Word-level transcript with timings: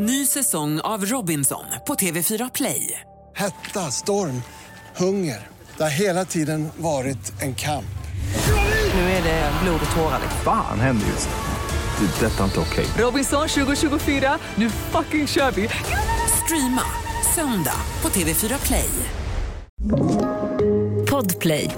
Ny 0.00 0.26
säsong 0.26 0.80
av 0.80 1.04
Robinson 1.04 1.64
på 1.86 1.94
TV4 1.94 2.50
Play. 2.54 3.00
Hetta, 3.36 3.80
storm, 3.80 4.42
hunger. 4.96 5.46
Det 5.76 5.82
har 5.82 5.90
hela 5.90 6.24
tiden 6.24 6.68
varit 6.76 7.42
en 7.42 7.54
kamp. 7.54 7.98
Nu 8.94 9.00
är 9.00 9.22
det 9.22 9.52
blod 9.62 9.80
och 9.90 9.96
tårar. 9.96 10.20
Fan 10.44 10.80
händer 10.80 11.06
just 11.06 11.28
nu. 11.28 12.06
Det. 12.06 12.26
är 12.26 12.30
Detta 12.30 12.40
är 12.40 12.44
inte 12.44 12.60
okej. 12.60 12.86
Robinson 12.98 13.48
2024, 13.48 14.38
nu 14.54 14.70
fucking 14.70 15.26
kör 15.26 15.50
vi! 15.50 15.68
Streama 16.44 16.82
söndag 17.34 17.80
på 18.00 18.08
TV4 18.08 18.66
Play. 18.66 18.90
Podplay. 21.10 21.70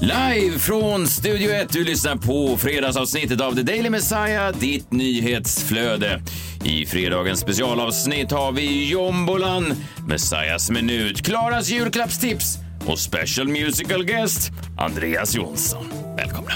Live 0.00 0.58
från 0.58 1.06
Studio 1.06 1.50
1. 1.50 1.68
Du 1.68 1.84
lyssnar 1.84 2.16
på 2.16 2.56
fredagsavsnittet 2.56 3.40
av 3.40 3.54
The 3.54 3.62
Daily 3.62 3.90
Messiah, 3.90 4.56
ditt 4.58 4.92
nyhetsflöde. 4.92 6.22
I 6.66 6.86
fredagens 6.86 7.40
specialavsnitt 7.40 8.32
har 8.32 8.52
vi 8.52 8.90
Jombolan, 8.90 9.74
Messias 10.06 10.70
minut, 10.70 11.22
Klaras 11.22 11.68
julklappstips 11.68 12.58
och 12.86 12.98
special 12.98 13.48
musical 13.48 14.04
guest 14.04 14.50
Andreas 14.78 15.34
Jonsson. 15.34 15.86
Välkomna. 16.16 16.52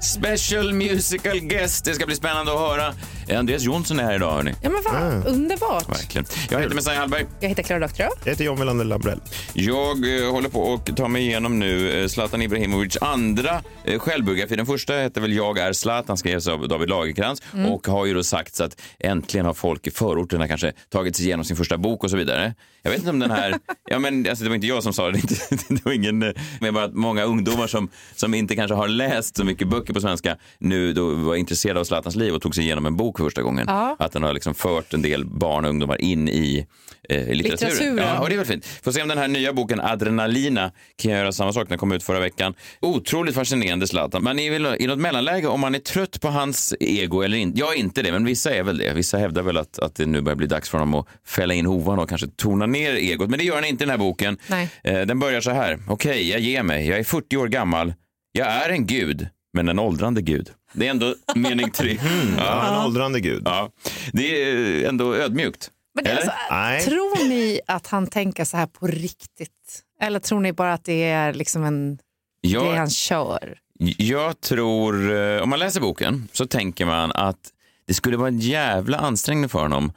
Special 0.00 0.72
musical 0.72 1.40
guest. 1.40 1.84
Det 1.84 1.94
ska 1.94 2.06
bli 2.06 2.16
spännande 2.16 2.52
att 2.52 2.58
höra. 2.58 2.94
Andreas 3.30 3.62
Jonsson 3.62 3.98
är 4.00 4.04
här 4.04 4.14
idag, 4.14 4.32
hörni. 4.32 4.52
Ja, 4.62 4.70
men 4.70 4.82
vad 4.84 5.26
underbart. 5.26 5.88
Verkligen. 5.88 6.26
Jag 6.50 6.60
heter 6.60 6.74
Messiah 6.74 6.96
Hallberg. 6.98 7.26
Jag 7.40 7.48
heter 7.48 7.62
Klara 7.62 7.80
Doktorow. 7.80 8.12
Jag 8.24 8.30
heter 8.30 8.44
John 8.44 8.58
Melander 8.58 8.84
Lambrell. 8.84 9.20
Jag 9.52 10.20
eh, 10.24 10.30
håller 10.32 10.48
på 10.48 10.60
och 10.60 10.96
tar 10.96 11.08
mig 11.08 11.22
igenom 11.22 11.58
nu 11.58 12.00
eh, 12.02 12.08
Zlatan 12.08 12.42
Ibrahimovic 12.42 12.96
andra 13.00 13.62
eh, 13.84 13.98
självbiografi. 13.98 14.56
Den 14.56 14.66
första 14.66 14.92
hette 14.94 15.20
väl 15.20 15.32
Jag 15.32 15.58
är 15.58 15.72
Zlatan, 15.72 16.16
skrevs 16.16 16.46
av 16.48 16.68
David 16.68 16.88
Lagercrantz 16.88 17.42
och 17.68 17.86
har 17.86 18.06
ju 18.06 18.14
då 18.14 18.22
sagt 18.22 18.54
så 18.54 18.64
att 18.64 18.80
äntligen 18.98 19.46
har 19.46 19.54
folk 19.54 19.86
i 19.86 19.90
förorterna 19.90 20.48
kanske 20.48 20.72
tagit 20.92 21.16
sig 21.16 21.26
igenom 21.26 21.44
sin 21.44 21.56
första 21.56 21.78
bok 21.78 22.04
och 22.04 22.10
så 22.10 22.16
vidare. 22.16 22.54
Jag 22.82 22.90
vet 22.90 22.98
inte 22.98 23.10
om 23.10 23.18
den 23.18 23.30
här, 23.30 23.54
ja 23.90 23.98
men 23.98 24.28
alltså, 24.28 24.44
det 24.44 24.50
var 24.50 24.54
inte 24.54 24.66
jag 24.66 24.82
som 24.82 24.92
sa 24.92 25.10
det, 25.10 25.12
det, 25.28 25.50
var 25.50 25.52
inte- 25.52 25.74
det 25.74 25.84
var 25.84 25.92
ingen, 25.92 26.22
eh, 26.22 26.30
men 26.60 26.74
bara 26.74 26.84
att 26.84 26.94
många 26.94 27.24
ungdomar 27.24 27.66
som, 27.66 27.88
som 28.14 28.34
inte 28.34 28.56
kanske 28.56 28.74
har 28.74 28.88
läst 28.88 29.36
så 29.36 29.44
mycket 29.44 29.68
böcker 29.68 29.94
på 29.94 30.00
svenska 30.00 30.36
nu 30.58 30.92
då 30.92 31.14
var 31.14 31.34
intresserade 31.36 31.80
av 31.80 31.84
Zlatans 31.84 32.16
liv 32.16 32.34
och 32.34 32.42
tog 32.42 32.54
sig 32.54 32.64
igenom 32.64 32.86
en 32.86 32.96
bok 32.96 33.11
för 33.18 33.24
första 33.24 33.42
gången. 33.42 33.64
Ja. 33.68 33.96
Att 33.98 34.12
den 34.12 34.22
har 34.22 34.32
liksom 34.32 34.54
fört 34.54 34.94
en 34.94 35.02
del 35.02 35.24
barn 35.26 35.64
och 35.64 35.70
ungdomar 35.70 36.00
in 36.00 36.28
i 36.28 36.66
eh, 37.08 37.16
litteraturen. 37.16 37.38
Litteraturen. 37.38 37.96
Ja, 37.98 38.18
och 38.20 38.28
det 38.28 38.34
är 38.34 38.36
väl 38.36 38.46
fint. 38.46 38.66
Får 38.66 38.92
se 38.92 39.02
om 39.02 39.08
den 39.08 39.18
här 39.18 39.28
nya 39.28 39.52
boken 39.52 39.80
Adrenalina 39.80 40.70
kan 40.96 41.10
göra 41.12 41.32
samma 41.32 41.52
sak. 41.52 41.68
Den 41.68 41.78
kom 41.78 41.92
ut 41.92 42.02
förra 42.02 42.20
veckan. 42.20 42.54
Otroligt 42.80 43.34
fascinerande 43.34 43.86
Zlatan. 43.86 44.22
Man 44.24 44.38
är 44.38 44.50
väl 44.50 44.76
i 44.78 44.86
något 44.86 44.98
mellanläge 44.98 45.46
om 45.46 45.60
man 45.60 45.74
är 45.74 45.78
trött 45.78 46.20
på 46.20 46.28
hans 46.28 46.74
ego 46.80 47.22
eller 47.22 47.38
inte. 47.38 47.58
Jag 47.60 47.74
är 47.74 47.78
inte 47.78 48.02
det, 48.02 48.12
men 48.12 48.24
vissa 48.24 48.54
är 48.54 48.62
väl 48.62 48.78
det. 48.78 48.94
Vissa 48.94 49.18
hävdar 49.18 49.42
väl 49.42 49.56
att, 49.56 49.78
att 49.78 49.94
det 49.94 50.06
nu 50.06 50.20
börjar 50.20 50.36
bli 50.36 50.46
dags 50.46 50.68
för 50.70 50.78
honom 50.78 50.94
att 50.94 51.06
fälla 51.26 51.54
in 51.54 51.66
hovarna 51.66 52.02
och 52.02 52.08
kanske 52.08 52.26
tona 52.26 52.66
ner 52.66 52.94
egot. 52.94 53.30
Men 53.30 53.38
det 53.38 53.44
gör 53.44 53.54
han 53.54 53.64
inte 53.64 53.84
i 53.84 53.86
den 53.86 53.90
här 53.90 53.98
boken. 53.98 54.38
Nej. 54.46 54.68
Eh, 54.84 55.00
Den 55.00 55.18
börjar 55.18 55.40
så 55.40 55.50
här. 55.50 55.78
Okej, 55.88 56.30
jag 56.30 56.40
ger 56.40 56.62
mig. 56.62 56.88
Jag 56.88 56.98
är 56.98 57.04
40 57.04 57.36
år 57.36 57.48
gammal. 57.48 57.94
Jag 58.32 58.46
är 58.46 58.70
en 58.70 58.86
gud, 58.86 59.28
men 59.52 59.68
en 59.68 59.78
åldrande 59.78 60.22
gud. 60.22 60.50
Det 60.72 60.86
är 60.86 60.90
ändå 60.90 61.14
mening 61.34 61.70
tre. 61.70 61.98
Ja, 62.38 62.68
en 62.78 62.84
åldrande 62.86 63.20
gud. 63.20 63.42
Ja, 63.44 63.70
det 64.12 64.42
är 64.42 64.88
ändå 64.88 65.14
ödmjukt. 65.14 65.70
Men 65.94 66.04
det, 66.04 66.10
Eller? 66.10 66.20
alltså, 66.20 66.36
Nej. 66.50 66.82
tror 66.82 67.28
ni 67.28 67.60
att 67.66 67.86
han 67.86 68.06
tänker 68.06 68.44
så 68.44 68.56
här 68.56 68.66
på 68.66 68.86
riktigt? 68.86 69.82
Eller 70.00 70.20
tror 70.20 70.40
ni 70.40 70.52
bara 70.52 70.72
att 70.72 70.84
det 70.84 71.02
är 71.04 71.32
liksom 71.34 71.64
en, 71.64 71.96
det 72.42 72.48
Jag- 72.48 72.74
han 72.76 72.90
kör? 72.90 73.58
Jag 73.98 74.40
tror, 74.40 75.12
eh, 75.16 75.42
om 75.42 75.50
man 75.50 75.58
läser 75.58 75.80
boken 75.80 76.28
så 76.32 76.46
tänker 76.46 76.86
man 76.86 77.12
att 77.12 77.50
det 77.86 77.94
skulle 77.94 78.16
vara 78.16 78.28
en 78.28 78.38
jävla 78.38 78.98
ansträngning 78.98 79.48
för 79.48 79.58
honom 79.58 79.92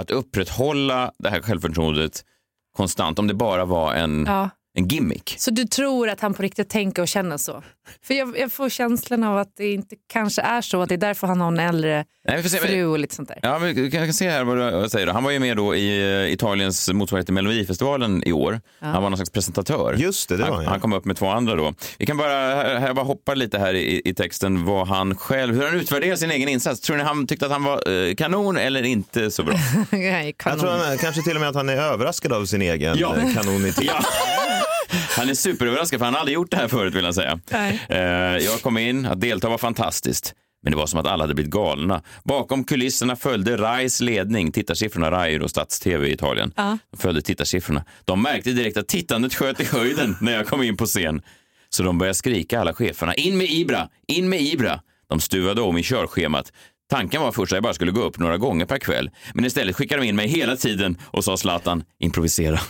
att 0.00 0.10
upprätthålla 0.10 1.12
det 1.18 1.30
här 1.30 1.40
självförtroendet 1.42 2.24
konstant 2.76 3.18
om 3.18 3.26
det 3.26 3.34
bara 3.34 3.64
var 3.64 3.94
en, 3.94 4.24
Ja. 4.28 4.50
En 4.74 4.88
gimmick. 4.88 5.34
Så 5.38 5.50
du 5.50 5.64
tror 5.64 6.08
att 6.08 6.20
han 6.20 6.34
på 6.34 6.42
riktigt 6.42 6.68
tänker 6.68 7.02
och 7.02 7.08
känner 7.08 7.36
så? 7.36 7.62
För 8.02 8.14
jag, 8.14 8.38
jag 8.38 8.52
får 8.52 8.68
känslan 8.68 9.24
av 9.24 9.38
att 9.38 9.56
det 9.56 9.72
inte 9.72 9.96
kanske 10.12 10.42
är 10.42 10.60
så, 10.60 10.82
att 10.82 10.88
det 10.88 10.94
är 10.94 10.96
därför 10.96 11.26
han 11.26 11.40
har 11.40 11.48
en 11.48 11.58
äldre 11.58 12.04
Nej, 12.28 12.36
vi 12.36 12.42
får 12.42 12.50
se. 12.50 12.58
fru 12.58 12.84
och 12.86 12.98
lite 12.98 13.14
sånt 13.14 13.28
där. 13.28 13.38
Ja, 13.42 13.58
men 13.58 13.82
jag 13.82 13.92
kan 13.92 14.12
se 14.12 14.30
här 14.30 14.44
vad 14.44 14.82
du 14.82 14.88
säger. 14.88 15.06
Du. 15.06 15.12
Han 15.12 15.24
var 15.24 15.30
ju 15.30 15.38
med 15.38 15.56
då 15.56 15.74
i 15.74 16.12
eh, 16.26 16.32
Italiens 16.32 16.92
motsvarighet 16.92 17.26
till 17.26 17.34
Melodifestivalen 17.34 18.22
i 18.26 18.32
år. 18.32 18.60
Han 18.80 19.02
var 19.02 19.10
någon 19.10 19.16
slags 19.16 19.30
presentatör. 19.30 19.94
Just 19.98 20.28
det, 20.28 20.36
det 20.36 20.42
var 20.42 20.48
han, 20.48 20.56
han, 20.56 20.64
ja. 20.64 20.70
han 20.70 20.80
kom 20.80 20.92
upp 20.92 21.04
med 21.04 21.16
två 21.16 21.28
andra 21.28 21.54
då. 21.54 21.74
Vi 21.98 22.06
kan 22.06 22.16
bara, 22.16 22.32
här, 22.32 22.78
här 22.78 22.94
bara 22.94 23.04
hoppa 23.04 23.34
lite 23.34 23.58
här 23.58 23.74
i, 23.74 24.02
i 24.04 24.14
texten 24.14 24.64
vad 24.64 24.88
han 24.88 25.16
själv, 25.16 25.54
hur 25.54 25.66
han 25.66 25.74
utvärderar 25.74 26.16
sin 26.16 26.30
egen 26.30 26.48
insats. 26.48 26.80
Tror 26.80 26.96
ni 26.96 27.02
han 27.02 27.26
tyckte 27.26 27.46
att 27.46 27.52
han 27.52 27.64
var 27.64 28.08
eh, 28.08 28.14
kanon 28.14 28.56
eller 28.56 28.82
inte 28.82 29.30
så 29.30 29.42
bra? 29.42 29.54
Nej, 29.90 30.34
kanon. 30.38 30.58
Jag 30.58 30.78
tror 30.78 30.86
han, 30.86 30.98
kanske 30.98 31.22
till 31.22 31.34
och 31.34 31.40
med 31.40 31.48
att 31.48 31.56
han 31.56 31.68
är 31.68 31.76
överraskad 31.76 32.32
av 32.32 32.44
sin 32.44 32.62
egen 32.62 32.98
Ja. 32.98 33.14
ja. 33.34 33.42
kanonitet. 33.42 33.84
Ja. 33.84 34.02
Han 35.16 35.28
är 35.28 35.34
superöverraskad 35.34 35.98
för 35.98 36.04
han 36.04 36.14
har 36.14 36.20
aldrig 36.20 36.34
gjort 36.34 36.50
det 36.50 36.56
här 36.56 36.68
förut 36.68 36.94
vill 36.94 37.04
han 37.04 37.14
säga. 37.14 37.40
Nej. 37.50 37.80
Eh, 37.88 37.98
jag 38.44 38.62
kom 38.62 38.78
in, 38.78 39.06
att 39.06 39.20
delta 39.20 39.48
var 39.48 39.58
fantastiskt. 39.58 40.34
Men 40.62 40.70
det 40.70 40.76
var 40.76 40.86
som 40.86 41.00
att 41.00 41.06
alla 41.06 41.24
hade 41.24 41.34
blivit 41.34 41.52
galna. 41.52 42.02
Bakom 42.24 42.64
kulisserna 42.64 43.16
följde 43.16 43.56
RAIs 43.56 44.00
ledning, 44.00 44.52
tittarsiffrorna, 44.52 45.10
RAI 45.10 45.38
och 45.38 45.50
Stats-TV 45.50 46.08
i 46.08 46.12
Italien. 46.12 46.52
De 46.90 46.98
följde 46.98 47.22
tittarsiffrorna. 47.22 47.84
De 48.04 48.22
märkte 48.22 48.50
direkt 48.50 48.76
att 48.76 48.88
tittandet 48.88 49.34
sköt 49.34 49.60
i 49.60 49.64
höjden 49.64 50.16
när 50.20 50.32
jag 50.32 50.46
kom 50.46 50.62
in 50.62 50.76
på 50.76 50.86
scen. 50.86 51.22
Så 51.68 51.82
de 51.82 51.98
började 51.98 52.14
skrika 52.14 52.60
alla 52.60 52.74
cheferna, 52.74 53.14
in 53.14 53.38
med 53.38 53.46
Ibra, 53.50 53.88
in 54.06 54.28
med 54.28 54.40
Ibra. 54.40 54.80
De 55.08 55.20
stuvade 55.20 55.60
om 55.60 55.78
i 55.78 55.82
körschemat. 55.82 56.52
Tanken 56.90 57.22
var 57.22 57.32
först 57.32 57.52
att 57.52 57.56
jag 57.56 57.62
bara 57.62 57.74
skulle 57.74 57.92
gå 57.92 58.00
upp 58.00 58.18
några 58.18 58.38
gånger 58.38 58.66
per 58.66 58.78
kväll. 58.78 59.10
Men 59.34 59.44
istället 59.44 59.76
skickade 59.76 60.02
de 60.02 60.08
in 60.08 60.16
mig 60.16 60.28
hela 60.28 60.56
tiden 60.56 60.98
och 61.02 61.24
sa 61.24 61.36
Zlatan, 61.36 61.84
improvisera. 61.98 62.60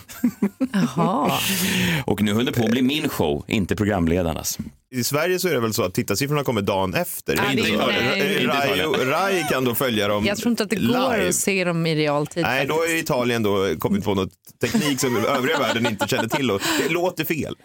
Och 2.06 2.22
nu 2.22 2.34
höll 2.34 2.44
det 2.44 2.52
på 2.52 2.64
att 2.64 2.70
bli 2.70 2.82
min 2.82 3.08
show, 3.08 3.44
inte 3.48 3.76
programledarnas. 3.76 4.58
I 4.92 5.04
Sverige 5.04 5.38
så 5.38 5.48
är 5.48 5.52
det 5.52 5.60
väl 5.60 5.74
så 5.74 5.82
att 5.82 5.94
tittarsiffrorna 5.94 6.44
kommer 6.44 6.62
dagen 6.62 6.94
efter. 6.94 7.36
Ja, 7.36 7.50
Inte 7.52 7.62
nej. 7.62 8.46
Rai, 8.46 9.04
Rai 9.04 9.44
kan 9.50 9.64
då 9.64 9.74
följa 9.74 10.08
dem 10.08 10.24
Jag 10.26 10.38
tror 10.38 10.50
inte 10.50 10.62
att 10.62 10.70
det 10.70 10.76
går 10.76 11.16
live. 11.16 11.28
att 11.28 11.34
se 11.34 11.64
dem 11.64 11.86
i 11.86 11.94
realtid. 11.94 12.42
Nej, 12.42 12.66
då 12.66 12.74
har 12.74 12.96
Italien 12.98 13.42
då 13.42 13.74
kommit 13.78 14.04
på 14.04 14.14
något 14.14 14.30
teknik 14.60 15.00
som 15.00 15.16
övriga 15.26 15.58
världen 15.58 15.86
inte 15.86 16.08
känner 16.08 16.28
till 16.28 16.50
och 16.50 16.62
det 16.82 16.88
låter 16.92 17.24
fel. 17.24 17.56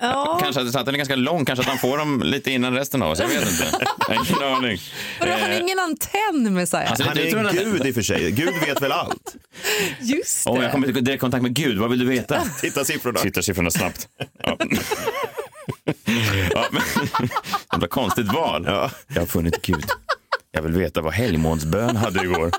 Kanske 0.42 0.62
att 0.62 0.72
Zlatan 0.72 0.94
är 0.94 0.98
ganska 0.98 1.16
lång, 1.16 1.46
kanske 1.46 1.62
att 1.62 1.70
han 1.70 1.78
får 1.78 1.98
dem 1.98 2.22
lite 2.26 2.52
innan 2.52 2.74
resten 2.74 3.02
av 3.02 3.12
oss. 3.12 3.20
Jag 3.20 3.28
vet 3.28 3.50
inte. 3.50 3.66
Jag 4.10 4.16
har 4.16 4.26
ingen 4.26 4.44
aning. 4.56 4.78
Vadå, 5.20 5.32
har 5.32 5.50
Eh, 5.50 5.60
ingen 5.62 5.80
antenn 5.80 6.54
med 6.54 6.70
sig? 6.70 6.86
alltså, 6.86 7.04
Han 7.04 7.18
är 7.18 7.36
en 7.36 7.56
gud 7.74 7.86
i 7.86 7.92
och 7.92 7.96
för 7.96 8.02
sig. 8.02 8.32
Gud 8.32 8.54
vet 8.68 8.82
väl 8.82 8.92
allt. 8.92 9.36
Just 10.02 10.46
det. 10.46 10.62
jag 10.64 10.72
kommer 10.72 10.90
i 10.90 10.92
direkt 10.92 11.22
kontakt 11.22 11.42
med 11.44 11.54
Gud, 11.54 11.78
vad 11.78 11.90
vill 11.90 12.00
du 12.00 12.06
veta? 12.06 12.42
Tittarsiffrorna. 12.62 13.20
Tittarsiffrorna 13.20 13.72
snabbt. 13.72 14.08
Ja. 14.44 14.58
ja, 16.54 16.66
men, 16.72 16.82
Jävla 17.72 17.88
konstigt 17.88 18.34
val. 18.34 18.64
Ja. 18.68 18.92
Jag 19.08 19.22
har 19.22 19.26
funnit 19.26 19.62
Gud. 19.62 19.86
Jag 20.52 20.62
vill 20.62 20.72
veta 20.72 21.02
vad 21.02 21.14
helgmånsbön 21.14 21.96
hade 21.96 22.24
igår. 22.24 22.52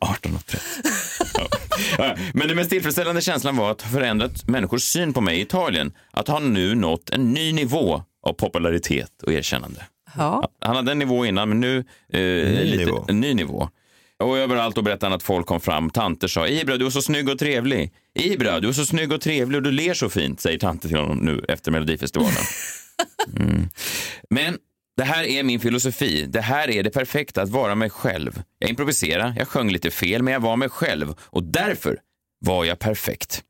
18.30. 0.00 0.58
Ja. 1.98 2.16
Men 2.34 2.48
den 2.48 2.56
mest 2.56 2.70
tillfredsställande 2.70 3.20
känslan 3.20 3.56
var 3.56 3.70
att 3.70 3.82
ha 3.82 3.90
förändrat 3.90 4.48
människors 4.48 4.82
syn 4.82 5.12
på 5.12 5.20
mig 5.20 5.38
i 5.38 5.40
Italien. 5.40 5.92
Att 6.10 6.28
han 6.28 6.52
nu 6.52 6.74
nått 6.74 7.10
en 7.10 7.32
ny 7.32 7.52
nivå 7.52 8.02
av 8.22 8.32
popularitet 8.32 9.22
och 9.22 9.32
erkännande. 9.32 9.86
Ja. 10.16 10.48
Han 10.60 10.76
hade 10.76 10.92
en 10.92 10.98
nivå 10.98 11.26
innan, 11.26 11.48
men 11.48 11.60
nu 11.60 11.78
eh, 12.12 12.20
lite, 12.64 12.76
nivå. 12.76 13.04
en 13.08 13.20
ny 13.20 13.34
nivå. 13.34 13.68
Och 14.18 14.38
överallt 14.38 14.74
då 14.74 14.82
berättade 14.82 15.06
han 15.06 15.16
att 15.16 15.22
folk 15.22 15.46
kom 15.46 15.60
fram. 15.60 15.90
Tanter 15.90 16.28
sa 16.28 16.48
Ibra, 16.48 16.76
du 16.76 16.86
är 16.86 16.90
så 16.90 17.02
snygg 17.02 17.28
och 17.28 17.38
trevlig. 17.38 17.92
Ibra, 18.18 18.60
du 18.60 18.68
är 18.68 18.72
så 18.72 18.86
snygg 18.86 19.12
och 19.12 19.20
trevlig 19.20 19.56
och 19.56 19.62
du 19.62 19.70
ler 19.70 19.94
så 19.94 20.08
fint, 20.10 20.40
säger 20.40 20.58
tanter 20.58 20.88
till 20.88 20.98
honom 20.98 21.18
nu 21.18 21.44
efter 21.48 21.70
Melodifestivalen. 21.70 22.32
Mm. 23.36 23.68
Men 24.30 24.58
det 24.96 25.04
här 25.04 25.24
är 25.24 25.42
min 25.42 25.60
filosofi. 25.60 26.26
Det 26.28 26.40
här 26.40 26.70
är 26.70 26.82
det 26.82 26.90
perfekta, 26.90 27.42
att 27.42 27.48
vara 27.48 27.74
mig 27.74 27.90
själv. 27.90 28.42
Jag 28.58 28.70
improviserade, 28.70 29.34
jag 29.38 29.48
sjöng 29.48 29.70
lite 29.70 29.90
fel, 29.90 30.22
men 30.22 30.32
jag 30.32 30.40
var 30.40 30.56
mig 30.56 30.68
själv. 30.68 31.14
Och 31.20 31.42
därför 31.42 31.98
var 32.38 32.64
jag 32.64 32.78
perfekt. 32.78 33.42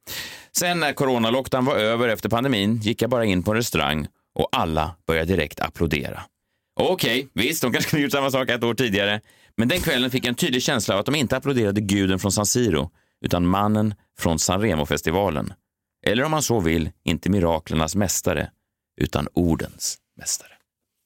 Sen 0.57 0.81
när 0.81 0.93
coronalockdown 0.93 1.65
var 1.65 1.77
över 1.77 2.09
efter 2.09 2.29
pandemin 2.29 2.77
gick 2.77 3.03
jag 3.03 3.11
bara 3.11 3.25
in 3.25 3.43
på 3.43 3.51
en 3.51 3.57
restaurang 3.57 4.07
och 4.35 4.49
alla 4.53 4.97
började 5.07 5.33
direkt 5.37 5.61
applådera. 5.61 6.23
Okej, 6.81 7.29
visst, 7.35 7.63
de 7.63 7.73
kanske 7.73 7.89
skulle 7.89 8.03
gjort 8.03 8.13
samma 8.13 8.31
sak 8.31 8.49
ett 8.49 8.65
år 8.65 8.75
tidigare. 8.75 9.21
Men 9.57 9.69
den 9.69 9.81
kvällen 9.81 10.11
fick 10.11 10.25
jag 10.25 10.29
en 10.29 10.35
tydlig 10.35 10.63
känsla 10.63 10.95
av 10.95 11.01
att 11.01 11.07
de 11.07 11.15
inte 11.15 11.37
applåderade 11.37 11.81
guden 11.81 12.19
från 12.19 12.33
San 12.33 12.47
Siro, 12.47 12.91
utan 13.23 13.47
mannen 13.47 13.95
från 14.19 14.39
San 14.39 14.61
Remo-festivalen. 14.61 15.53
Eller 16.07 16.25
om 16.25 16.31
man 16.31 16.43
så 16.43 16.61
vill, 16.61 16.91
inte 17.05 17.31
miraklernas 17.31 17.97
mästare, 17.97 18.51
utan 19.01 19.29
ordens 19.33 19.99
mästare. 20.17 20.53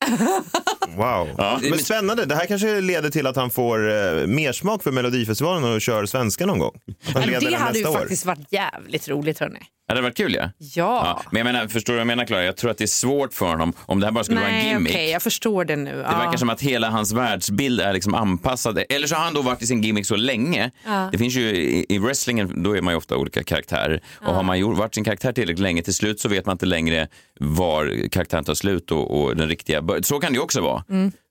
Wow. 0.97 1.29
Ja. 1.39 1.59
Men 1.63 1.79
spännande. 1.79 2.25
Det 2.25 2.35
här 2.35 2.47
kanske 2.47 2.81
leder 2.81 3.11
till 3.11 3.27
att 3.27 3.37
han 3.37 3.51
får 3.51 3.89
eh, 3.91 4.27
mer 4.27 4.53
smak 4.53 4.83
för 4.83 4.91
Melodifestivalen 4.93 5.75
och 5.75 5.81
kör 5.81 6.07
svenska 6.07 6.47
någon 6.47 6.59
gång. 6.59 6.73
Han 7.05 7.13
Men 7.15 7.29
leder 7.29 7.41
det 7.41 7.51
den 7.51 7.61
hade 7.61 7.79
ju 7.79 7.85
nästa 7.85 7.99
år. 7.99 8.03
faktiskt 8.03 8.27
varit 8.27 8.53
jävligt 8.53 9.09
roligt 9.09 9.39
hörni. 9.39 9.59
Ja, 9.89 9.95
det 9.95 9.99
hade 9.99 10.09
varit 10.09 10.17
kul 10.17 10.35
ja. 10.35 10.43
Ja. 10.59 10.67
ja. 10.77 11.23
Men 11.31 11.47
jag 11.47 11.53
menar, 11.53 11.69
förstår 11.69 11.93
du 11.93 11.97
vad 11.97 12.01
jag 12.01 12.07
menar 12.07 12.25
Klara? 12.25 12.45
Jag 12.45 12.57
tror 12.57 12.71
att 12.71 12.79
det 12.79 12.85
är 12.85 12.87
svårt 12.87 13.35
för 13.35 13.47
honom 13.47 13.73
om 13.87 14.01
det 14.01 14.07
här 14.07 14.13
bara 14.13 14.25
skulle 14.25 14.41
vara 14.41 14.49
en 14.51 14.55
Nej 14.59 14.69
gimmick. 14.73 14.93
okej, 14.93 15.11
jag 15.11 15.23
förstår 15.23 15.65
det 15.65 15.77
nu. 15.77 15.91
Det 15.91 16.03
verkar 16.03 16.37
som 16.37 16.51
att 16.51 16.61
hela 16.63 16.91
hans 16.91 17.13
världsbild 17.13 17.81
är 17.81 17.93
liksom 17.93 18.15
anpassad. 18.15 18.83
Eller 18.89 19.07
så 19.07 19.15
har 19.15 19.25
han 19.25 19.35
då 19.35 19.43
varit 19.43 19.63
i 19.63 19.67
sin 19.67 19.83
gimmick 19.83 20.07
så 20.07 20.17
länge. 20.17 20.71
Det 21.13 21.19
finns 21.19 21.35
ju 21.35 21.41
i, 21.57 21.87
i 21.89 21.99
wrestlingen, 21.99 22.63
då 22.63 22.77
är 22.77 22.83
man 22.83 22.93
ju 22.95 22.99
ofta 22.99 23.17
olika 23.17 23.43
karaktärer. 23.45 24.01
Och 24.27 24.35
har 24.35 24.43
man 24.43 24.59
gjort, 24.59 24.79
varit 24.79 24.95
sin 24.95 25.05
karaktär 25.05 25.33
tillräckligt 25.33 25.59
länge, 25.63 25.83
till 25.83 25.95
slut 25.95 26.21
så 26.21 26.29
vet 26.29 26.47
man 26.47 26.55
inte 26.55 26.67
längre 26.67 27.09
var 27.41 28.09
karaktären 28.11 28.45
tar 28.45 28.55
slut 28.55 28.91
och, 28.93 29.21
och 29.23 29.37
den 29.37 29.49
riktiga 29.49 29.83
bör- 29.83 30.03
Så 30.03 30.19
kan 30.19 30.33
det 30.33 30.37
ju 30.37 30.43
också 30.43 30.61
vara. 30.61 30.76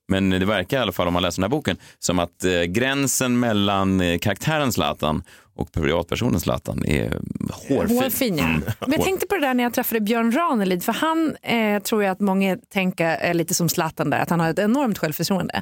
Men 0.08 0.30
det 0.30 0.44
verkar 0.44 0.78
i 0.78 0.80
alla 0.80 0.92
fall 0.92 1.06
om 1.06 1.12
man 1.12 1.22
läser 1.22 1.42
den 1.42 1.50
här 1.50 1.56
boken 1.56 1.76
som 1.98 2.18
att 2.18 2.44
eh, 2.44 2.62
gränsen 2.62 3.40
mellan 3.40 4.00
eh, 4.00 4.18
karaktären 4.18 4.72
Zlatan 4.72 5.22
och 5.54 5.72
privatpersonen 5.72 6.40
Zlatan 6.40 6.84
är 6.84 7.18
hårfin. 7.50 7.96
Hårfin, 7.96 8.38
ja. 8.38 8.46
Men 8.80 8.92
jag 8.92 9.02
tänkte 9.04 9.26
på 9.26 9.34
det 9.34 9.40
där 9.40 9.54
när 9.54 9.64
jag 9.64 9.74
träffade 9.74 10.00
Björn 10.00 10.32
Ranelid, 10.32 10.84
för 10.84 10.92
han 10.92 11.36
eh, 11.42 11.82
tror 11.82 12.02
jag 12.02 12.12
att 12.12 12.20
många 12.20 12.56
tänker 12.56 13.06
är 13.06 13.34
lite 13.34 13.54
som 13.54 13.68
Zlatan 13.68 14.10
där, 14.10 14.18
att 14.18 14.30
han 14.30 14.40
har 14.40 14.50
ett 14.50 14.58
enormt 14.58 14.98
självförtroende. 14.98 15.60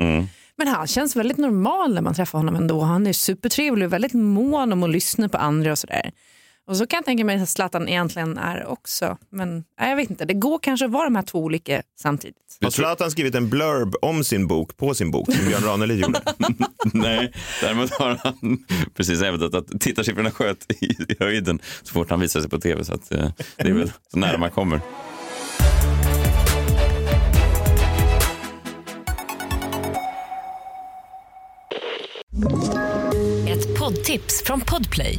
Men 0.56 0.68
han 0.68 0.86
känns 0.86 1.16
väldigt 1.16 1.36
normal 1.36 1.94
när 1.94 2.02
man 2.02 2.14
träffar 2.14 2.38
honom 2.38 2.54
ändå. 2.56 2.80
Han 2.80 3.06
är 3.06 3.12
supertrevlig 3.12 3.86
och 3.86 3.92
väldigt 3.92 4.12
mån 4.12 4.72
om 4.72 4.82
att 4.82 4.90
lyssna 4.90 5.28
på 5.28 5.38
andra 5.38 5.72
och 5.72 5.78
sådär. 5.78 6.10
Och 6.66 6.76
så 6.76 6.86
kan 6.86 6.96
jag 6.96 7.04
tänka 7.04 7.24
mig 7.24 7.42
att 7.42 7.48
Zlatan 7.48 7.88
egentligen 7.88 8.38
är 8.38 8.66
också. 8.66 9.18
Men 9.30 9.64
nej, 9.80 9.88
jag 9.88 9.96
vet 9.96 10.10
inte, 10.10 10.24
det 10.24 10.34
går 10.34 10.58
kanske 10.58 10.86
att 10.86 10.92
vara 10.92 11.04
de 11.04 11.16
här 11.16 11.22
två 11.22 11.38
olika 11.38 11.82
samtidigt. 12.00 12.36
Har 12.62 12.70
Zlatan 12.70 13.10
skrivit 13.10 13.34
en 13.34 13.50
blurb 13.50 13.94
om 14.02 14.24
sin 14.24 14.46
bok 14.46 14.76
på 14.76 14.94
sin 14.94 15.10
bok 15.10 15.32
som 15.34 15.46
Björn 15.46 15.62
Ranelid 15.64 16.00
gjorde? 16.00 16.20
Nej, 16.92 17.32
däremot 17.60 17.90
har 17.90 18.20
han 18.24 18.58
precis 18.94 19.22
hävdat 19.22 19.54
att 19.54 19.80
tittarsiffrorna 19.80 20.30
sköt 20.30 20.72
i, 20.82 20.84
i 20.84 21.16
höjden 21.18 21.58
så 21.82 21.92
fort 21.92 22.10
han 22.10 22.20
visade 22.20 22.42
sig 22.42 22.50
på 22.50 22.60
tv. 22.60 22.84
Så 22.84 22.94
att, 22.94 23.12
eh, 23.12 23.30
det 23.56 23.68
är 23.68 23.72
väl 23.72 23.92
så 24.12 24.18
nära 24.18 24.38
man 24.38 24.50
kommer. 24.50 24.80
Ett 33.48 33.78
poddtips 33.78 34.42
från 34.44 34.60
Podplay. 34.60 35.18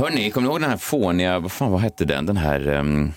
Hörni, 0.00 0.30
kommer 0.30 0.48
ni 0.48 0.52
ihåg 0.52 0.60
den 0.60 0.70
här 0.70 0.76
fåniga, 0.76 1.38
vad 1.38 1.52
fan 1.52 1.70
vad 1.72 1.80
hette 1.80 2.04
den, 2.04 2.26
den 2.26 2.36
här 2.36 2.68
um, 2.68 3.12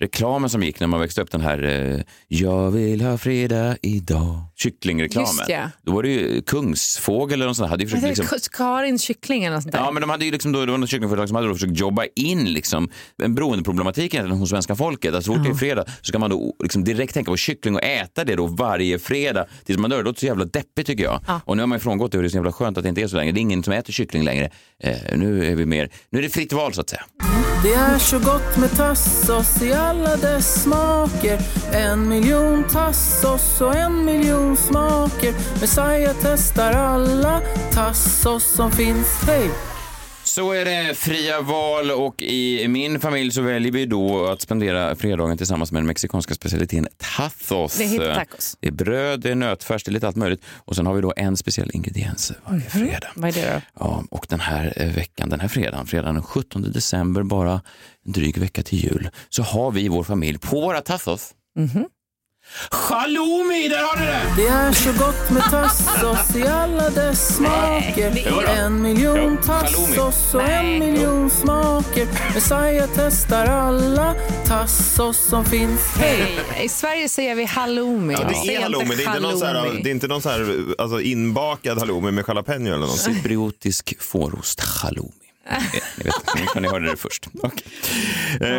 reklamen 0.00 0.50
som 0.50 0.62
gick 0.62 0.80
när 0.80 0.86
man 0.86 1.00
växte 1.00 1.22
upp, 1.22 1.30
den 1.30 1.40
här 1.40 1.64
uh, 1.64 2.00
Jag 2.28 2.70
vill 2.70 3.00
ha 3.00 3.18
fredag 3.18 3.76
idag, 3.82 4.40
kycklingreklamen. 4.58 5.28
Just 5.28 5.48
ja. 5.48 5.70
Då 5.82 5.92
var 5.92 6.02
det 6.02 6.08
ju 6.08 6.42
Kungsfågel 6.42 7.34
eller 7.34 7.46
något 7.46 7.56
sånt, 7.56 7.70
hade 7.70 7.82
ju 7.84 7.88
försökt 7.88 8.18
Jag 8.18 8.32
liksom, 8.32 8.38
Karins 8.52 9.02
kyckling 9.02 9.44
eller 9.44 9.56
något 9.56 9.62
sånt 9.62 9.72
där. 9.72 9.80
Ja, 9.80 9.90
men 9.90 10.00
de 10.00 10.10
hade 10.10 10.24
ju 10.24 10.30
liksom 10.30 10.52
då, 10.52 10.66
det 10.66 10.72
var 10.72 10.78
något 10.78 10.90
kycklingföretag 10.90 11.28
som 11.28 11.36
hade 11.36 11.48
då 11.48 11.54
försökt 11.54 11.80
jobba 11.80 12.04
in 12.14 12.52
liksom 12.52 12.90
en 13.22 13.34
beroendeproblematik 13.34 14.18
hos 14.18 14.50
svenska 14.50 14.76
folket. 14.76 15.14
Alltså, 15.14 15.32
så 15.32 15.36
fort 15.36 15.44
det 15.44 15.50
är 15.50 15.54
fredag 15.54 15.84
så 15.84 16.04
ska 16.04 16.18
man 16.18 16.30
då 16.30 16.54
liksom 16.62 16.84
direkt 16.84 17.14
tänka 17.14 17.30
på 17.30 17.36
kyckling 17.36 17.74
och 17.74 17.82
äta 17.82 18.24
det 18.24 18.36
då 18.36 18.46
varje 18.46 18.98
fredag 18.98 19.46
tills 19.64 19.78
man 19.78 19.90
dör. 19.90 19.98
Det 19.98 20.04
låter 20.04 20.20
så 20.20 20.26
jävla 20.26 20.44
deppigt 20.44 20.86
tycker 20.86 21.04
jag. 21.04 21.20
Och 21.44 21.56
nu 21.56 21.62
har 21.62 21.66
man 21.66 21.76
ju 21.76 21.80
frångått 21.80 22.12
det 22.12 22.18
och 22.18 22.22
det 22.22 22.26
är 22.26 22.30
så 22.30 22.36
jävla 22.36 22.52
skönt 22.52 22.78
att 22.78 22.82
det 22.82 22.88
inte 22.88 23.02
är 23.02 23.08
så 23.08 23.16
länge. 23.16 23.32
Det 23.32 23.40
är 23.40 23.42
ingen 23.42 23.62
som 23.62 23.72
äter 23.72 23.92
kyckling 23.92 24.24
längre. 24.24 24.50
Eh, 24.82 24.96
nu 25.16 25.46
är 25.46 25.54
vi 25.54 25.66
mer, 25.66 25.90
nu 26.10 26.18
är 26.18 26.22
det 26.22 26.28
fritt 26.28 26.52
val 26.52 26.74
så 26.74 26.80
att 26.80 26.90
säga. 26.90 27.04
Det 27.62 27.74
är 27.74 27.98
så 27.98 28.18
gott 28.18 28.56
med 28.56 28.70
tassos 28.76 29.62
i 29.62 29.72
alla 29.72 30.16
dess 30.16 30.62
smaker 30.62 31.38
En 31.72 32.08
miljon 32.08 32.64
tassos 32.64 33.60
och 33.60 33.76
en 33.76 34.04
miljon 34.04 34.47
smaker 34.56 35.60
Messiah 35.60 36.16
testar 36.22 36.72
alla 36.72 37.40
tassos 37.72 38.44
som 38.44 38.72
finns 38.72 39.22
Hej! 39.26 39.50
Så 40.28 40.52
är 40.52 40.64
det 40.64 40.94
fria 40.94 41.40
val 41.40 41.90
och 41.90 42.22
i 42.22 42.68
min 42.68 43.00
familj 43.00 43.32
så 43.32 43.42
väljer 43.42 43.72
vi 43.72 43.86
då 43.86 44.26
att 44.26 44.40
spendera 44.40 44.96
fredagen 44.96 45.38
tillsammans 45.38 45.72
med 45.72 45.82
den 45.82 45.86
mexikanska 45.86 46.34
specialiteten 46.34 46.88
tacos. 47.16 47.78
Det 47.78 47.84
heter 47.84 48.14
tacos. 48.14 48.56
Det 48.60 48.68
är 48.68 48.72
bröd, 48.72 49.20
det 49.20 49.30
är 49.30 49.34
nötfärs, 49.34 49.84
det 49.84 49.90
är 49.90 49.92
lite 49.92 50.06
allt 50.06 50.16
möjligt. 50.16 50.42
Och 50.64 50.76
sen 50.76 50.86
har 50.86 50.94
vi 50.94 51.00
då 51.00 51.12
en 51.16 51.36
speciell 51.36 51.70
ingrediens 51.74 52.32
varje 52.46 52.60
fredag. 52.60 53.08
Vad 53.16 53.28
är 53.28 53.32
det 53.42 53.52
då? 53.54 53.60
Ja, 53.84 54.04
och 54.10 54.26
den 54.28 54.40
här 54.40 54.72
eh, 54.76 54.94
veckan, 54.94 55.28
den 55.28 55.40
här 55.40 55.48
fredagen, 55.48 55.86
fredagen 55.86 56.14
den 56.14 56.24
17 56.24 56.72
december, 56.72 57.22
bara 57.22 57.52
en 58.06 58.12
dryg 58.12 58.38
vecka 58.38 58.62
till 58.62 58.84
jul, 58.84 59.10
så 59.28 59.42
har 59.42 59.70
vi 59.70 59.80
i 59.80 59.88
vår 59.88 60.04
familj 60.04 60.38
på 60.38 60.60
våra 60.60 60.80
tacos 60.80 61.34
Halloumi, 62.70 63.68
där 63.68 63.82
har 63.82 64.00
ni 64.00 64.06
det! 64.06 64.42
Det 64.42 64.48
är 64.48 64.72
så 64.72 64.92
gott 64.92 65.30
med 65.30 65.42
tassos 65.42 66.36
i 66.36 66.46
alla 66.46 66.90
dess 66.90 67.36
smaker. 67.36 68.48
En 68.48 68.82
miljon 68.82 69.16
Jo, 69.32 69.46
tassos 69.46 70.34
och 70.34 70.42
en 70.42 70.78
miljon 70.78 71.30
smaker 71.30 72.08
Messiah 72.34 72.88
testar 72.94 73.46
alla 73.46 74.14
tassos 74.46 75.16
som 75.28 75.44
finns 75.44 75.80
Hej! 75.96 76.40
I 76.64 76.68
Sverige 76.68 77.08
säger 77.08 77.34
vi 77.34 77.44
halloumi. 77.44 78.14
Ja, 78.14 78.28
det 78.28 78.54
är 78.54 78.62
halloumi. 78.62 78.94
Det 78.96 79.02
är 79.04 79.08
inte 79.08 79.20
någon, 79.20 79.38
så 79.38 79.44
här, 79.46 79.80
det 79.82 79.90
är 79.90 79.92
inte 79.92 80.06
någon 80.08 80.22
så 80.22 80.28
här, 80.28 80.64
alltså 80.78 81.00
inbakad 81.00 81.78
halloumi 81.78 82.10
med 82.10 82.24
jalapeno 82.28 82.66
eller 82.68 82.78
något. 82.78 82.98
Cypriotisk 82.98 84.02
fårost 84.02 84.60
halloumi. 84.60 85.27
Eh, 85.48 85.62
Ni 85.96 86.04
vet, 86.42 86.54
ni 86.62 86.68
höra 86.68 86.80
det 86.80 86.96
först. 86.96 87.26
Okej. 87.42 87.62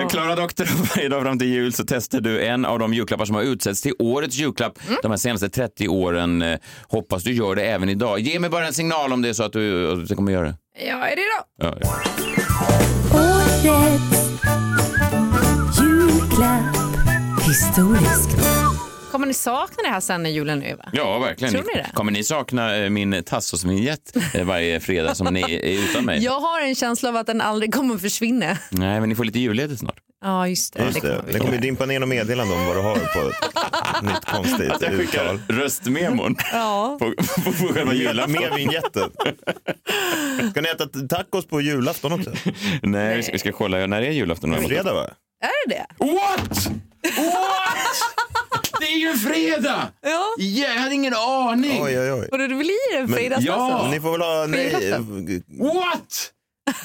Eh, 0.01 0.07
Klara 0.07 0.36
Doktor, 0.36 0.65
varje 0.95 1.09
dag 1.09 1.21
fram 1.24 1.39
till 1.39 1.47
jul 1.47 1.74
så 1.74 1.83
testar 1.88 2.21
du 2.21 2.45
en 2.45 2.65
av 2.65 2.80
de 2.80 2.94
julklappar 2.94 3.25
som 3.25 3.36
har 3.36 3.44
utsetts 3.44 3.81
till 3.81 3.94
årets 4.00 4.36
julklapp 4.36 4.80
de 5.01 5.12
här 5.12 5.18
senaste 5.18 5.50
30 5.50 5.88
åren. 5.88 6.41
Eh, 6.41 6.59
Hoppas 6.88 7.24
du 7.24 7.33
gör 7.33 7.56
det 7.56 7.63
även 7.63 7.89
idag. 7.89 8.19
Ge 8.19 8.39
mig 8.39 8.50
bara 8.50 8.68
en 8.68 8.74
signal 8.74 9.13
om 9.13 9.21
det 9.21 9.30
är 9.30 9.33
så 9.33 9.44
att 9.44 9.53
du, 9.53 9.91
att 9.91 10.07
du 10.07 10.15
kommer 10.15 10.31
göra 10.31 10.47
det. 10.47 10.56
Ja, 10.88 11.07
är 11.07 11.15
det 11.15 11.21
då? 11.57 11.66
Ja, 11.68 11.78
ja. 11.81 11.95
Kommer 19.11 19.28
ni 19.28 19.33
sakna 19.33 19.83
det 19.83 19.89
här 19.89 19.99
sen 19.99 20.23
när 20.23 20.30
julen 20.30 20.63
är 20.63 20.71
över? 20.73 20.89
ja 20.94 21.19
verkligen. 21.19 21.54
Tror 21.54 21.63
ni 21.63 21.73
det? 21.81 21.89
Kommer 21.94 22.11
ni 22.11 22.23
sakna 22.23 22.75
eh, 22.78 22.89
min 22.89 23.23
tassosvinjett 23.23 24.16
eh, 24.33 24.44
varje 24.45 24.80
fredag 24.80 25.16
som 25.16 25.33
ni 25.33 25.42
är 25.42 25.89
utan 25.89 26.06
mig? 26.06 26.19
Jag 26.23 26.39
har 26.39 26.61
en 26.61 26.75
känsla 26.75 27.09
av 27.09 27.16
att 27.16 27.28
den 27.28 27.42
aldrig 27.42 27.73
kommer 27.73 27.97
försvinna. 27.97 28.57
Nej, 28.69 28.99
men 28.99 29.09
ni 29.09 29.16
får 29.16 29.23
lite 29.23 29.39
julledigt 29.39 29.80
snart. 29.80 29.99
Ja, 30.21 30.47
just 30.47 30.73
det. 30.73 30.83
Just 30.83 30.94
det. 30.94 31.07
kommer 31.07 31.23
vi 31.28 31.33
Det 31.33 31.39
kommer 31.39 31.57
dimpa 31.57 31.85
ner 31.85 32.01
och 32.01 32.07
meddelande 32.07 32.54
om 32.56 32.66
vad 32.66 32.75
du 32.75 32.81
har 32.81 32.95
på 32.95 33.30
ett 33.30 34.04
nytt 34.04 34.25
konstigt 34.25 34.73
Jag 34.81 34.92
skickar 34.97 35.23
uttal. 35.33 35.39
röstmemon 35.49 36.35
Ja. 36.54 36.97
på, 36.99 37.13
på, 37.44 37.51
på 37.68 37.73
själva 37.73 37.94
julafton. 37.94 38.31
Med 38.31 38.51
vinjetten. 38.56 39.09
Ska 40.51 40.61
ni 40.61 40.69
äta 40.69 40.87
tacos 41.09 41.45
på 41.47 41.61
julafton 41.61 42.13
också? 42.13 42.31
Nej, 42.83 43.18
vi 43.18 43.23
ska, 43.23 43.31
vi 43.31 43.39
ska 43.39 43.51
kolla. 43.51 43.87
När 43.87 44.01
är 44.01 44.11
julafton? 44.11 44.56
Fredag 44.68 44.94
va? 44.94 45.09
Är 45.42 45.68
det 45.69 45.75
det? 45.75 46.06
What? 46.06 46.66
What? 47.18 48.19
Det 48.80 48.86
är 48.86 48.98
ju 49.00 49.14
fredag! 49.18 49.92
Ja. 50.02 50.24
Yeah, 50.40 50.74
jag 50.76 50.81
hade 50.81 50.95
ingen 50.95 51.14
aning. 51.14 51.83
Oj, 51.83 52.00
oj, 52.00 52.12
oj. 52.14 52.28
Och 52.31 52.38
det 52.38 52.48
blir 52.48 52.95
en 52.98 53.07
fredagsmassa? 53.09 53.59
ja. 53.59 53.88
Ni 53.92 54.00
får 54.02 54.12
väl 54.12 54.21
ha, 54.21 54.45
nej, 54.48 54.92
What? 55.74 56.31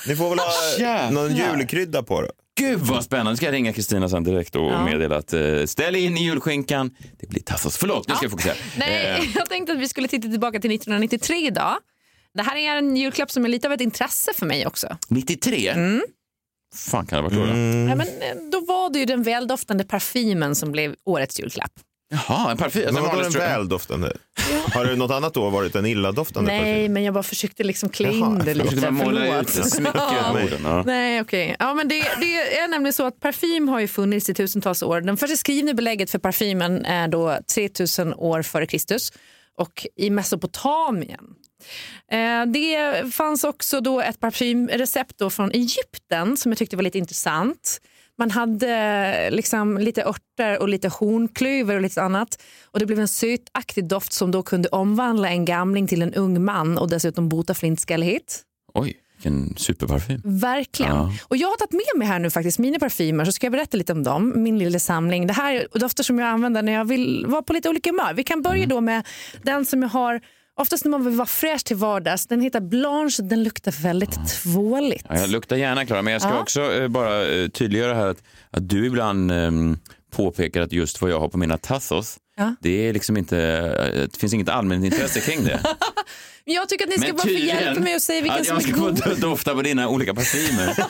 ni 0.09 0.17
får 0.17 0.31
väl 0.31 0.39
ha 0.39 0.47
Jävlar. 0.79 1.11
någon 1.11 1.37
julkrydda 1.37 2.03
på 2.03 2.21
det. 2.23 2.31
Gud 2.61 2.79
vad 2.79 3.05
spännande. 3.05 3.37
Ska 3.37 3.47
jag 3.47 3.53
ringa 3.53 3.73
Kristina 3.73 4.09
sen 4.09 4.25
direkt 4.25 4.57
och 4.57 4.63
Ja. 4.73 4.85
meddela 4.85 5.17
att 5.17 5.35
uh, 5.35 5.67
ställ 5.67 5.97
in 5.97 6.17
i 6.17 6.25
julskinkan. 6.25 6.91
Det 7.21 7.29
blir 7.29 7.43
tassos. 7.43 7.77
Förlåt, 7.77 8.09
nu 8.09 8.15
ska 8.15 8.25
jag 8.25 8.31
fokusera. 8.31 8.55
Nej, 8.79 9.19
Eh, 9.19 9.25
jag 9.35 9.49
tänkte 9.49 9.73
att 9.73 9.79
vi 9.79 9.89
skulle 9.89 10.09
titta 10.09 10.29
tillbaka 10.29 10.61
till 10.61 10.71
1993 10.75 11.47
idag. 11.47 11.75
Det 12.35 12.43
här 12.43 12.57
är 12.57 12.77
en 12.77 12.97
julklapp 12.97 13.31
som 13.31 13.45
är 13.45 13.49
lite 13.49 13.67
av 13.69 13.73
ett 13.73 13.81
intresse 13.81 14.31
för 14.37 14.47
mig 14.47 14.67
också. 14.67 14.97
93? 15.09 15.69
Mm. 15.69 16.03
fan 16.75 17.07
kan 17.07 17.17
det 17.17 17.23
ha 17.23 17.23
varit 17.23 17.39
då? 17.39 17.47
då? 17.47 17.53
Mm. 17.53 17.89
Ja, 17.89 17.95
men, 17.95 18.07
eh, 18.07 18.51
då 18.53 18.61
var 18.95 18.99
det 19.07 19.11
ju 19.13 19.17
den 19.17 19.23
väldoftande 19.23 19.85
parfymen 19.85 20.55
som 20.55 20.73
blev 20.73 20.95
årets 21.05 21.41
julklapp. 21.41 21.73
Jaha, 22.11 22.51
en 22.51 22.57
parfym. 22.57 22.83
Men 22.85 22.89
Alltså, 22.97 23.03
vadå 23.03 23.13
vanlig 23.17 23.27
en 23.27 23.33
strö- 23.33 23.39
väldoftande? 23.59 24.17
Har 24.75 24.85
det 24.85 24.97
något 24.97 25.11
annat 25.11 25.35
då 25.35 25.51
varit 25.51 25.75
en 25.77 25.87
illadoftande 25.87 26.53
Nej, 26.53 26.61
parfym? 26.61 26.93
men 26.93 27.05
jag 27.05 27.15
bara 27.15 27.23
försökte 27.23 27.65
liksom 27.65 27.89
klä 27.89 28.13
in 28.13 28.39
det 28.39 28.45
förlåt. 28.45 28.47
lite. 28.57 28.65
Försökte 28.69 28.91
man 28.91 29.05
måla 29.05 29.41
ut 29.41 29.51
Förlåt. 29.51 30.61
Ja. 30.65 30.83
Nej, 30.87 31.21
okej. 31.21 31.57
Ja, 31.59 31.75
men 31.75 31.89
det, 31.89 31.95
det 32.21 32.57
är 32.59 32.69
nämligen 32.69 32.93
så 32.93 33.07
att 33.07 33.21
parfym 33.21 33.69
har 33.69 33.81
ju 33.81 33.89
funnits 33.89 34.29
i 34.29 34.35
tusentals 34.35 34.83
år. 34.83 35.01
Den 35.01 35.17
första 35.17 35.37
skrivna 35.37 35.75
belägget 35.75 36.11
för 36.11 36.19
parfymen 36.19 36.85
är 36.85 37.09
då 37.09 37.39
3000 37.55 38.15
år 38.15 38.43
före 38.43 38.67
Kristus 38.67 39.13
och 39.59 39.87
i 39.97 40.11
Mesopotamien. 40.11 41.25
Eh, 42.13 42.47
Det 42.53 43.15
fanns 43.15 43.45
också 43.45 43.81
då 43.81 44.01
ett 44.01 44.21
parfymrecept 44.21 45.19
då 45.19 45.31
från 45.31 45.51
Egypten 45.51 46.37
som 46.37 46.53
jag 46.53 46.59
tyckte 46.59 46.77
var 46.77 46.83
lite 46.83 46.99
intressant. 46.99 47.81
Man 48.18 48.30
hade 48.30 49.30
liksom 49.30 49.78
lite 49.78 50.04
örter 50.04 50.61
och 50.62 50.68
lite 50.68 50.88
hornklöver 50.88 51.76
och 51.76 51.83
lite 51.83 52.02
annat. 52.02 52.42
Och 52.71 52.78
Det 52.78 52.87
blev 52.87 53.00
en 53.00 53.09
sötaktig 53.09 53.88
doft 53.88 54.12
som 54.12 54.30
då 54.30 54.42
kunde 54.42 54.68
omvandla 54.68 55.28
en 55.28 55.44
gamling 55.44 55.87
till 55.87 56.02
en 56.02 56.14
ung 56.14 56.44
man 56.44 56.78
och 56.78 56.90
dessutom 56.90 57.28
bota 57.28 57.54
flintskallighet. 57.54 58.42
Oj, 58.75 58.97
vilken 59.16 59.54
superparfym. 59.56 60.21
Verkligen. 60.25 60.92
Ja. 60.97 61.12
Och 61.25 61.37
jag 61.37 61.49
har 61.49 61.56
tagit 61.56 61.73
med 61.73 61.99
mig 61.99 62.09
här 62.09 62.18
nu 62.18 62.30
faktiskt 62.30 62.59
mina 62.59 62.78
parfymer 62.78 63.25
så 63.25 63.33
ska 63.33 63.47
jag 63.47 63.52
berätta 63.52 63.76
lite 63.76 63.92
om 63.92 64.02
dem, 64.02 64.33
min 64.37 64.59
lilla 64.59 64.78
samling. 64.78 65.26
Det 65.26 65.33
här 65.33 65.54
är 65.54 65.78
dofter 65.78 66.02
som 66.02 66.18
jag 66.18 66.28
använder 66.28 66.62
när 66.62 66.73
jag 66.73 66.85
vill 66.85 67.26
vara 67.28 67.42
på 67.42 67.52
lite 67.52 67.68
olika 67.68 67.90
humör. 67.90 68.14
Vi 68.14 68.25
kan 68.25 68.42
börja 68.42 68.56
Mm. 68.56 68.68
då 68.68 68.80
med 68.80 69.06
den 69.42 69.64
som 69.64 69.83
jag 69.83 69.88
har 69.88 70.21
oftast 70.57 70.85
när 70.85 70.91
man 70.91 71.05
vill 71.05 71.15
vara 71.15 71.27
fräsch 71.27 71.65
till 71.65 71.77
vardags. 71.77 72.27
Den 72.27 72.41
heter 72.41 72.61
Blanche, 72.61 73.23
den 73.23 73.43
luktar 73.43 73.73
väldigt 73.83 74.29
tvåligt. 74.29 75.07
Ja, 75.09 75.19
jag 75.19 75.31
luktar 75.31 75.57
gärna 75.57 75.87
Klara, 75.87 76.03
men 76.03 76.13
jag 76.13 76.23
ska 76.23 76.31
Ja. 76.31 76.41
också 76.41 76.73
eh, 76.75 76.89
bara 76.89 77.27
eh, 77.29 77.49
tydliggöra 77.49 77.95
här 77.95 78.07
att, 78.07 78.23
att 78.51 78.69
du 78.69 78.87
ibland 78.87 79.33
ehm, 79.33 79.79
påpekar 80.13 80.61
att 80.63 80.73
just 80.73 81.03
vad 81.03 81.11
jag 81.11 81.21
har 81.21 81.29
på 81.29 81.39
mina 81.39 81.59
tassos, 81.59 82.17
Ja. 82.37 82.55
det 82.61 82.89
är 82.89 82.93
liksom 82.93 83.17
inte, 83.17 83.39
eh, 83.95 84.01
det 84.13 84.17
finns 84.17 84.35
inget 84.35 84.49
allmänt 84.49 84.85
intresse 84.85 85.21
kring 85.21 85.45
det. 85.45 85.61
Men 86.47 86.55
jag 86.55 86.69
tycker 86.69 86.85
att 86.85 86.91
ni 86.91 86.99
ska 86.99 87.13
bara 87.13 87.23
få 87.23 87.29
hjälpa 87.31 87.81
mig 87.81 87.95
och 87.95 88.03
säga 88.03 88.21
vilken 88.21 88.41
att 88.41 88.47
som 88.47 88.55
jag 88.57 88.63
är 88.65 88.69
ska 88.69 88.77
få 88.77 88.85
god. 88.85 88.99
do- 89.01 89.21
dofta 89.21 89.55
på 89.55 89.63
dina 89.63 89.89
olika 89.89 90.15
parfymer. 90.15 90.77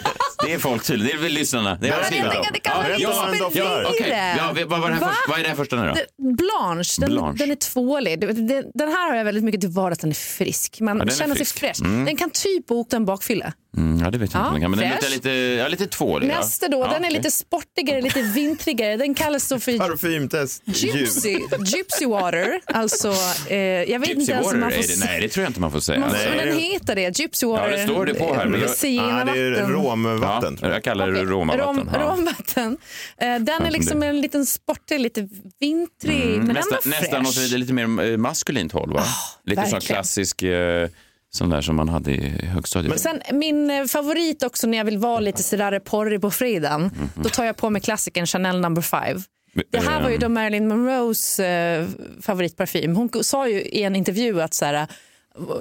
Det 0.46 0.52
är 0.52 0.58
folk 0.58 0.84
tydligen, 0.84 1.16
det 1.16 1.20
är 1.20 1.23
väl 1.23 1.32
lyssnarna. 1.32 1.70
Det 1.80 1.92
skrivit 2.04 2.25
jag 2.25 2.32
tänker 2.32 2.49
att 2.49 2.54
det 2.54 2.61
kan 2.61 2.76
vara 2.76 2.96
ja, 2.99 3.82
okej. 3.88 4.11
det. 4.11 4.34
ja, 4.38 4.64
vad, 4.66 4.80
var 4.80 4.88
det 4.88 4.94
här 4.94 5.00
Va? 5.00 5.08
först, 5.08 5.28
vad 5.28 5.38
är 5.38 5.42
det 5.42 5.49
här 5.49 5.56
första 5.56 5.76
nu 5.76 5.88
då? 5.88 5.94
Det- 5.94 6.06
Blanche, 6.37 7.00
den, 7.00 7.11
Blanche. 7.11 7.38
den 7.38 7.50
är 7.50 7.54
tvålig. 7.54 8.20
Den, 8.20 8.46
den- 8.46 8.64
den 8.75 8.88
här 8.88 9.08
har 9.11 9.16
jag 9.16 9.25
väldigt 9.25 9.44
mycket 9.44 9.61
till 9.61 9.70
vardags, 9.70 10.00
den 10.00 10.11
är 10.11 10.14
frisk. 10.14 10.80
Man 10.80 10.99
den 10.99 11.08
är 11.08 11.12
känner 11.12 11.34
sig 11.34 11.46
frisk. 11.46 11.58
fräsch. 11.58 11.80
Mm. 11.80 12.04
Den 12.04 12.16
kan 12.16 12.30
typ 12.30 12.66
bota 12.66 12.96
en 12.96 13.04
bakfylla. 13.04 13.52
Mm, 13.76 14.04
ja, 14.04 14.11
det 14.11 14.18
vet 14.18 14.34
jag 14.34 14.42
Ja, 14.42 14.49
inte 14.49 14.61
den 14.61 14.70
men 14.70 14.80
den 14.80 14.88
fräsch. 14.90 15.00
luktar 15.02 15.11
lite, 15.16 15.30
ja, 15.30 15.68
lite 15.68 15.87
tvålig. 15.87 16.30
ja. 16.30 16.38
Nästa 16.38 16.68
då, 16.68 16.78
ja, 16.78 16.84
den 16.87 16.94
är 17.04 17.08
okej. 17.08 17.11
lite 17.16 17.30
sportigare, 17.30 18.00
lite 18.00 18.23
vintrigare. 18.23 18.96
Den 18.96 19.14
kallas 19.14 19.49
då 19.49 19.58
för 19.61 19.78
Parfymtest. 19.88 20.62
Gypsy, 20.64 21.38
gypsy 21.66 22.06
water. 22.06 22.61
Alltså, 22.66 23.14
eh, 23.49 23.56
jag 23.58 23.99
vet 23.99 24.08
Gypsy 24.08 24.20
inte 24.20 24.32
ens 24.32 24.46
om 24.46 24.52
water, 24.52 24.58
man 24.58 24.73
är 24.73 24.82
får 24.82 24.88
det, 25.00 25.06
nej 25.06 25.20
det 25.20 25.28
tror 25.28 25.43
jag 25.44 25.50
inte 25.50 25.60
man 25.60 25.72
får 25.72 25.80
säga. 25.80 26.00
Man, 26.00 26.12
Nej. 26.12 26.28
men 26.36 26.46
den 26.46 26.58
heter 26.58 26.94
det, 26.94 27.18
gypsy 27.18 27.46
water. 27.46 27.70
det 27.70 27.78
står 27.78 28.06
det 28.06 28.14
på 28.14 28.34
här, 28.34 28.46
men 28.46 28.60
jag-. 28.60 29.20
Ah, 29.20 29.24
det 29.24 29.40
är 29.40 29.66
romvatten. 29.68 30.58
Ja, 30.62 30.68
jag 30.68 30.84
kallar 30.84 31.06
det 31.06 31.12
Okej, 31.12 31.24
romavatten. 31.24 31.76
Rom, 31.76 31.88
ja. 31.92 31.98
romvatten. 32.00 32.76
Eh, 33.18 33.26
den 33.26 33.48
är 33.48 33.60
som 33.60 33.70
liksom 33.70 34.02
en 34.02 34.20
liten 34.20 34.46
sportig, 34.46 35.00
lite 35.00 35.28
vintrig, 35.60 36.22
Mm, 36.34 36.46
men 36.46 36.54
nästa, 36.54 36.76
ändå 36.84 36.96
nästan 37.00 37.20
åt 37.26 37.34
fräsch. 37.34 37.42
lite, 37.44 37.56
lite 37.58 37.72
mer 37.72 38.10
eh, 38.12 38.16
maskulint 38.16 38.72
håll 38.72 38.92
va? 38.92 39.02
lite 39.44 39.62
sån 39.62 39.70
verkligen. 39.72 39.80
klassisk, 39.96 40.42
eh, 40.42 40.88
sån 41.30 41.50
där 41.50 41.60
som 41.60 41.76
man 41.76 41.88
hade 41.88 42.10
i 42.12 42.46
högstadiet. 42.46 43.00
Sen 43.00 43.20
min 43.32 43.88
favorit 43.88 44.42
också 44.42 44.66
när 44.66 44.78
jag 44.78 44.84
vill 44.84 44.98
vara 44.98 45.20
lite 45.20 45.42
sådär 45.42 45.78
porrig 45.78 46.20
på 46.20 46.30
fredagen, 46.30 46.82
Mhm. 46.82 47.08
då 47.14 47.28
tar 47.28 47.44
jag 47.44 47.56
på 47.56 47.70
mig 47.70 47.82
klassikern 47.82 48.26
Chanel 48.26 48.60
number 48.60 48.82
five. 48.82 49.22
Det 49.70 49.78
här 49.80 50.02
var 50.02 50.10
ju 50.10 50.16
då 50.18 50.28
Marilyn 50.28 50.68
Monroes 50.68 51.40
eh, 51.40 51.86
favoritparfym. 52.22 52.96
Hon 52.96 53.10
sa 53.24 53.48
ju 53.48 53.60
i 53.62 53.82
en 53.82 53.96
intervju 53.96 54.42
att 54.42 54.54
så 54.54 54.64
här, 54.64 54.86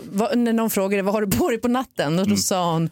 vad, 0.03 0.37
när 0.37 0.53
någon 0.53 0.69
frågade 0.69 1.03
vad 1.03 1.13
har 1.13 1.21
du 1.21 1.37
på 1.37 1.49
dig 1.49 1.57
på 1.57 1.67
natten 1.67 2.19
och 2.19 2.27
då 2.27 2.35
sa 2.35 2.73
hon 2.73 2.89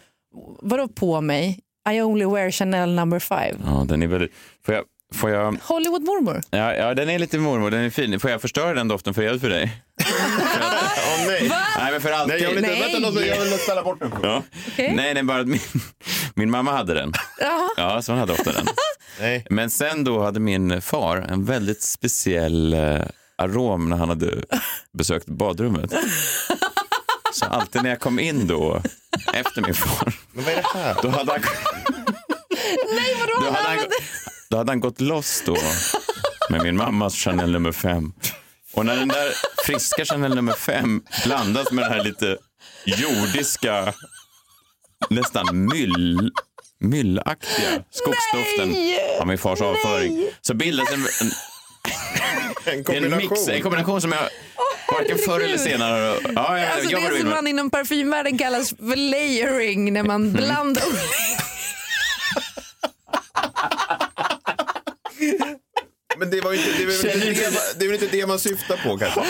vadå 0.61 0.87
på 0.87 1.21
mig? 1.21 1.59
I 1.89 2.01
only 2.01 2.25
wear 2.25 2.51
Chanel 2.51 2.89
number 2.95 3.19
five. 3.19 3.55
Ja, 3.65 3.85
den 3.87 4.03
är 4.03 4.07
väldigt... 4.07 4.31
Får 4.65 4.75
jag, 4.75 4.83
får 5.15 5.29
jag... 5.29 5.57
Hollywood 5.63 6.01
mormor. 6.03 6.41
Ja, 6.49 6.75
ja, 6.75 6.93
den 6.93 7.09
är 7.09 7.19
lite 7.19 7.37
mormor, 7.37 7.71
den 7.71 7.79
är 7.79 7.89
fin. 7.89 8.19
Får 8.19 8.31
jag 8.31 8.41
förstöra 8.41 8.73
den 8.73 8.87
doften 8.87 9.13
för 9.13 9.21
er 9.21 9.37
för 9.37 9.49
dig? 9.49 9.83
Åh 10.01 11.27
nej. 11.27 11.51
Nej, 11.77 11.91
men 11.91 12.01
för 12.01 12.11
alltid. 12.11 12.33
Nej, 12.33 12.41
jag 12.41 12.49
vill 12.49 12.57
inte, 12.57 12.69
Nej. 12.69 13.01
vänta, 13.01 13.25
jag 13.25 13.39
vill 13.39 13.59
ställa 13.59 13.83
bort 13.83 13.99
den. 13.99 14.11
Ja. 14.23 14.43
Okej. 14.67 14.93
Nej, 14.95 15.13
nej, 15.13 15.23
bara 15.23 15.39
att 15.39 15.47
min, 15.47 15.59
min 16.35 16.51
mamma 16.51 16.71
hade 16.71 16.93
den. 16.93 17.13
Ja, 17.77 18.01
så 18.01 18.11
hon 18.11 18.19
hade 18.19 18.33
ofta 18.33 18.51
den. 18.51 18.65
Nej. 19.19 19.45
Men 19.49 19.69
sen 19.69 20.03
då 20.03 20.23
hade 20.23 20.39
min 20.39 20.81
far 20.81 21.17
en 21.17 21.45
väldigt 21.45 21.81
speciell 21.81 22.73
eh, 22.73 23.01
arom 23.37 23.89
när 23.89 23.97
han 23.97 24.09
hade 24.09 24.43
besökt 24.97 25.25
badrummet. 25.25 25.93
Så 27.31 27.45
alltid 27.45 27.83
när 27.83 27.89
jag 27.89 27.99
kom 27.99 28.19
in 28.19 28.47
då, 28.47 28.81
efter 29.33 29.61
min 29.61 29.73
far, 29.73 30.13
Men 30.31 30.43
vad 30.45 30.53
är 30.53 30.57
det 30.57 30.67
här? 30.79 30.95
då 31.01 31.09
hade 31.09 31.31
han, 31.31 31.41
Nej 32.95 33.15
vadå? 33.19 33.33
då 33.45 33.51
hade 33.51 33.67
han, 33.69 33.77
då 34.49 34.57
hade 34.57 34.71
han 34.71 34.79
gått 34.79 35.01
loss 35.01 35.43
då 35.45 35.57
med 36.49 36.61
min 36.63 36.77
mammas 36.77 37.15
Chanel 37.15 37.51
nummer 37.51 37.71
fem. 37.71 38.13
Och 38.73 38.85
när 38.85 38.95
den 38.95 39.07
där 39.07 39.31
friska 39.65 40.05
Chanel 40.05 40.35
nummer 40.35 40.53
fem 40.53 41.01
blandas 41.25 41.71
med 41.71 41.83
den 41.83 41.91
här 41.93 42.03
lite 42.03 42.37
jordiska, 42.85 43.93
nästan 45.09 45.65
myll, 45.65 46.31
myllaktiga 46.79 47.83
skogsdoften 47.91 48.75
av 49.21 49.27
min 49.27 49.37
fars 49.37 49.61
avföring 49.61 50.27
så 50.41 50.53
bildas 50.53 50.91
en, 50.91 50.99
en, 51.21 51.31
En 52.65 52.79
är 52.87 52.95
en 52.95 53.17
mix, 53.17 53.27
kombination. 53.29 53.49
en 53.55 53.61
kombination 53.61 54.01
som 54.01 54.11
jag 54.11 54.21
varken 54.91 55.17
förr 55.17 55.39
eller 55.39 55.57
senare... 55.57 56.19
Ja, 56.35 56.59
jag, 56.59 56.71
Alltså 56.71 56.91
jag 56.91 57.01
det 57.01 57.07
är 57.07 57.19
som 57.19 57.29
man 57.29 57.47
inom 57.47 57.69
parfymvärlden 57.69 58.37
kallas 58.37 58.69
för 58.69 58.95
layering 58.95 59.93
när 59.93 60.03
man 60.03 60.33
blandar 60.33 60.83
Men 66.17 66.29
det, 66.29 66.40
var 66.51 66.57
inte, 66.57 66.85
det, 66.85 67.01
Känner 67.01 67.27
inte 67.29 67.41
det, 67.41 67.51
man- 67.51 67.61
det 67.79 67.85
är 67.85 67.89
väl 67.89 68.03
inte 68.03 68.17
det 68.17 68.27
man 68.27 68.39
syftar 68.39 68.77
på 68.77 68.97
kanske? 68.97 69.21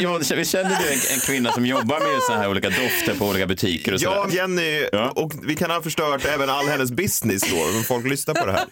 Jag, 0.00 0.22
jag, 0.38 0.46
känner 0.46 0.68
du 0.70 0.88
en, 0.92 0.98
en 1.14 1.20
kvinna 1.26 1.52
som 1.52 1.66
jobbar 1.66 2.00
med 2.00 2.22
såna 2.22 2.38
här 2.38 2.50
olika 2.50 2.68
dofter 2.68 3.14
på 3.18 3.26
olika 3.28 3.46
butiker 3.46 3.92
och 3.94 4.00
Ja? 4.02 4.26
Jenny, 4.30 4.86
Ja. 4.92 5.10
och 5.10 5.32
vi 5.42 5.54
kan 5.54 5.70
ha 5.70 5.82
förstört 5.82 6.24
även 6.24 6.50
all 6.50 6.66
hennes 6.68 6.90
business 6.90 7.42
då, 7.50 7.56
om 7.78 7.84
folk 7.84 8.06
lyssnar 8.06 8.34
på 8.34 8.46
det 8.46 8.52
här. 8.52 8.64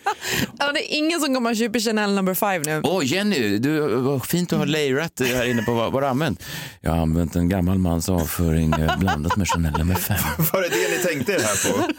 Ja, 0.58 0.72
det 0.72 0.94
är 0.94 0.98
ingen 0.98 1.20
som 1.20 1.34
kommer 1.34 1.50
att 1.50 1.58
köpa 1.58 1.78
Chanel 1.78 2.12
number 2.14 2.34
five 2.34 2.58
nu. 2.58 2.80
Åh 2.84 3.04
Jenny, 3.06 3.58
du, 3.58 3.80
vad 3.96 4.26
fint 4.26 4.52
att 4.52 4.58
ha 4.58 4.64
layrat 4.66 5.20
här 5.20 5.44
inne 5.50 5.62
på 5.62 5.72
vad, 5.72 5.92
vad 5.92 6.02
du 6.02 6.04
har 6.06 6.10
använt. 6.10 6.42
Jag 6.80 6.90
har 6.90 6.98
använt 6.98 7.36
en 7.36 7.48
gammal 7.48 7.78
mans 7.78 8.08
avföring 8.08 8.72
eh, 8.72 8.98
blandat 8.98 9.36
med 9.36 9.48
Chanel 9.48 9.72
nummer 9.78 9.94
fem. 9.94 10.16
Var 10.52 10.62
det 10.62 10.68
det 10.68 10.90
ni 10.90 10.98
tänkte 11.14 11.32
er 11.32 11.40
här 11.40 11.72
på? 11.72 11.92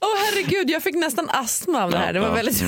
Åh 0.00 0.08
herregud, 0.26 0.70
jag 0.70 0.82
fick 0.82 0.94
nästan 0.94 1.30
astma 1.30 1.84
av 1.84 1.90
det 1.90 1.98
här. 1.98 2.12
Det 2.12 2.20
var 2.20 2.28
Ja, 2.28 2.34
väldigt... 2.34 2.62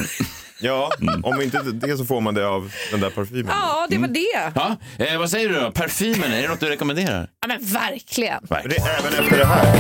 mm. 0.63 1.23
Ja, 1.23 1.29
om 1.29 1.41
inte 1.43 1.59
det 1.63 1.97
så 1.97 2.05
får 2.05 2.21
man 2.21 2.35
det 2.35 2.49
av 2.49 2.73
den 2.91 3.01
där 3.01 3.11
parfymen. 3.11 3.47
Ja, 3.49 3.87
det 3.91 3.99
var 3.99 4.09
det. 4.09 4.53
Ja, 4.55 4.77
eh, 4.99 5.19
vad 5.19 5.31
säger 5.31 5.49
du 5.49 5.61
då? 5.61 5.71
Parfymen, 5.71 6.33
är 6.33 6.43
det 6.43 6.49
något 6.49 6.61
du 6.61 6.67
rekommenderar? 6.67 7.29
Ja, 7.41 7.49
men 7.49 7.59
verkligen. 7.65 8.47
Det 8.49 8.57
är 8.57 8.99
även 8.99 9.25
efter 9.25 9.39
det 9.39 9.45
här. 9.47 9.77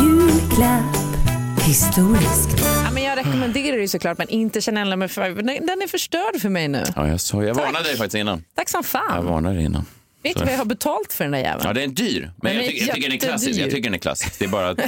Julklapp. 0.00 0.96
Historiskt. 1.66 2.48
Ja, 2.84 2.90
men 2.92 3.02
jag 3.02 3.18
rekommenderar 3.18 3.76
det 3.78 3.88
såklart, 3.88 4.18
men 4.18 4.28
inte 4.28 4.60
Chanel 4.60 4.88
number 4.90 5.08
five. 5.08 5.28
Den 5.34 5.46
den 5.46 5.82
är 5.82 5.88
förstörd 5.88 6.40
för 6.40 6.48
mig 6.48 6.68
nu. 6.68 6.84
Ja, 6.96 7.08
jag, 7.08 7.20
så, 7.20 7.42
jag 7.42 7.54
varnade 7.54 7.84
dig 7.84 7.96
faktiskt 7.96 8.14
innan. 8.14 8.44
Tack 8.56 8.68
som 8.68 8.78
Jag 8.78 8.86
fan. 8.86 9.26
varnade 9.26 9.54
dig 9.54 9.64
innan. 9.64 9.84
Vet 10.26 10.38
du 10.38 10.44
vad 10.44 10.52
jag 10.52 10.58
har 10.58 10.64
betalt 10.64 11.12
för 11.12 11.24
den 11.24 11.32
där 11.32 11.38
jäveln? 11.38 11.62
Ja, 11.66 11.72
det 11.72 11.80
är 11.80 11.84
en 11.84 11.94
dyr. 11.94 12.30
Men 12.42 12.54
Den 12.54 12.54
jag, 12.54 12.64
är 12.64 12.68
tycker, 12.68 12.86
jag 12.86 12.94
tycker 12.94 13.08
den 13.08 13.16
är 13.16 13.20
klassisk. 13.20 13.60
Jag 13.60 13.70
tycker 13.70 13.82
den 13.82 13.94
är 13.94 13.98
klassisk. 13.98 14.38
Det 14.38 14.44
är 14.44 14.48
bara 14.48 14.68
att 14.68 14.78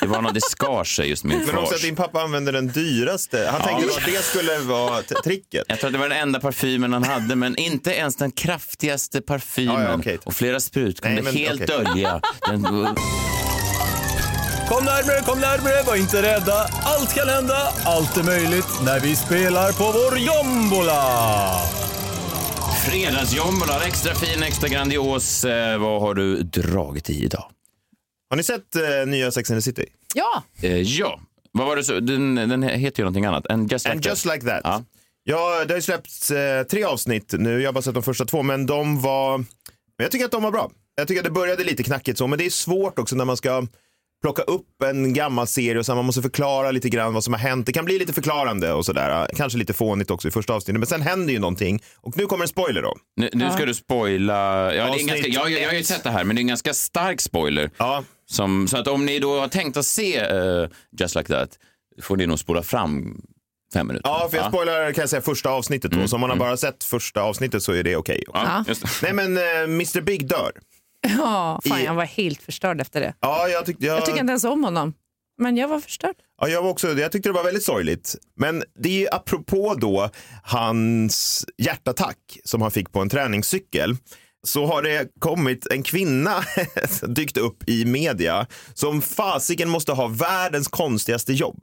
det 0.00 0.06
var 0.06 0.22
något, 0.22 0.34
det 0.34 0.40
skar 0.40 0.84
sig 0.84 1.08
just 1.08 1.24
min 1.24 1.44
Men 1.46 1.58
också 1.58 1.74
att 1.74 1.82
din 1.82 1.96
pappa 1.96 2.20
använde 2.20 2.52
den 2.52 2.68
dyraste. 2.68 3.48
Han 3.52 3.62
tänkte 3.62 3.98
att 3.98 4.04
det 4.06 4.24
skulle 4.24 4.58
vara 4.58 5.02
tricket. 5.02 5.64
Jag 5.68 5.78
tror 5.78 5.88
att 5.88 5.92
det 5.92 5.98
var 5.98 6.08
den 6.08 6.18
enda 6.18 6.40
parfymen 6.40 6.92
han 6.92 7.04
hade, 7.04 7.36
men 7.36 7.56
inte 7.56 7.90
ens 7.90 8.16
den 8.16 8.30
kraftigaste 8.30 9.20
parfymen. 9.20 9.74
Ja, 9.74 9.82
ja, 9.82 9.94
okej. 9.98 10.18
Och 10.24 10.34
flera 10.34 10.60
sprut 10.60 11.00
kunde 11.00 11.22
Nej, 11.22 11.24
men 11.24 11.34
helt 11.34 11.62
okej. 11.62 11.84
dölja 11.84 12.20
den. 12.48 12.62
Kom 14.68 14.84
närmre, 14.84 15.20
kom 15.26 15.40
närmre, 15.40 15.82
var 15.86 15.96
inte 15.96 16.22
rädda. 16.22 16.68
Allt 16.82 17.14
kan 17.14 17.28
hända, 17.28 17.72
allt 17.84 18.16
är 18.16 18.22
möjligt 18.22 18.66
när 18.84 19.00
vi 19.00 19.16
spelar 19.16 19.72
på 19.72 19.84
vår 19.84 20.18
jombola. 20.18 21.85
Fredagsjombola, 22.90 23.84
extra 23.86 24.14
fin, 24.14 24.42
extra 24.42 24.68
grandios. 24.68 25.44
Eh, 25.44 25.78
vad 25.78 26.00
har 26.00 26.14
du 26.14 26.42
dragit 26.42 27.10
i 27.10 27.24
idag? 27.24 27.44
Har 28.30 28.36
ni 28.36 28.42
sett 28.42 28.76
eh, 28.76 29.06
nya 29.06 29.30
Sex 29.30 29.50
and 29.50 29.58
the 29.58 29.62
City? 29.62 29.86
Ja, 30.14 30.42
Eh, 30.62 30.76
ja, 30.80 31.20
vad 31.52 31.66
var 31.66 31.76
det 31.76 31.84
så? 31.84 32.00
Den, 32.00 32.34
den 32.34 32.62
heter 32.62 33.00
ju 33.00 33.04
någonting 33.04 33.24
annat. 33.24 33.46
And 33.46 33.72
just 33.72 33.84
like 33.84 33.92
And 33.92 34.02
that. 34.02 34.10
just 34.12 34.24
like 34.24 34.40
that. 34.46 34.60
Ja. 34.64 34.82
Ja, 35.24 35.64
det 35.64 35.72
har 35.74 35.78
ju 35.78 35.82
släppts 35.82 36.30
eh, 36.30 36.62
tre 36.62 36.84
avsnitt 36.84 37.34
nu. 37.38 37.60
Jag 37.60 37.68
har 37.68 37.72
bara 37.72 37.82
sett 37.82 37.94
de 37.94 38.02
första 38.02 38.24
två, 38.24 38.42
men 38.42 38.66
de 38.66 39.00
var... 39.02 39.38
Men 39.38 39.46
jag 39.98 40.10
tycker 40.10 40.24
att 40.24 40.30
de 40.30 40.42
var 40.42 40.50
bra. 40.50 40.70
Jag 40.94 41.08
tycker 41.08 41.20
att 41.20 41.24
det 41.24 41.30
började 41.30 41.64
lite 41.64 41.82
knackigt 41.82 42.18
så, 42.18 42.26
men 42.26 42.38
det 42.38 42.46
är 42.46 42.50
svårt 42.50 42.98
också 42.98 43.16
när 43.16 43.24
man 43.24 43.36
ska 43.36 43.66
plocka 44.26 44.42
upp 44.42 44.82
en 44.84 45.14
gammal 45.14 45.46
serie 45.46 45.78
och 45.78 45.86
sen 45.86 45.96
man 45.96 46.04
måste 46.04 46.22
förklara 46.22 46.70
lite 46.70 46.88
grann 46.88 47.14
vad 47.14 47.24
som 47.24 47.32
har 47.32 47.40
hänt. 47.40 47.66
Det 47.66 47.72
kan 47.72 47.84
bli 47.84 47.98
lite 47.98 48.12
förklarande 48.12 48.72
och 48.72 48.84
sådär. 48.84 49.28
Kanske 49.36 49.58
lite 49.58 49.72
fånigt 49.72 50.10
också 50.10 50.28
i 50.28 50.30
första 50.30 50.54
avsnittet. 50.54 50.80
Men 50.80 50.86
sen 50.86 51.02
händer 51.02 51.32
ju 51.32 51.38
någonting. 51.38 51.82
Och 52.00 52.16
nu 52.16 52.26
kommer 52.26 52.44
en 52.44 52.48
spoiler 52.48 52.82
då. 52.82 52.96
Nu, 53.16 53.30
nu 53.32 53.50
ska 53.50 53.66
du 53.66 53.74
spoila. 53.74 54.74
Ja, 54.74 54.84
det 54.84 55.02
är 55.02 55.06
ganska, 55.06 55.28
jag, 55.28 55.50
jag, 55.50 55.60
jag 55.60 55.68
har 55.68 55.74
ju 55.74 55.80
ett. 55.80 55.86
sett 55.86 56.04
det 56.04 56.10
här, 56.10 56.24
men 56.24 56.36
det 56.36 56.40
är 56.40 56.42
en 56.42 56.46
ganska 56.46 56.74
stark 56.74 57.20
spoiler. 57.20 57.70
Ja. 57.76 58.04
Som, 58.30 58.68
så 58.68 58.78
att 58.78 58.88
om 58.88 59.06
ni 59.06 59.18
då 59.18 59.40
har 59.40 59.48
tänkt 59.48 59.76
att 59.76 59.86
se 59.86 60.16
eh, 60.16 60.68
Just 61.00 61.14
Like 61.14 61.32
That 61.32 61.50
får 62.02 62.16
ni 62.16 62.26
nog 62.26 62.38
spola 62.38 62.62
fram 62.62 63.20
fem 63.72 63.86
minuter. 63.86 64.08
Ja, 64.08 64.28
för 64.30 64.36
jag 64.36 64.48
spoilar 64.48 64.92
kan 64.92 65.02
jag 65.02 65.10
säga 65.10 65.22
första 65.22 65.50
avsnittet 65.50 65.90
då. 65.90 66.08
Så 66.08 66.16
om 66.16 66.20
man 66.20 66.30
har 66.30 66.36
bara 66.36 66.56
sett 66.56 66.84
första 66.84 67.22
avsnittet 67.22 67.62
så 67.62 67.72
är 67.72 67.82
det 67.82 67.96
okej. 67.96 68.24
Ja, 68.32 68.64
just 68.68 68.82
det. 68.82 68.88
Nej 69.02 69.12
men 69.12 69.36
eh, 69.36 69.62
Mr 69.62 70.00
Big 70.00 70.28
dör. 70.28 70.52
Ja, 71.18 71.60
fan, 71.68 71.80
I- 71.80 71.84
jag 71.84 71.94
var 71.94 72.04
helt 72.04 72.42
förstörd 72.42 72.80
efter 72.80 73.00
det. 73.00 73.14
Ja, 73.20 73.48
jag 73.48 73.66
tyckte, 73.66 73.86
jag, 73.86 73.96
Jag 73.96 74.06
tycker 74.06 74.20
inte 74.20 74.30
ens 74.30 74.44
om 74.44 74.64
honom. 74.64 74.92
Men 75.42 75.56
jag 75.56 75.68
var 75.68 75.80
förstörd. 75.80 76.14
ja, 76.40 76.48
jag, 76.48 76.62
var 76.62 76.70
också, 76.70 76.92
jag 76.92 77.12
tyckte 77.12 77.28
det 77.28 77.32
var 77.32 77.44
väldigt 77.44 77.64
sorgligt. 77.64 78.14
Men 78.40 78.62
det 78.82 78.88
är 78.88 78.92
ju 79.00 79.08
apropå 79.12 79.74
då 79.78 80.10
hans 80.42 81.44
hjärtattack 81.58 82.16
som 82.44 82.62
han 82.62 82.70
fick 82.70 82.92
på 82.92 83.00
en 83.00 83.08
träningscykel. 83.08 83.96
Så 84.46 84.66
har 84.66 84.82
det 84.82 85.08
kommit 85.18 85.66
en 85.66 85.82
kvinna 85.82 86.44
dykt 87.08 87.36
upp 87.36 87.68
i 87.68 87.84
media 87.84 88.46
som 88.74 89.02
fasiken 89.02 89.68
måste 89.68 89.92
ha 89.92 90.06
världens 90.08 90.68
konstigaste 90.68 91.32
jobb. 91.32 91.60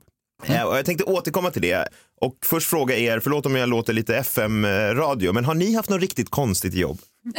Och 0.48 0.78
jag 0.78 0.84
tänkte 0.84 1.04
återkomma 1.04 1.50
till 1.50 1.62
det. 1.62 1.88
Och 2.20 2.36
först 2.44 2.70
fråga 2.70 2.96
er, 2.96 3.20
förlåt 3.20 3.46
om 3.46 3.56
jag 3.56 3.68
låter 3.68 3.92
lite 3.92 4.16
FM-radio, 4.16 5.32
men 5.32 5.44
har 5.44 5.54
ni 5.54 5.74
haft 5.74 5.90
något 5.90 6.00
riktigt 6.00 6.30
konstigt 6.30 6.74
jobb? 6.74 6.98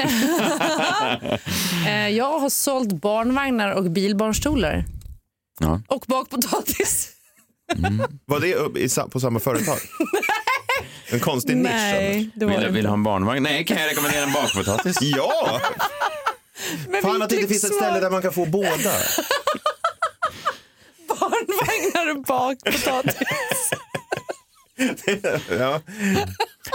Eh, 1.88 2.10
jag 2.10 2.40
har 2.40 2.50
sålt 2.50 2.92
barnvagnar 2.92 3.72
och 3.72 3.84
bilbarnstolar. 3.84 4.86
Ja. 5.60 5.82
Och 5.88 6.06
bakpotatis. 6.08 7.12
Var 8.26 8.40
det 8.40 9.12
på 9.12 9.20
samma 9.20 9.40
företag? 9.40 9.78
En 11.10 11.20
konstig 11.20 11.58
nisch. 11.58 11.72
Nej, 11.72 12.18
annars. 12.18 12.34
det 12.36 12.46
Vill, 12.46 12.70
vill 12.72 12.86
ha 12.86 12.94
en 12.94 13.04
barnvagn? 13.04 13.44
Nej, 13.44 13.66
kan 13.66 13.78
jag 13.78 13.90
rekommendera 13.90 14.24
en 14.24 14.34
bakpotatis? 14.34 14.98
Ja! 15.02 15.62
Men 16.90 17.02
Fan 17.02 17.22
att 17.22 17.30
det 17.30 17.36
inte 17.36 17.48
finns 17.48 17.64
ett 17.64 17.76
ställe 17.76 18.00
där 18.00 18.10
man 18.10 18.22
kan 18.22 18.34
få 18.34 18.46
båda. 18.46 18.92
Barnvagnar 21.20 22.16
och 22.16 22.22
bakpotatis. 22.24 23.72
Ja. 25.50 25.82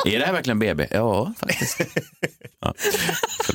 Är 0.06 0.18
det 0.18 0.26
här 0.26 0.32
verkligen 0.32 0.58
BB? 0.58 0.86
Ja, 0.90 1.32
faktiskt. 1.40 1.80
Ja. 2.62 2.74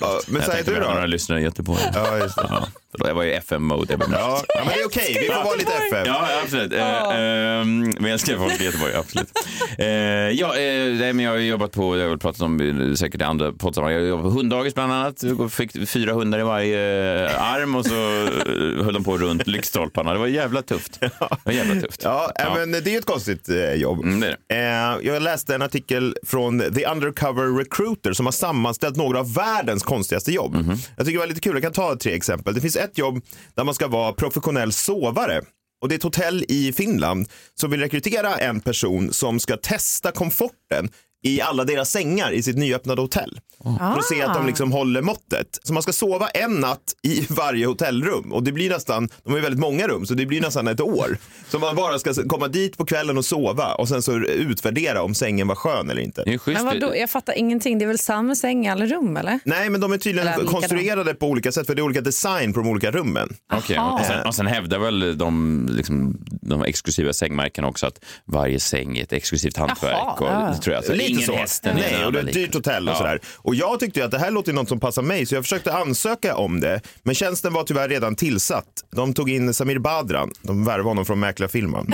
Ja, 0.01 0.20
men 0.27 0.36
Jag 0.36 0.44
säg 0.46 0.54
tänkte 0.56 0.72
du 0.72 0.77
har 0.77 0.88
då? 0.88 0.94
några 0.94 1.06
lyssnare 1.06 1.39
i 1.39 1.44
Göteborg. 1.44 1.82
Ja, 1.94 2.18
just 2.18 2.36
det. 2.36 2.46
Ja, 2.50 2.68
förlåt, 2.92 3.08
jag 3.08 3.15
var 3.15 3.24
i 3.24 3.34
FM-mode. 3.34 3.98
Ja, 4.12 4.44
ja, 4.48 4.62
men 4.65 4.68
det 4.68 4.82
är 4.82 4.86
okej. 4.86 5.18
Vi 5.22 5.27
får 5.27 5.44
vara 5.44 5.56
lite 5.56 5.72
FM. 5.74 6.04
Ja, 6.06 6.27
absolut. 6.44 6.74
Eh, 6.74 7.00
ehm, 7.20 7.80
men 7.80 8.04
jag 8.04 8.12
älskar 8.12 8.38
folk 8.38 8.62
i 8.62 8.65
Göteborg, 8.65 8.94
absolut. 8.96 9.30
Eh, 9.77 9.86
ja, 10.30 10.48
eh, 10.58 10.94
nej, 10.94 11.13
men 11.13 11.20
jag 11.20 11.32
har 11.32 11.38
jobbat 11.38 11.72
på, 11.72 11.98
jag 11.98 12.10
har 12.10 12.18
pratat 12.18 12.42
om 12.42 12.62
eh, 12.89 12.94
säkert 12.96 13.22
i 13.22 13.24
andra 13.24 13.51
poddsammanhang, 13.51 14.00
jag 14.00 14.08
jobbade 14.10 14.30
på 14.30 14.36
hunddagis 14.36 14.75
bland 14.75 14.94
annat. 14.94 15.24
Jag 15.24 15.51
fick 15.51 15.89
fyra 15.89 16.13
hundar 16.13 16.39
i 16.39 16.44
varje 16.44 17.25
eh, 17.25 17.54
arm 17.54 17.75
och 17.75 17.86
så 17.86 17.94
eh, 17.96 18.84
höll 18.86 18.94
de 18.94 19.04
på 19.04 19.18
runt 19.18 19.48
lyktstolparna. 19.48 20.13
Det 20.13 20.20
var 20.20 20.27
jävla 20.27 20.62
tufft. 20.62 21.00
Det 21.00 21.12
var 21.44 21.54
jävla 21.54 21.82
tufft. 21.82 22.01
Ja, 22.04 22.32
men 22.56 22.72
det 22.72 22.88
är 22.96 22.98
ett 22.98 23.06
konstigt 23.06 23.50
eh, 23.50 23.74
jobb. 23.74 24.04
Mm, 24.04 24.20
det 24.20 24.27
är 24.27 24.38
det. 24.48 25.01
Eh, 25.01 25.13
jag 25.13 25.22
läste 25.22 25.56
en 25.56 25.62
artikel 25.62 26.18
från 26.25 26.60
The 26.60 26.86
Undercover 26.86 27.58
Recruiter 27.58 28.13
som 28.13 28.25
har 28.25 28.34
sammanställt 28.34 28.96
några 28.96 29.20
av 29.20 29.34
världens 29.34 29.84
konstigaste 29.84 30.32
jobb. 30.32 30.55
Mhm. 30.55 30.77
Jag 30.98 31.05
tycker 31.05 31.17
det 31.17 31.20
var 31.20 31.27
lite 31.27 31.41
kul, 31.41 31.53
jag 31.53 31.63
kan 31.63 31.74
ta 31.74 31.96
tre 31.96 32.13
exempel. 32.13 32.53
Det 32.53 32.62
finns 32.62 32.75
ett 32.75 32.98
jobb 32.98 33.22
där 33.55 33.63
man 33.63 33.74
ska 33.75 33.88
vara 33.88 34.13
professionell 34.13 34.72
sovare. 34.74 35.41
Och 35.82 35.89
det 35.89 35.96
är 35.96 35.98
ett 35.98 36.03
hotell 36.03 36.46
i 36.48 36.74
Finland 36.74 37.27
som 37.60 37.72
vill 37.72 37.79
rekrytera 37.79 38.36
en 38.38 38.60
person 38.60 39.13
som 39.13 39.39
ska 39.39 39.58
testa 39.58 40.12
komforten 40.12 40.89
i 41.25 41.41
alla 41.41 41.63
deras 41.63 41.91
sängar 41.91 42.32
i 42.32 42.44
sitt 42.44 42.58
nyöppnade 42.58 43.01
hotell. 43.01 43.39
För 43.79 44.00
att 44.00 44.05
se 44.05 44.22
att 44.22 44.34
de 44.34 44.48
liksom 44.48 44.72
håller 44.72 45.01
måttet. 45.01 45.60
Så 45.63 45.74
man 45.74 45.84
ska 45.84 45.94
sova 45.94 46.27
en 46.27 46.55
natt 46.55 46.96
i 47.03 47.25
varje 47.29 47.65
hotellrum 47.65 48.34
och 48.34 48.44
det 48.44 48.51
blir 48.51 48.70
nästan, 48.70 49.10
de 49.24 49.29
har 49.29 49.38
ju 49.38 49.44
väldigt 49.44 49.60
många 49.60 49.88
rum, 49.88 50.05
så 50.05 50.13
det 50.13 50.25
blir 50.25 50.41
nästan 50.41 50.67
ett 50.67 50.82
år. 50.82 51.17
Så 51.50 51.60
man 51.60 51.75
bara 51.75 52.00
ska 52.00 52.13
komma 52.13 52.48
dit 52.48 52.77
på 52.77 52.86
kvällen 52.86 53.17
och 53.17 53.25
sova 53.25 53.75
och 53.75 53.88
sen 53.88 54.01
så 54.01 54.17
utvärdera 54.17 55.03
om 55.03 55.15
sängen 55.15 55.48
var 55.48 55.55
skön 55.55 55.89
eller 55.89 56.01
inte. 56.01 56.39
Men 56.46 56.65
vadå, 56.65 56.96
jag 56.96 57.10
fattar 57.10 57.34
ingenting. 57.34 57.77
Det 57.77 57.86
är 57.86 57.88
väl 57.88 58.00
samma 58.00 58.36
säng 58.36 58.65
i 58.65 58.70
alla 58.70 58.86
rum 58.86 59.17
eller? 59.17 59.39
Nej, 59.46 59.70
men 59.70 59.82
de 59.82 59.94
är 59.94 59.98
tydligen 59.98 60.27
Eller 60.27 60.38
likadant. 60.38 60.62
konstruerade 60.62 61.13
på 61.13 61.27
olika 61.27 61.51
sätt 61.51 61.67
för 61.67 61.75
det 61.75 61.79
är 61.79 61.84
olika 61.84 62.01
design 62.01 62.53
på 62.53 62.60
de 62.60 62.70
olika 62.70 62.91
rummen. 62.91 63.36
Okej, 63.53 63.79
och, 63.79 64.05
sen, 64.05 64.27
och 64.27 64.36
sen 64.36 64.48
hävdar 64.48 64.79
väl 64.79 65.17
de, 65.17 65.70
liksom, 65.72 66.18
de 66.42 66.64
exklusiva 66.64 67.14
sängmärkena 67.14 67.68
också 67.68 67.88
att 67.88 68.00
varje 68.25 68.59
säng 68.59 68.98
är 68.98 69.03
ett 69.03 69.14
exklusivt 69.14 69.57
hantverk. 69.57 70.22
Och, 70.22 70.27
ja. 70.27 70.53
det 70.55 70.61
tror 70.61 70.74
jag. 70.74 70.77
Alltså, 70.77 70.94
Ingen 71.16 71.25
så. 71.28 71.36
häst 71.36 71.66
än 71.66 71.75
den 71.75 71.92
Nej, 71.92 72.06
och 72.06 72.12
det 72.14 72.20
är 72.20 72.28
ett 72.28 72.34
dyrt 72.34 72.54
hotell 72.54 72.88
och 72.90 72.94
Ja. 72.94 72.98
sådär. 72.98 73.20
Och 73.38 73.56
jag 73.56 73.80
tyckte 73.80 74.00
ju 74.00 74.06
att 74.06 74.12
det 74.12 74.20
här 74.20 74.32
låter 74.32 74.54
något 74.54 74.70
som 74.70 74.80
passar 74.80 75.01
mig 75.01 75.25
så 75.25 75.36
jag 75.36 75.44
försökte 75.44 75.74
ansöka 75.74 76.36
om 76.36 76.60
det. 76.60 76.82
Men 77.04 77.16
tjänsten 77.16 77.54
var 77.54 77.64
tyvärr 77.64 77.90
redan 77.90 78.16
tillsatt. 78.16 78.66
De 78.96 79.14
tog 79.14 79.30
in 79.30 79.54
Samir 79.54 79.80
Badran. 79.80 80.32
De 80.42 80.66
värvade 80.66 80.90
honom 80.90 81.06
från 81.06 81.20
Mäklarfilmen. 81.20 81.88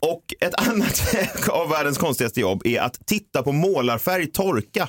och 0.00 0.22
ett 0.40 0.54
annat 0.68 1.14
av 1.48 1.68
världens 1.68 1.98
konstigaste 1.98 2.40
jobb 2.40 2.62
är 2.66 2.80
att 2.80 3.06
titta 3.06 3.42
på 3.42 3.52
målarfärg 3.52 4.26
torka. 4.26 4.88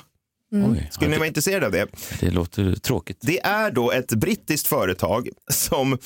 Oj, 0.54 0.88
Skulle 0.90 1.10
ni 1.10 1.16
vara 1.16 1.26
intresserade 1.26 1.66
av 1.66 1.72
det? 1.72 1.86
det 2.20 2.30
låter 2.30 2.74
tråkigt. 2.74 3.18
Det 3.20 3.40
är 3.44 3.70
då 3.70 3.90
ett 3.92 4.10
brittiskt 4.10 4.66
företag 4.66 5.28
som 5.50 5.98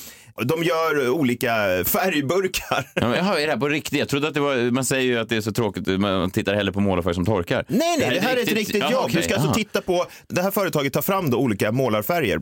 de 0.43 0.63
gör 0.63 1.09
olika 1.09 1.51
färgburkar. 1.85 2.87
Ja, 2.93 3.07
men, 3.07 3.17
Jaha, 3.17 3.39
är 3.41 3.45
det 3.45 3.51
här 3.53 3.59
på 3.59 3.67
riktigt? 3.69 3.99
Jag 3.99 4.09
trodde 4.09 4.27
att 4.27 4.33
det 4.33 4.39
var, 4.39 4.71
man 4.71 4.85
säger 4.85 5.03
ju 5.03 5.19
att 5.19 5.29
det 5.29 5.35
är 5.35 5.41
så 5.41 5.51
tråkigt, 5.51 5.87
man 5.99 6.31
tittar 6.31 6.53
hellre 6.55 6.73
på 6.73 6.79
målarfärg 6.79 7.13
som 7.13 7.25
torkar. 7.25 7.65
Nej, 7.67 7.97
nej, 7.99 8.09
det 8.15 8.19
här 8.21 8.37
är 8.37 8.41
ett 8.41 8.51
riktigt 8.51 8.75
Jaha, 8.75 8.91
jobb. 8.91 9.03
okej, 9.05 9.15
Du 9.15 9.23
ska 9.23 9.33
alltså 9.33 9.47
jaha. 9.47 9.55
titta 9.55 9.81
på, 9.81 10.05
det 10.27 10.41
här 10.41 10.51
företaget 10.51 10.93
tar 10.93 11.01
fram 11.01 11.29
då 11.29 11.37
olika 11.37 11.71
målarfärger. 11.71 12.39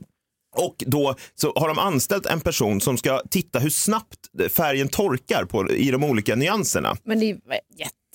Och 0.55 0.75
då 0.87 1.15
så 1.35 1.53
har 1.55 1.67
de 1.67 1.79
anställt 1.79 2.25
en 2.25 2.41
person 2.41 2.81
som 2.81 2.97
ska 2.97 3.21
titta 3.29 3.59
hur 3.59 3.69
snabbt 3.69 4.17
färgen 4.51 4.87
torkar 4.87 5.45
på, 5.45 5.71
i 5.71 5.91
de 5.91 6.03
olika 6.03 6.35
nyanserna. 6.35 6.95
Men 7.05 7.19
det 7.19 7.29
är 7.29 7.37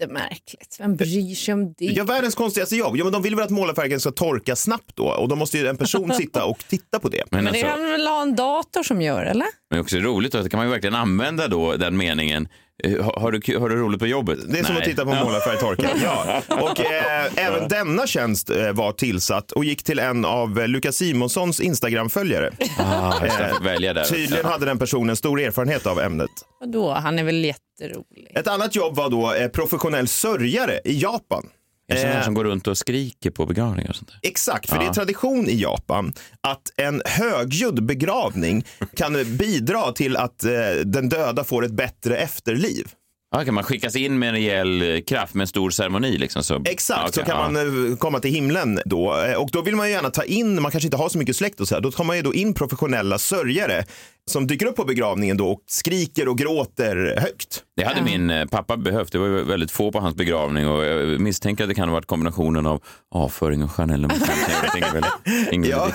jättemärkligt. 0.03 0.77
Vem 0.81 0.97
bryr 0.97 1.35
sig 1.35 1.55
om 1.55 1.75
det? 1.79 1.85
Ja, 1.85 2.05
världens 2.05 2.35
konstigaste 2.35 2.77
jobb. 2.77 2.97
Ja, 2.97 3.05
men 3.05 3.13
de 3.13 3.23
vill 3.23 3.35
väl 3.35 3.45
att 3.45 3.51
målarfärgen 3.51 4.01
ska 4.01 4.11
torka 4.11 4.57
snabbt 4.57 4.97
då 4.97 5.05
och 5.05 5.29
då 5.29 5.37
måste 5.37 5.59
ju 5.59 5.67
en 5.67 5.77
person 5.77 6.15
sitta 6.15 6.45
och 6.45 6.59
titta 6.69 6.99
på 6.99 7.09
det. 7.09 7.25
Men, 7.31 7.45
Men 7.45 7.53
det 7.53 7.61
alltså, 7.61 7.77
kan 7.77 7.91
väl 7.91 8.07
ha 8.07 8.23
en 8.23 8.37
dator 8.37 8.83
som 8.83 9.03
gör 9.03 9.23
eller? 9.25 9.47
men 9.71 9.81
också 9.81 9.97
roligt, 9.97 10.35
att 10.35 10.45
det 10.45 10.51
kan 10.51 10.59
man 10.59 10.67
ju 10.67 10.73
verkligen 10.73 10.95
använda 10.95 11.49
då 11.49 11.77
den 11.77 11.97
meningen. 11.97 12.49
Eh, 12.85 13.21
Har, 13.21 13.33
du, 13.33 13.59
har 13.59 13.69
du 13.69 13.77
roligt 13.77 14.01
på 14.01 14.07
jobbet? 14.07 14.39
Det 14.49 14.59
är 14.59 14.65
som 14.65 14.77
att 14.77 14.83
Nej. 14.83 14.91
titta 14.91 15.05
på 15.05 15.11
målarfärg 15.15 15.59
torka. 15.59 15.89
Ja. 16.03 16.43
Och 16.49 16.81
eh, 16.81 17.47
även 17.47 17.69
denna 17.69 18.07
tjänst 18.07 18.51
eh, 18.51 18.73
var 18.73 18.93
tillsatt 18.93 19.53
och 19.53 19.65
gick 19.65 19.83
till 19.83 19.99
en 19.99 20.25
av 20.25 20.61
eh, 20.61 20.69
Lukas 20.69 20.97
Simonssons 20.97 21.61
Instagram-följare. 21.61 22.51
Ah, 22.79 23.15
välja 23.63 23.93
där. 23.93 24.05
Tydligen 24.05 24.45
hade 24.47 24.67
den 24.67 24.79
personen 24.79 25.17
stor 25.17 25.41
erfarenhet 25.41 25.87
av 25.87 26.01
ämnet. 26.01 26.31
Vadå, 26.61 26.91
han 26.93 27.19
är 27.19 27.25
väl 27.25 27.45
jätterolig. 27.45 28.33
Ett 28.35 28.47
annat 28.49 28.77
jobb 28.77 28.97
var 28.97 29.11
då 29.11 29.35
eh, 29.35 29.49
professionell 29.49 30.09
sörjare 30.09 30.81
i 30.85 31.01
Japan. 31.03 31.47
Är 31.93 31.95
det 31.95 32.01
sådana 32.01 32.19
Eh, 32.19 32.25
som 32.25 32.35
går 32.35 32.45
runt 32.45 32.67
och 32.67 32.79
skriker 32.79 33.31
på 33.31 33.47
begravningar 33.47 33.91
och 33.91 33.97
sånt 33.97 34.09
där? 34.23 34.29
Exakt, 34.31 34.69
för 34.71 34.77
Ja. 34.77 34.83
det 34.83 34.89
är 34.89 34.93
tradition 34.93 35.49
i 35.49 35.61
Japan 35.63 36.13
att 36.41 36.63
en 36.77 37.03
högljudd 37.05 37.83
begravning 37.85 38.65
kan 38.97 39.37
bidra 39.37 39.93
till 39.93 40.17
att 40.17 40.45
eh, 40.45 40.51
den 40.85 41.09
döda 41.09 41.45
får 41.45 41.65
ett 41.65 41.73
bättre 41.73 42.17
efterliv. 42.17 42.89
Ah, 43.35 43.45
kan 43.45 43.55
man 43.55 43.65
skickas 43.65 43.97
in 43.97 44.19
med 44.19 44.29
en 44.29 44.35
rejäl 44.35 44.83
eh, 44.95 45.01
kraft 45.01 45.35
med 45.35 45.43
en 45.43 45.47
stor 45.49 45.71
ceremoni? 45.71 46.19
Liksom, 46.19 46.43
så... 46.43 46.63
Exakt, 46.65 47.01
Ah, 47.09 47.13
så 47.13 47.23
kan 47.23 47.39
ja. 47.41 47.51
man 47.51 47.91
eh, 47.91 47.97
komma 47.97 48.21
till 48.21 48.31
himlen 48.31 48.81
då. 48.85 49.17
Eh, 49.25 49.35
Och 49.35 49.49
då 49.53 49.63
vill 49.63 49.77
man 49.77 49.87
ju 49.87 49.93
gärna 49.93 50.11
ta 50.11 50.25
in, 50.25 50.63
man 50.63 50.71
kanske 50.71 50.87
inte 50.87 50.97
har 50.97 51.09
så 51.09 51.19
mycket 51.19 51.37
släkt 51.37 51.61
och 51.61 51.69
så 51.69 51.75
här, 51.75 51.83
då 51.83 51.91
tar 51.91 52.05
man 52.05 52.17
ju 52.17 52.23
då 52.23 52.35
in 52.35 52.55
professionella 52.55 53.19
sörjare 53.19 53.85
som 54.31 54.47
dyker 54.47 54.67
upp 54.67 54.77
på 54.77 54.85
begravningen 54.85 55.37
då 55.37 55.49
och 55.49 55.61
skriker 55.67 56.29
och 56.29 56.39
gråter 56.39 57.15
högt. 57.21 57.63
Det 57.77 57.85
hade 57.85 58.03
min 58.03 58.31
eh, 58.31 58.45
pappa 58.47 58.77
behövt. 58.77 59.13
Det 59.13 59.19
var 59.19 59.27
ju 59.27 59.45
väldigt 59.45 59.71
få 59.71 59.93
på 59.93 60.01
hans 60.01 60.17
begravning 60.17 60.69
och 60.69 60.85
jag 60.85 61.21
misstänker 61.21 61.65
att 61.65 61.69
det 61.71 61.75
kan 61.75 61.89
ha 61.89 61.93
varit 61.95 62.07
kombinationen 62.07 62.67
av 62.67 62.81
avföring 63.15 63.63
och 63.63 63.73
Chanel 63.73 64.01
nummer 64.01 64.15
15. 64.15 64.35
Jag 64.63 64.73
tänker 64.73 64.93
väl, 64.93 65.05
ingen 65.53 65.71
Ja. 65.71 65.91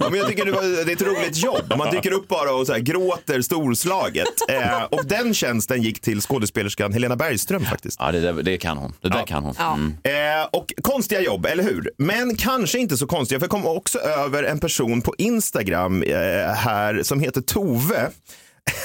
Ja, 0.00 0.06
men 0.10 0.18
jag 0.18 0.28
tycker 0.28 0.44
det, 0.44 0.52
var, 0.52 0.62
det 0.84 0.92
är 0.92 0.96
ett 0.96 1.02
roligt 1.02 1.36
jobb. 1.36 1.74
Man 1.78 1.90
dyker 1.90 2.12
upp 2.12 2.28
bara 2.28 2.54
och 2.54 2.66
så 2.66 2.72
här, 2.72 2.80
gråter 2.80 3.40
storslaget. 3.42 4.26
Eh, 4.48 4.82
och 4.82 5.06
den 5.06 5.34
tjänsten 5.34 5.82
gick 5.82 6.00
till 6.00 6.20
skådespelerskan 6.20 6.92
Helena 6.92 7.16
Bergström 7.16 7.64
faktiskt. 7.64 7.96
Ja, 8.00 8.12
det, 8.12 8.20
där, 8.20 8.32
det 8.32 8.56
kan 8.58 8.76
hon. 8.78 8.92
Det 9.00 9.08
där 9.08 9.18
Ja. 9.18 9.24
kan 9.26 9.44
hon. 9.44 9.54
Ja. 9.58 9.74
Mm. 9.74 9.94
Eh, 10.40 10.46
och 10.52 10.72
konstiga 10.82 11.20
jobb, 11.20 11.46
eller 11.46 11.62
hur? 11.64 11.90
Men 11.98 12.36
kanske 12.36 12.78
inte 12.78 12.96
så 12.96 13.06
konstiga, 13.06 13.38
för 13.40 13.44
jag 13.44 13.50
kom 13.50 13.66
också 13.66 13.98
över 13.98 14.42
en 14.42 14.58
person 14.58 15.02
på 15.02 15.14
Instagram 15.18 16.02
eh, 16.02 16.16
här 16.54 17.02
som 17.02 17.20
heter 17.20 17.40
Tove, 17.68 18.10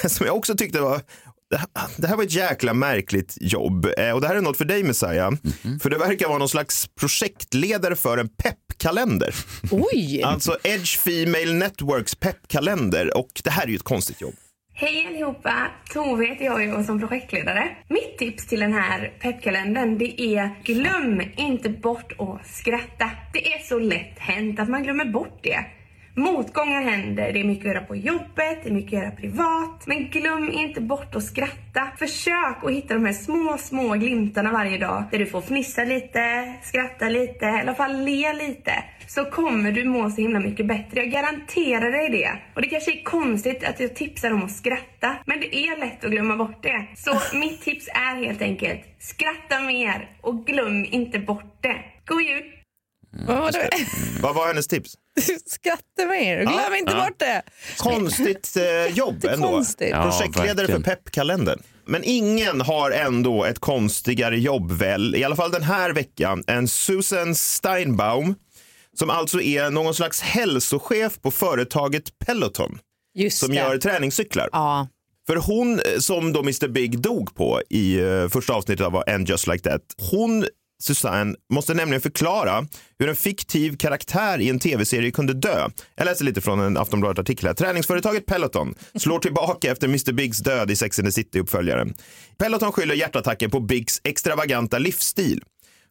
som 0.10 0.26
jag 0.26 0.36
också 0.36 0.56
tyckte 0.56 0.80
var 0.80 1.02
det 1.98 2.08
här 2.08 2.15
var 2.15 2.24
ett 2.24 2.34
jäkla 2.34 2.74
märkligt 2.74 3.38
jobb 3.41 3.86
eh, 3.98 4.12
och 4.12 4.22
det 4.22 4.28
här 4.28 4.36
är 4.36 4.41
något 4.41 4.58
för 4.58 4.65
dig 4.65 4.84
Messiah. 4.84 5.32
För 5.82 5.89
det 5.89 5.98
verkar 5.98 6.28
vara 6.28 6.38
någon 6.38 6.50
slags 6.50 6.88
projektledare 7.00 7.96
för 7.96 8.17
en 8.17 8.30
peppkalender. 8.30 9.36
Oj! 9.72 10.22
Alltså 10.24 10.58
Edge 10.63 10.98
Female 11.00 11.54
Networks 11.54 12.15
peppkalender 12.15 13.17
och 13.17 13.41
det 13.43 13.50
här 13.50 13.63
är 13.63 13.67
ju 13.67 13.76
ett 13.76 13.84
konstigt 13.84 14.22
jobb. 14.22 14.34
Hej 14.74 15.08
allihopa! 15.08 15.72
Tove 15.93 16.26
heter 16.26 16.46
jag 16.46 16.80
och 16.80 16.86
som 16.86 17.00
projektledare. 17.00 17.78
Mitt 17.89 18.17
tips 18.17 18.48
till 18.48 18.60
den 18.60 18.74
här 18.74 19.17
peppkalendern 19.22 19.98
det 19.98 20.22
är 20.22 20.63
glöm 20.63 21.22
inte 21.38 21.69
bort 21.69 22.12
att 22.12 22.48
skratta. 22.48 23.12
Det 23.34 23.54
är 23.54 23.63
så 23.63 23.80
lätt 23.80 24.19
hänt 24.19 24.60
att 24.60 24.69
man 24.69 24.84
glömmer 24.84 25.06
bort 25.06 25.39
det. 25.43 25.65
Motgångar 26.15 26.82
händer, 26.82 27.34
det 27.34 27.39
är 27.39 27.43
mycket 27.43 27.65
att 27.65 27.73
göra 27.73 27.86
på 27.86 27.95
jobbet, 27.95 28.63
det 28.63 28.69
är 28.69 28.73
mycket 28.73 28.93
att 28.93 29.04
göra 29.04 29.12
privat. 29.12 29.88
Men 29.88 30.10
glöm 30.10 30.52
inte 30.52 30.82
bort 30.82 31.15
att 31.15 31.23
skratta. 31.23 31.88
Försök 31.99 32.63
att 32.63 32.71
hitta 32.71 32.93
de 32.93 33.06
här 33.06 33.13
små, 33.13 33.58
små 33.58 33.93
glimtarna 33.93 34.52
varje 34.52 34.78
dag 34.78 35.04
där 35.12 35.19
du 35.19 35.26
får 35.26 35.41
fnissa 35.41 35.84
lite, 35.84 36.54
skratta 36.63 37.10
lite, 37.10 37.45
i 37.45 37.62
alla 37.62 37.76
fall 37.76 38.04
le 38.06 38.34
lite. 38.34 38.84
Så 39.08 39.26
kommer 39.26 39.71
du 39.71 39.84
må 39.84 40.10
så 40.10 40.21
himla 40.21 40.39
mycket 40.39 40.67
bättre. 40.67 40.99
Jag 40.99 41.12
garanterar 41.12 41.91
dig 41.91 42.10
det. 42.10 42.32
Och 42.56 42.62
det 42.62 42.67
kanske 42.67 42.91
är 42.91 43.04
konstigt 43.04 43.63
att 43.63 43.80
jag 43.80 43.95
tipsar 43.95 44.32
om 44.32 44.43
att 44.43 44.52
skratta, 44.52 45.15
men 45.26 45.39
det 45.39 45.56
är 45.56 45.80
lätt 45.80 46.06
att 46.06 46.12
glömma 46.12 46.36
bort 46.36 46.63
det. 46.63 46.88
Så 46.95 47.38
mitt 47.38 47.62
tips 47.62 47.88
är 47.88 48.26
helt 48.26 48.41
enkelt, 48.41 48.82
skratta 48.99 49.60
mer 49.60 50.17
och 50.21 50.45
glöm 50.45 50.86
inte 50.86 51.19
bort 51.19 51.58
det. 51.62 51.76
God 52.06 52.21
jul! 52.21 52.43
Vad 53.28 53.38
var 53.38 53.52
det? 53.52 53.69
Vad 54.21 54.36
var 54.36 54.47
hennes 54.47 54.67
tips? 54.67 54.95
Skratta 55.45 56.06
mer, 56.10 56.41
glöm 56.41 56.54
Ja. 56.71 56.78
inte 56.78 56.91
Ja. 56.93 57.06
bort 57.06 57.19
det. 57.19 57.41
Konstigt 57.78 58.58
eh, 58.58 58.95
jobb 58.97 59.13
ändå. 59.26 59.30
Jättekonstigt. 59.30 59.91
Ja, 59.91 60.04
Projektledare 60.04 60.56
för 60.56 60.73
verkligen. 60.73 60.84
peppkalendern. 60.84 61.60
Men 61.86 62.02
ingen 62.04 62.62
har 62.62 62.91
ändå 62.91 63.43
ett 63.45 63.60
konstigare 63.60 64.39
jobb 64.39 64.71
väl, 64.71 65.15
i 65.15 65.23
alla 65.23 65.36
fall 65.36 65.52
den 65.52 65.63
här 65.63 65.89
veckan, 65.93 66.43
än 66.47 66.67
Susan 66.67 67.36
Steinbaum 67.36 68.36
som 68.99 69.10
alltså 69.10 69.41
är 69.41 69.69
någon 69.69 69.93
slags 69.95 70.21
hälsochef 70.21 71.21
på 71.21 71.32
företaget 71.32 72.19
Peloton 72.26 72.80
Just 73.15 73.38
som 73.39 73.49
det. 73.49 73.56
gör 73.56 73.78
träningscyklar. 73.78 74.49
Ja. 74.52 74.88
För 75.28 75.36
hon 75.36 75.80
eh, 75.80 75.99
som 75.99 76.34
då 76.34 76.39
Mr 76.39 76.67
Big 76.67 76.99
dog 76.99 77.36
på 77.36 77.62
i 77.69 77.99
eh, 77.99 78.28
första 78.28 78.54
avsnittet 78.54 78.86
av 78.86 79.04
And 79.10 79.30
Just 79.30 79.47
Like 79.47 79.69
That, 79.69 79.82
hon 80.12 80.45
Susanne 80.84 81.36
måste 81.54 81.74
nämligen 81.74 82.02
förklara 82.02 82.65
hur 83.00 83.10
en 83.10 83.15
fiktiv 83.15 83.78
karaktär 83.78 84.41
i 84.41 84.50
en 84.50 84.60
tv-serie 84.60 85.12
kunde 85.12 85.34
dö. 85.34 85.69
Jag 85.96 86.06
läser 86.06 86.26
lite 86.26 86.41
från 86.41 86.60
en 86.60 86.78
Aftonbladet-artikel 86.78 87.48
här. 87.48 87.54
Träningsföretaget 87.54 88.26
Peloton 88.26 88.76
slår 88.96 89.19
tillbaka 89.19 89.72
efter 89.72 89.88
Mr 89.88 90.12
Bigs 90.12 90.38
död 90.38 90.72
i 90.72 90.76
Sex 90.76 91.00
and 91.00 91.08
the 91.08 91.12
City-uppföljaren. 91.12 91.93
Peloton 92.38 92.72
skyller 92.72 92.96
hjärtattacken 92.96 93.52
på 93.52 93.60
Bigs 93.60 94.02
extravaganta 94.04 94.78
livsstil. 94.78 95.43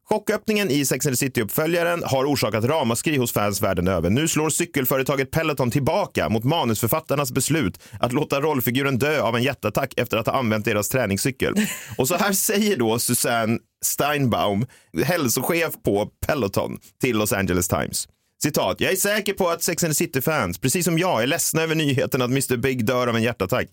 Chocköppningen 0.09 0.71
i 0.71 0.85
Sex 0.85 1.07
and 1.07 1.13
the 1.13 1.27
City-uppföljaren 1.27 2.03
har 2.05 2.25
orsakat 2.25 2.65
ramaskri 2.65 3.17
hos 3.17 3.33
fans 3.33 3.63
världen 3.63 3.89
över. 3.89 4.11
Nu 4.11 4.29
slår 4.29 4.51
cykelföretaget 4.51 5.31
Peloton 5.31 5.71
tillbaka 5.71 6.29
mot 6.29 6.45
manusförfattarnas 6.45 7.33
beslut 7.33 7.79
att 8.01 8.13
låta 8.13 8.41
rollfiguren 8.41 8.99
dö 8.99 9.23
av 9.23 9.37
en 9.37 9.43
hjärtattack 9.43 9.95
efter 9.97 10.17
att 10.17 10.27
ha 10.27 10.35
använt 10.35 10.65
deras 10.65 10.89
träningscykel. 10.89 11.55
Och 11.99 12.09
så 12.09 12.17
här 12.17 12.33
säger 12.33 12.77
då 12.77 12.99
Susanne 12.99 13.59
Steinbaum, 13.85 14.67
hälsochef 15.05 15.75
på 15.85 16.09
Peloton, 16.27 16.79
till 17.01 17.17
Los 17.17 17.33
Angeles 17.33 17.69
Times. 17.69 18.09
Citat, 18.43 18.81
jag 18.81 18.93
är 18.93 18.97
säker 18.97 19.33
på 19.33 19.49
att 19.49 19.63
Sex 19.63 19.85
and 19.85 19.91
the 19.91 19.95
City-fans, 19.95 20.59
precis 20.59 20.85
som 20.85 20.99
jag, 20.99 21.23
är 21.23 21.27
ledsna 21.27 21.63
över 21.63 21.75
nyheten 21.75 22.23
att 22.23 22.31
Mr 22.31 22.57
Big 22.57 22.85
dör 22.85 23.07
av 23.07 23.17
en 23.17 23.23
hjärtattack. 23.23 23.69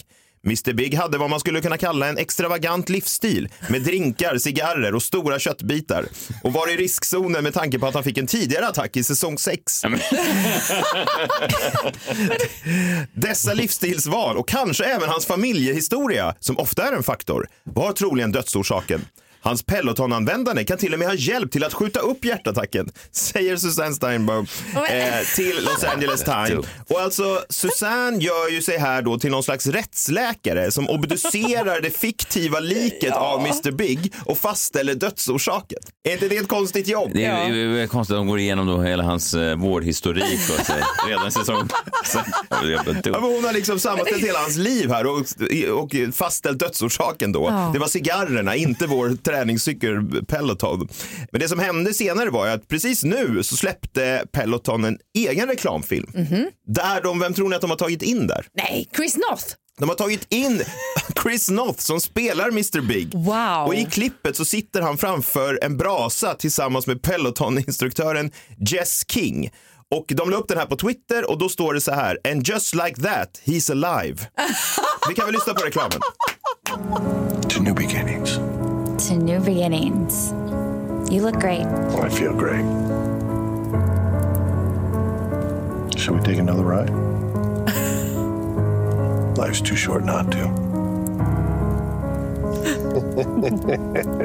Mr 0.46 0.74
Big 0.74 0.96
hade 0.96 1.18
vad 1.18 1.30
man 1.30 1.40
skulle 1.40 1.62
kunna 1.62 1.78
kalla 1.78 2.08
en 2.08 2.18
extravagant 2.18 2.90
livsstil 2.90 3.50
med 3.70 3.82
drinkar, 3.82 4.38
cigarrer 4.38 4.96
och 4.96 5.04
stora 5.04 5.40
köttbitar 5.40 6.06
och 6.44 6.54
var 6.54 6.72
i 6.72 6.78
riskzonen 6.78 7.44
med 7.44 7.54
tanke 7.54 7.80
på 7.80 7.88
att 7.88 7.94
han 7.94 8.04
fick 8.04 8.18
en 8.18 8.28
tidigare 8.28 8.68
attack 8.68 8.98
i 8.98 9.04
säsong 9.04 9.38
6. 9.38 9.84
Dessa 13.14 13.54
livsstilsval 13.54 14.38
och 14.38 14.48
kanske 14.48 14.86
även 14.86 15.10
hans 15.10 15.26
familjehistoria, 15.26 16.36
som 16.40 16.58
ofta 16.58 16.88
är 16.88 16.94
en 16.94 17.04
faktor, 17.04 17.48
var 17.64 17.92
troligen 17.92 18.32
dödsorsaken. 18.32 19.02
Hans 19.42 19.64
Peloton-användande 19.64 20.64
kan 20.64 20.78
till 20.78 20.94
och 20.94 21.00
med 21.00 21.08
ha 21.08 21.16
hjälp 21.16 21.52
till 21.52 21.64
att 21.64 21.74
skjuta 21.74 22.00
upp 22.00 22.26
hjärtattacken, 22.26 22.90
säger 23.12 23.58
Susanne 23.58 23.94
Steinbaum 23.94 24.46
eh, 24.76 25.26
till 25.36 25.56
Los 25.66 25.84
Angeles 25.84 26.24
Times. 26.24 26.66
Och 26.90 27.00
alltså, 27.00 27.42
Susanne 27.50 28.18
gör 28.18 28.50
ju 28.50 28.62
sig 28.62 28.78
här 28.78 29.02
då 29.02 29.20
till 29.20 29.32
någon 29.32 29.44
slags 29.44 29.68
rättsläkare 29.68 30.72
som 30.72 30.90
obducerar 30.90 31.82
det 31.82 31.90
fiktiva 31.90 32.60
liket 32.60 33.14
av 33.16 33.40
Mr 33.40 33.72
Big 33.72 34.14
och 34.26 34.38
fastställer 34.38 34.96
dödsorsaken. 34.96 35.80
Är 36.04 36.14
inte 36.14 36.28
det 36.28 36.38
ett 36.38 36.48
konstigt 36.48 36.88
jobb? 36.88 37.12
Det 37.14 37.26
är, 37.26 37.52
det 37.52 37.82
är 37.82 37.88
konstigt 37.88 38.14
att 38.14 38.20
de 38.20 38.28
går 38.28 38.40
igenom 38.40 38.68
då 38.68 38.82
hela 38.82 39.04
hans 39.04 39.34
eh, 39.34 39.56
vårdhistorik 39.56 40.40
och 40.60 40.66
så, 40.66 40.74
redan 41.08 41.32
säsong... 41.32 41.70
Så. 42.06 42.20
Ja, 42.50 42.84
men 43.04 43.24
hon 43.24 43.46
har 43.46 43.54
liksom 43.54 43.80
sammanställt 43.80 44.24
hela 44.24 44.40
hans 44.40 44.58
liv 44.58 44.90
här 44.90 45.06
och, 45.06 45.20
och 45.84 45.96
fastställt 46.14 46.60
dödsorsaken 46.60 47.32
då. 47.32 47.48
Ja. 47.50 47.70
Det 47.74 47.80
var 47.80 47.88
cigarrerna, 47.88 48.56
inte 48.56 48.88
vår 48.88 49.10
träningscykel 49.30 50.26
Peloton. 50.28 50.88
Men 51.32 51.42
det 51.42 51.48
som 51.48 51.60
hände 51.60 51.94
senare 51.94 52.30
var 52.30 52.48
att 52.48 52.68
precis 52.68 53.04
nu 53.04 53.44
så 53.44 53.56
släppte 53.56 54.26
Peloton 54.32 54.86
en 54.86 54.98
egen 55.18 55.48
reklamfilm. 55.48 56.12
Där 56.68 57.02
de, 57.02 57.20
vem 57.20 57.34
tror 57.34 57.50
ni 57.50 57.56
att 57.56 57.62
de 57.62 57.70
har 57.70 57.78
tagit 57.78 58.02
in 58.02 58.28
där? 58.28 58.46
Nej, 58.54 58.90
Chris 58.96 59.18
Noth. 59.18 59.46
De 59.80 59.90
har 59.90 59.96
tagit 59.96 60.34
in 60.34 60.62
Chris 61.24 61.50
Noth 61.50 61.80
som 61.80 62.02
spelar 62.02 62.48
Mr 62.48 62.82
Big. 62.82 63.14
Wow. 63.14 63.68
Och 63.68 63.76
i 63.76 63.86
klippet 63.86 64.36
så 64.36 64.46
sitter 64.46 64.82
han 64.82 64.98
framför 64.98 65.60
en 65.62 65.78
brasa 65.78 66.34
tillsammans 66.34 66.88
med 66.88 67.02
Peloton-instruktören 67.02 68.32
Jess 68.70 69.04
King. 69.12 69.50
Och 69.96 70.06
de 70.08 70.30
la 70.30 70.38
upp 70.38 70.48
den 70.48 70.58
här 70.58 70.66
på 70.66 70.76
Twitter 70.76 71.30
och 71.30 71.38
då 71.38 71.50
står 71.50 71.74
det 71.74 71.82
så 71.82 71.92
här, 71.92 72.18
and 72.32 72.48
just 72.48 72.76
like 72.76 73.02
that, 73.02 73.42
he's 73.46 73.72
alive. 73.72 74.18
Vi 75.10 75.16
kan 75.16 75.26
väl 75.26 75.34
lyssna 75.34 75.54
på 75.54 75.66
reklamen. 75.66 76.00
To 77.50 77.62
new. 77.64 77.76
To 79.10 79.18
new 79.18 79.40
beginnings. 79.40 80.30
You 81.12 81.24
look 81.24 81.40
great. 81.40 81.66
Oh, 81.66 82.02
I 82.04 82.10
feel 82.10 82.32
great. 82.32 82.62
Should 86.00 86.14
we 86.14 86.22
take 86.22 86.38
another 86.38 86.62
ride? 86.62 86.92
Life's 89.36 89.62
too 89.62 89.76
short 89.76 90.04
not 90.04 90.32
to. 90.34 90.44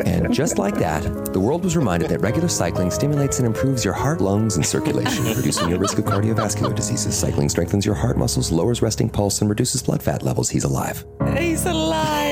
And 0.04 0.34
just 0.34 0.58
like 0.58 0.74
that, 0.74 1.32
the 1.32 1.40
world 1.40 1.64
was 1.64 1.78
reminded 1.78 2.10
that 2.10 2.20
regular 2.20 2.48
cycling 2.48 2.90
stimulates 2.90 3.38
and 3.38 3.46
improves 3.46 3.86
your 3.86 3.94
heart, 3.94 4.20
lungs, 4.20 4.56
and 4.56 4.66
circulation, 4.66 5.24
reducing 5.24 5.70
your 5.70 5.78
risk 5.78 5.96
of 5.96 6.04
cardiovascular 6.04 6.74
diseases. 6.74 7.16
Cycling 7.16 7.48
strengthens 7.48 7.86
your 7.86 7.94
heart 7.94 8.18
muscles, 8.18 8.52
lowers 8.52 8.82
resting 8.82 9.08
pulse, 9.08 9.40
and 9.40 9.48
reduces 9.48 9.82
blood 9.82 10.02
fat 10.02 10.22
levels. 10.22 10.50
He's 10.50 10.64
alive. 10.64 11.06
He's 11.38 11.64
alive. 11.64 12.23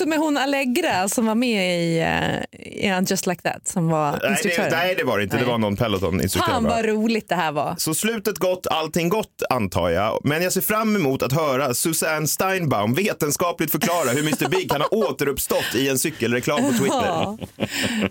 Också 0.00 0.08
med 0.08 0.18
hon 0.18 0.36
Allegra 0.36 1.08
som 1.08 1.26
var 1.26 1.34
med 1.34 1.82
i, 1.82 2.00
uh, 2.00 2.60
i 2.60 3.04
Just 3.10 3.26
Like 3.26 3.42
That 3.42 3.68
som 3.68 3.88
var 3.88 4.10
Nej 4.10 4.20
det, 4.20 4.30
instruktören? 4.30 4.68
nej, 4.70 4.94
det 4.94 5.04
var 5.04 5.18
det 5.18 5.24
inte. 5.24 5.36
Det 5.36 5.44
var 5.44 5.58
någon 5.58 5.76
Peloton-instruktör. 5.76 6.52
Fan 6.52 6.64
vad 6.64 6.84
roligt 6.84 7.28
det 7.28 7.34
här 7.34 7.52
var. 7.52 7.74
Så 7.78 7.94
slutet 7.94 8.38
gott, 8.38 8.66
allting 8.66 9.08
gott 9.08 9.42
antar 9.50 9.88
jag. 9.88 10.20
Men 10.24 10.42
jag 10.42 10.52
ser 10.52 10.60
fram 10.60 10.96
emot 10.96 11.22
att 11.22 11.32
höra 11.32 11.74
Susanne 11.74 12.26
Steinbaum 12.26 12.94
vetenskapligt 12.94 13.70
förklara 13.70 14.10
hur 14.10 14.20
Mr 14.20 14.48
Big 14.48 14.70
kan 14.70 14.80
ha 14.80 14.88
återuppstått 14.90 15.74
i 15.74 15.88
en 15.88 15.98
cykelreklam 15.98 16.62
på 16.62 16.72
Twitter. 16.78 17.06
Ja. 17.06 17.38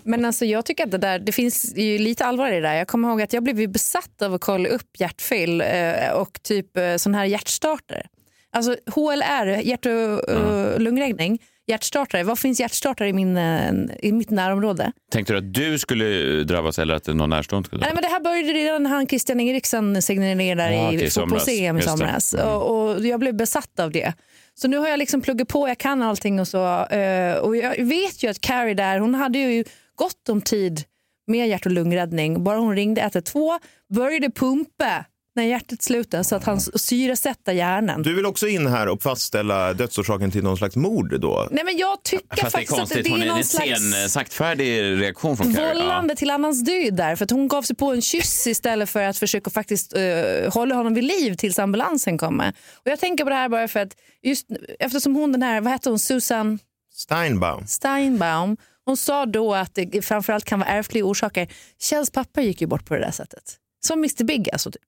Men 0.04 0.24
alltså 0.24 0.44
jag 0.44 0.64
tycker 0.64 0.84
att 0.84 0.90
det 0.90 0.98
där, 0.98 1.18
det 1.18 1.32
finns 1.32 1.74
ju 1.76 1.98
lite 1.98 2.26
allvar 2.26 2.48
i 2.48 2.54
det 2.54 2.60
där. 2.60 2.74
Jag 2.74 2.88
kommer 2.88 3.08
ihåg 3.08 3.22
att 3.22 3.32
jag 3.32 3.42
blev 3.42 3.60
ju 3.60 3.66
besatt 3.66 4.22
av 4.22 4.34
att 4.34 4.40
kolla 4.40 4.68
upp 4.68 4.90
hjärtfel 4.98 5.60
eh, 5.60 6.10
och 6.14 6.42
typ 6.42 6.76
eh, 6.76 6.96
sån 6.96 7.14
här 7.14 7.24
hjärtstarter. 7.24 8.06
Alltså 8.52 8.76
HLR, 8.86 9.46
hjärt 9.46 9.86
och 9.86 10.34
uh, 10.34 10.78
lungräddning, 10.78 11.38
hjärtstartare. 11.70 12.22
Vad 12.24 12.38
finns 12.38 12.60
hjärtstartare 12.60 13.08
i, 13.08 13.12
min, 13.12 13.36
eh, 13.36 13.72
i 14.02 14.12
mitt 14.12 14.30
närområde? 14.30 14.92
Tänkte 15.12 15.32
du 15.32 15.38
att 15.38 15.54
du 15.54 15.78
skulle 15.78 16.04
drabbas 16.44 16.78
eller 16.78 16.94
att 16.94 17.06
någon 17.06 17.30
närstående 17.30 17.66
skulle 17.66 17.80
Nej, 17.80 17.88
drabbas? 17.90 18.02
men 18.02 18.10
det 18.10 18.14
här 18.14 18.20
började 18.42 18.58
redan 18.58 18.82
när 18.82 18.90
han 18.90 19.06
Christian 19.06 19.40
Eriksson 19.40 20.02
signerade 20.02 20.74
Ja, 20.74 20.92
i 20.92 20.96
okej, 20.96 21.06
i 21.06 21.10
fotbolls-EM 21.10 21.78
i 21.78 21.82
somras. 21.82 22.34
Mm. 22.34 22.46
Och, 22.48 22.90
och 22.94 23.06
jag 23.06 23.20
blev 23.20 23.34
besatt 23.34 23.80
av 23.80 23.90
det. 23.90 24.12
Så 24.54 24.68
nu 24.68 24.76
har 24.78 24.88
jag 24.88 24.98
liksom 24.98 25.20
pluggat 25.20 25.48
på, 25.48 25.68
jag 25.68 25.78
kan 25.78 26.02
allting 26.02 26.40
och 26.40 26.48
så. 26.48 26.84
eh, 26.86 27.34
Och 27.36 27.56
jag 27.56 27.84
vet 27.84 28.22
ju 28.22 28.30
att 28.30 28.40
Carrie 28.40 28.74
där, 28.74 28.98
hon 28.98 29.14
hade 29.14 29.38
ju 29.38 29.64
gott 29.94 30.28
om 30.28 30.40
tid 30.40 30.82
med 31.26 31.48
hjärt 31.48 31.66
och 31.66 31.72
lungräddning. 31.72 32.44
Bara 32.44 32.58
hon 32.58 32.76
ringde 32.76 33.00
112, 33.00 33.58
började 33.94 34.30
pumpa 34.30 35.04
när 35.36 35.42
hjärtat 35.42 35.82
slutade 35.82 36.24
så 36.24 36.36
att 36.36 36.44
han 36.44 36.60
syresätta 36.60 37.52
hjärnan. 37.52 38.02
Du 38.02 38.14
vill 38.14 38.26
också 38.26 38.48
in 38.48 38.66
här 38.66 38.88
och 38.88 39.02
fastställa 39.02 39.74
dödsorsaken 39.74 40.30
till 40.30 40.42
någon 40.42 40.56
slags 40.56 40.76
mord 40.76 41.20
då? 41.20 41.48
Nej 41.50 41.64
men 41.64 41.76
jag 41.76 42.02
tycker 42.02 42.26
Fast 42.28 42.40
det 42.42 42.46
är 42.46 42.50
faktiskt 42.50 42.72
att 42.72 42.78
konstigt, 42.78 43.04
det 43.04 43.10
hon 43.10 43.20
är 43.20 43.24
är 43.24 43.28
någon 43.28 43.38
en 43.38 43.44
slags... 43.44 43.92
sen, 43.92 44.10
saktfärdig 44.10 45.00
reaktion 45.00 45.36
från 45.36 45.54
Carrie. 45.54 45.74
Vållande 45.74 46.16
till 46.16 46.30
annans 46.30 46.64
död 46.64 46.94
där 46.94 47.16
för 47.16 47.24
att 47.24 47.30
hon 47.30 47.48
gav 47.48 47.62
sig 47.62 47.76
på 47.76 47.92
en 47.92 48.02
kyss 48.02 48.46
istället 48.46 48.90
för 48.90 49.02
att 49.02 49.18
försöka 49.18 49.50
faktiskt 49.50 49.96
uh, 49.96 50.50
hålla 50.52 50.74
honom 50.74 50.94
vid 50.94 51.04
liv 51.04 51.34
tills 51.34 51.58
ambulansen 51.58 52.18
kommer. 52.18 52.48
Och 52.74 52.90
jag 52.90 53.00
tänker 53.00 53.24
på 53.24 53.30
det 53.30 53.36
här 53.36 53.48
bara 53.48 53.68
för 53.68 53.80
att 53.80 53.96
just 54.22 54.46
eftersom 54.78 55.14
hon 55.14 55.32
den 55.32 55.42
här, 55.42 55.60
vad 55.60 55.72
heter 55.72 55.90
hon, 55.90 55.98
Susan 55.98 56.58
Steinbaum. 56.92 57.66
Steinbaum, 57.66 58.56
hon 58.84 58.96
sa 58.96 59.26
då 59.26 59.54
att 59.54 59.74
det 59.74 60.02
framförallt 60.02 60.44
kan 60.44 60.58
vara 60.58 60.68
ärftliga 60.68 61.04
orsaker. 61.04 61.48
Kjells 61.80 62.10
pappa 62.10 62.42
gick 62.42 62.60
ju 62.60 62.66
bort 62.66 62.84
på 62.86 62.94
det 62.94 63.00
där 63.00 63.10
sättet. 63.10 63.56
Som 63.86 63.98
Mr 63.98 64.24
Big 64.24 64.50
alltså 64.52 64.70
typ. 64.70 64.82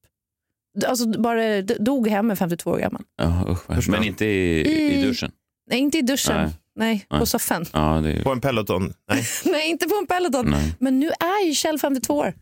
Alltså 0.87 1.07
bara 1.21 1.63
dog 1.63 2.09
hemma 2.09 2.37
52 2.37 2.71
år 2.71 2.79
gammal. 2.79 3.03
Ja, 3.17 3.57
usch, 3.79 3.89
men 3.89 4.05
inte 4.05 4.25
i, 4.25 4.61
i 4.61 5.01
I- 5.01 5.03
duschen? 5.05 5.33
Nej, 5.71 5.79
inte 5.79 5.99
i 5.99 6.03
duschen. 6.03 6.37
Nej. 6.37 6.51
Nej, 6.77 7.07
Nej. 7.11 7.21
på 7.21 7.27
soffan. 7.27 7.65
Ja, 7.73 8.01
det 8.05 8.13
är... 8.13 8.23
På 8.23 8.31
en 8.33 8.41
Peloton? 8.41 8.93
Nej. 9.11 9.25
Nej, 9.45 9.71
inte 9.71 9.89
på 9.89 9.95
en 9.95 10.07
Peloton. 10.07 10.51
Nej. 10.51 10.75
Men 10.81 11.01
nu 11.01 11.07
är 11.09 11.47
ju 11.47 11.55
Kjell 11.55 11.79
52 11.79 12.15
år. 12.15 12.35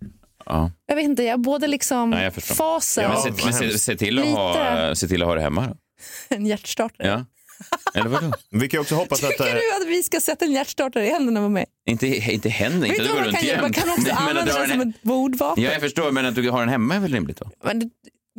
Ja. 0.47 0.71
Jag 0.87 0.97
vet 0.97 1.05
inte, 1.05 1.23
jag 1.23 1.41
både 1.41 1.67
liksom 1.67 2.11
Nej, 2.11 2.25
jag 2.25 2.35
fasen, 2.35 3.05
Ja, 3.05 3.09
men 3.25 3.37
se, 3.37 3.45
men 3.45 3.55
se, 3.55 3.79
se, 3.79 3.97
till 3.97 4.19
att 4.19 4.27
ha, 4.27 4.95
se 4.95 5.09
till 5.09 5.23
att 5.23 5.29
ha 5.29 5.35
det 5.35 5.41
hemma. 5.41 5.67
Då. 5.67 5.77
en 6.37 6.47
hjärtstartare. 6.47 7.09
Ja. 7.09 7.25
Eller 7.95 8.09
vadå? 8.11 8.33
Vi 8.51 8.69
kan 8.69 8.81
också 8.81 8.95
hoppas 8.95 9.25
att... 9.25 9.31
Tycker 9.31 9.47
eh, 9.47 9.53
du 9.53 9.83
att 9.83 9.89
vi 9.89 10.03
ska 10.03 10.21
sätta 10.21 10.45
en 10.45 10.53
hjärtstartare 10.53 11.07
i 11.07 11.11
händerna 11.11 11.41
på 11.41 11.49
mig? 11.49 11.65
Inte, 11.89 12.07
inte 12.07 12.49
händer, 12.49 12.87
inte 12.87 12.99
du 12.99 13.05
att 13.05 13.09
går 13.11 13.17
man 13.17 13.25
runt 13.25 13.37
kan 13.37 13.47
göra? 13.49 13.61
Man 13.61 13.73
jämt. 13.73 13.85
kan 13.85 13.91
också 13.99 14.13
att 14.13 14.21
använda 14.21 14.45
du 14.45 14.53
har 14.53 14.59
det 14.59 14.65
en- 14.75 14.81
som 14.81 14.89
ett 14.91 15.05
mordvapen. 15.05 15.65
Ja, 15.65 15.73
jag 15.73 15.81
förstår, 15.81 16.11
men 16.13 16.27
att 16.27 16.35
du 16.35 16.51
har 16.51 16.61
den 16.61 16.69
hemma 16.69 16.95
är 16.95 17.01
väl 17.01 17.13
rimligt? 17.13 17.41
Va? 17.41 17.51
Men 17.65 17.91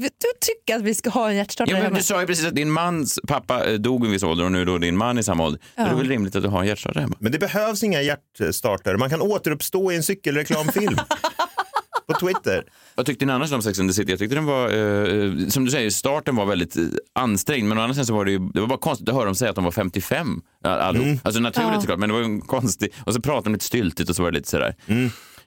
du, 0.01 0.27
tycker 0.41 0.75
att 0.75 0.81
vi 0.81 0.95
ska 0.95 1.09
ha 1.09 1.29
en 1.29 1.35
hjärtstartare 1.35 1.77
Ja, 1.77 1.83
men 1.83 1.93
du 1.93 2.03
sa 2.03 2.21
ju 2.21 2.27
precis 2.27 2.45
att 2.45 2.55
din 2.55 2.71
mans 2.71 3.19
pappa 3.27 3.65
eh, 3.69 3.73
dog 3.73 4.03
i 4.03 4.05
en 4.05 4.11
viss 4.11 4.23
ålder 4.23 4.45
och 4.45 4.51
nu 4.51 4.61
är 4.61 4.65
då 4.65 4.77
din 4.77 4.97
man 4.97 5.17
i 5.17 5.23
samma 5.23 5.43
ålder. 5.45 5.61
Då 5.75 5.81
är 5.81 5.85
det 5.85 5.91
Ja. 5.91 5.97
väl 5.97 6.07
rimligt 6.07 6.35
att 6.35 6.43
du 6.43 6.49
har 6.49 6.61
en 6.61 6.67
hjärtstartare 6.67 7.01
hemma? 7.01 7.15
Men 7.19 7.31
det 7.31 7.39
behövs 7.39 7.83
inga 7.83 8.01
hjärtstartare. 8.01 8.97
Man 8.97 9.09
kan 9.09 9.21
återuppstå 9.21 9.91
i 9.91 9.95
en 9.95 10.03
cykelreklamfilm. 10.03 10.97
på 12.07 12.19
Twitter. 12.19 12.63
Vad 12.95 13.05
tyckte 13.05 13.25
ni 13.25 13.31
annars 13.33 13.51
om 13.51 13.61
Sex 13.61 13.79
and 13.79 13.89
the 13.89 13.93
City? 13.93 14.11
Jag 14.11 14.19
tyckte 14.19 14.35
den 14.35 14.45
var, 14.45 14.63
eh, 14.65 15.47
som 15.47 15.65
du 15.65 15.71
säger, 15.71 15.89
starten 15.89 16.35
var 16.35 16.45
väldigt 16.45 16.77
eh, 16.77 16.83
ansträngd, 17.15 17.67
men 17.67 17.77
å 17.77 17.81
andra 17.81 17.93
sidan 17.93 18.05
så 18.05 18.13
var 18.13 18.25
det 18.25 18.31
ju, 18.31 18.39
det 18.39 18.59
var 18.59 18.67
bara 18.67 18.79
konstigt 18.79 19.09
att 19.09 19.15
höra 19.15 19.25
dem 19.25 19.35
säga 19.35 19.49
att 19.49 19.55
de 19.55 19.63
var 19.65 19.71
55 19.71 20.41
allihop. 20.63 21.05
Mm. 21.07 21.19
Alltså 21.23 21.41
naturligt 21.41 21.69
Ja. 21.73 21.81
såklart, 21.81 21.99
men 21.99 22.09
det 22.09 22.15
var 22.15 22.21
en 22.21 22.41
konstig, 22.41 22.93
och 23.05 23.13
så 23.13 23.21
pratade 23.21 23.43
de 23.49 23.53
lite 23.53 23.65
styltigt 23.65 24.09
och 24.09 24.15
så 24.15 24.23
var 24.23 24.31
det 24.31 24.37
lite 24.37 24.49
sådär. 24.49 24.75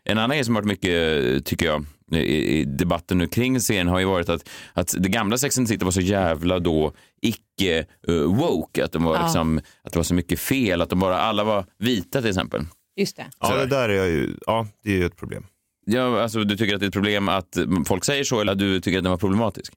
En 0.04 0.18
annan 0.18 0.30
grej 0.36 0.44
som 0.44 0.54
har 0.54 0.62
varit 0.62 0.68
mycket, 0.68 1.24
eh, 1.34 1.40
tycker 1.40 1.66
jag, 1.66 1.84
i, 2.12 2.58
i 2.60 2.64
debatten 2.64 3.18
nu 3.18 3.26
kring 3.26 3.60
serien 3.60 3.88
har 3.88 3.98
ju 3.98 4.04
varit 4.04 4.28
att, 4.28 4.48
att 4.72 4.94
det 4.98 5.08
gamla 5.08 5.38
Sex 5.38 5.58
and 5.58 5.66
the 5.66 5.72
City 5.74 5.84
var 5.84 5.92
så 5.92 6.00
jävla 6.00 6.58
då 6.58 6.92
icke 7.22 7.86
eh, 8.08 8.14
woke, 8.14 8.84
att, 8.84 8.92
de 8.92 9.04
var 9.04 9.14
Ja. 9.16 9.22
liksom, 9.22 9.58
att 9.82 9.92
det 9.92 9.98
var 9.98 10.04
så 10.04 10.14
mycket 10.14 10.40
fel, 10.40 10.82
att 10.82 10.90
de 10.90 10.98
bara, 11.00 11.18
alla 11.18 11.44
var 11.44 11.66
vita 11.78 12.20
till 12.20 12.30
exempel. 12.30 12.66
Just 12.96 13.16
det. 13.16 13.26
Ja, 13.40 13.56
det 13.56 13.66
där 13.66 13.88
är 13.88 14.06
ju, 14.06 14.36
ja, 14.46 14.66
det 14.84 14.90
är 14.90 14.96
ju 14.96 15.06
ett 15.06 15.16
problem. 15.16 15.46
Ja, 15.86 16.22
alltså, 16.22 16.44
du 16.44 16.56
tycker 16.56 16.74
att 16.74 16.80
det 16.80 16.86
är 16.86 16.88
ett 16.88 16.94
problem 16.94 17.28
att 17.28 17.58
folk 17.86 18.04
säger 18.04 18.24
så 18.24 18.40
eller 18.40 18.52
att 18.52 18.58
du 18.58 18.80
tycker 18.80 18.98
att 18.98 19.04
den 19.04 19.10
var 19.10 19.18
problematisk? 19.18 19.72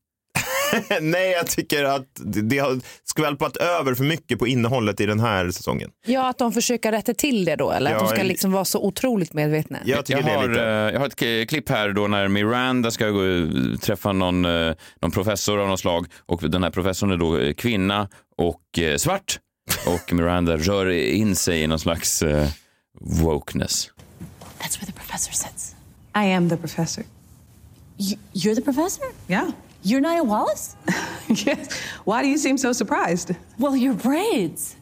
Nej, 1.01 1.31
jag 1.31 1.47
tycker 1.47 1.83
att 1.83 2.07
det 2.23 2.57
har 2.57 2.79
skvalpat 3.03 3.57
över 3.57 3.93
för 3.95 4.03
mycket 4.03 4.39
på 4.39 4.47
innehållet 4.47 4.99
i 5.01 5.05
den 5.05 5.19
här 5.19 5.51
säsongen. 5.51 5.89
Ja, 6.05 6.29
att 6.29 6.37
de 6.37 6.53
försöker 6.53 6.91
rätta 6.91 7.13
till 7.13 7.45
det 7.45 7.55
då, 7.55 7.71
eller 7.71 7.91
Ja, 7.91 7.97
att 7.97 8.03
de 8.03 8.15
ska 8.15 8.23
liksom 8.23 8.51
vara 8.51 8.65
så 8.65 8.83
otroligt 8.83 9.33
medvetna. 9.33 9.77
Jag 9.85 10.03
jag, 10.07 10.21
har, 10.21 10.47
lite... 10.47 10.61
eh, 10.61 10.67
jag 10.67 10.99
har 10.99 11.05
ett 11.05 11.49
klipp 11.49 11.69
här 11.69 11.89
då 11.89 12.07
när 12.07 12.27
Miranda 12.27 12.91
ska 12.91 13.09
gå, 13.09 13.21
träffa 13.81 14.11
någon, 14.11 14.45
eh, 14.45 14.73
någon 15.01 15.11
professor 15.11 15.59
av 15.59 15.67
något 15.67 15.79
slag 15.79 16.07
och 16.25 16.49
den 16.49 16.63
här 16.63 16.69
professorn 16.71 17.11
är 17.11 17.17
då 17.17 17.39
eh, 17.39 17.53
kvinna 17.53 18.09
och 18.37 18.61
svart 18.97 19.39
och 19.85 20.13
Miranda 20.13 20.57
rör 20.57 20.89
in 20.91 21.35
sig 21.35 21.61
i 21.61 21.67
någon 21.67 21.79
slags 21.79 22.21
eh, 22.21 22.47
wokeness. 23.01 23.89
That's 24.59 24.79
where 24.79 24.85
the 24.85 24.91
professor 24.91 25.31
sits. 25.31 25.75
I 26.15 26.33
am 26.33 26.49
the 26.49 26.57
professor. 26.57 27.03
You're 28.33 28.55
the 28.55 28.61
professor? 28.61 29.05
Yeah. 29.27 29.47
You're 29.87 30.01
Nia 30.01 30.21
Wallace? 30.21 30.75
yes. 31.29 31.81
Why 32.03 32.21
do 32.21 32.27
you 32.27 32.37
seem 32.37 32.57
so 32.57 32.73
surprised? 32.73 33.31
Well, 33.57 33.73
your 33.73 33.93
braids. 33.93 34.75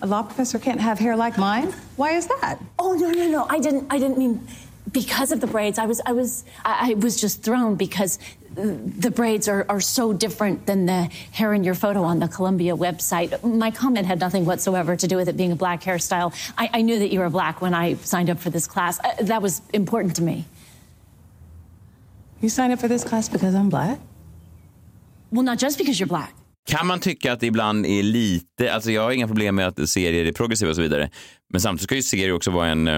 A 0.00 0.06
law 0.06 0.22
professor 0.22 0.60
can't 0.60 0.80
have 0.80 1.00
hair 1.00 1.16
like 1.16 1.36
mine? 1.36 1.74
Why 1.96 2.12
is 2.12 2.28
that? 2.28 2.60
Oh 2.78 2.92
no, 2.92 3.10
no, 3.10 3.28
no! 3.28 3.46
I 3.50 3.58
didn't. 3.58 3.88
I 3.90 3.98
didn't 3.98 4.16
mean 4.16 4.46
because 4.92 5.32
of 5.32 5.40
the 5.40 5.48
braids. 5.48 5.76
I 5.76 5.86
was. 5.86 6.00
I 6.06 6.12
was. 6.12 6.44
I, 6.64 6.92
I 6.92 6.94
was 6.94 7.20
just 7.20 7.42
thrown 7.42 7.74
because 7.74 8.20
the 8.54 9.10
braids 9.10 9.48
are, 9.48 9.66
are 9.68 9.80
so 9.80 10.12
different 10.12 10.66
than 10.66 10.86
the 10.86 11.10
hair 11.32 11.52
in 11.52 11.64
your 11.64 11.74
photo 11.74 12.04
on 12.04 12.20
the 12.20 12.28
Columbia 12.28 12.76
website. 12.76 13.42
My 13.42 13.72
comment 13.72 14.06
had 14.06 14.20
nothing 14.20 14.44
whatsoever 14.44 14.94
to 14.94 15.08
do 15.08 15.16
with 15.16 15.28
it 15.28 15.36
being 15.36 15.50
a 15.50 15.56
black 15.56 15.82
hairstyle. 15.82 16.32
I, 16.56 16.70
I 16.74 16.82
knew 16.82 17.00
that 17.00 17.10
you 17.10 17.18
were 17.18 17.30
black 17.30 17.60
when 17.60 17.74
I 17.74 17.94
signed 17.94 18.30
up 18.30 18.38
for 18.38 18.50
this 18.50 18.68
class. 18.68 19.00
Uh, 19.00 19.14
that 19.22 19.42
was 19.42 19.62
important 19.72 20.14
to 20.16 20.22
me. 20.22 20.44
You 22.40 22.48
signed 22.48 22.72
up 22.72 22.78
for 22.78 22.86
this 22.86 23.02
class 23.02 23.28
because 23.28 23.56
I'm 23.56 23.68
black? 23.68 23.98
Well, 25.30 25.44
not 25.44 25.62
just 25.62 25.78
because 25.78 26.04
you're 26.04 26.08
black. 26.08 26.34
Kan 26.70 26.86
man 26.86 27.00
tycka 27.00 27.32
att 27.32 27.40
det 27.40 27.46
ibland 27.46 27.86
är 27.86 28.02
lite, 28.02 28.72
alltså 28.72 28.90
jag 28.90 29.02
har 29.02 29.10
inga 29.10 29.26
problem 29.26 29.54
med 29.54 29.66
att 29.66 29.88
serier 29.88 30.24
är 30.24 30.32
progressiva 30.32 30.70
och 30.70 30.76
så 30.76 30.82
vidare, 30.82 31.10
men 31.52 31.60
samtidigt 31.60 31.84
ska 31.84 31.94
ju 31.94 32.02
serier 32.02 32.32
också 32.32 32.50
vara 32.50 32.66
en, 32.66 32.88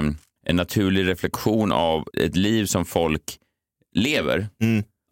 en 0.46 0.56
naturlig 0.56 1.08
reflektion 1.08 1.72
av 1.72 2.04
ett 2.18 2.36
liv 2.36 2.66
som 2.66 2.84
folk 2.84 3.38
lever. 3.94 4.48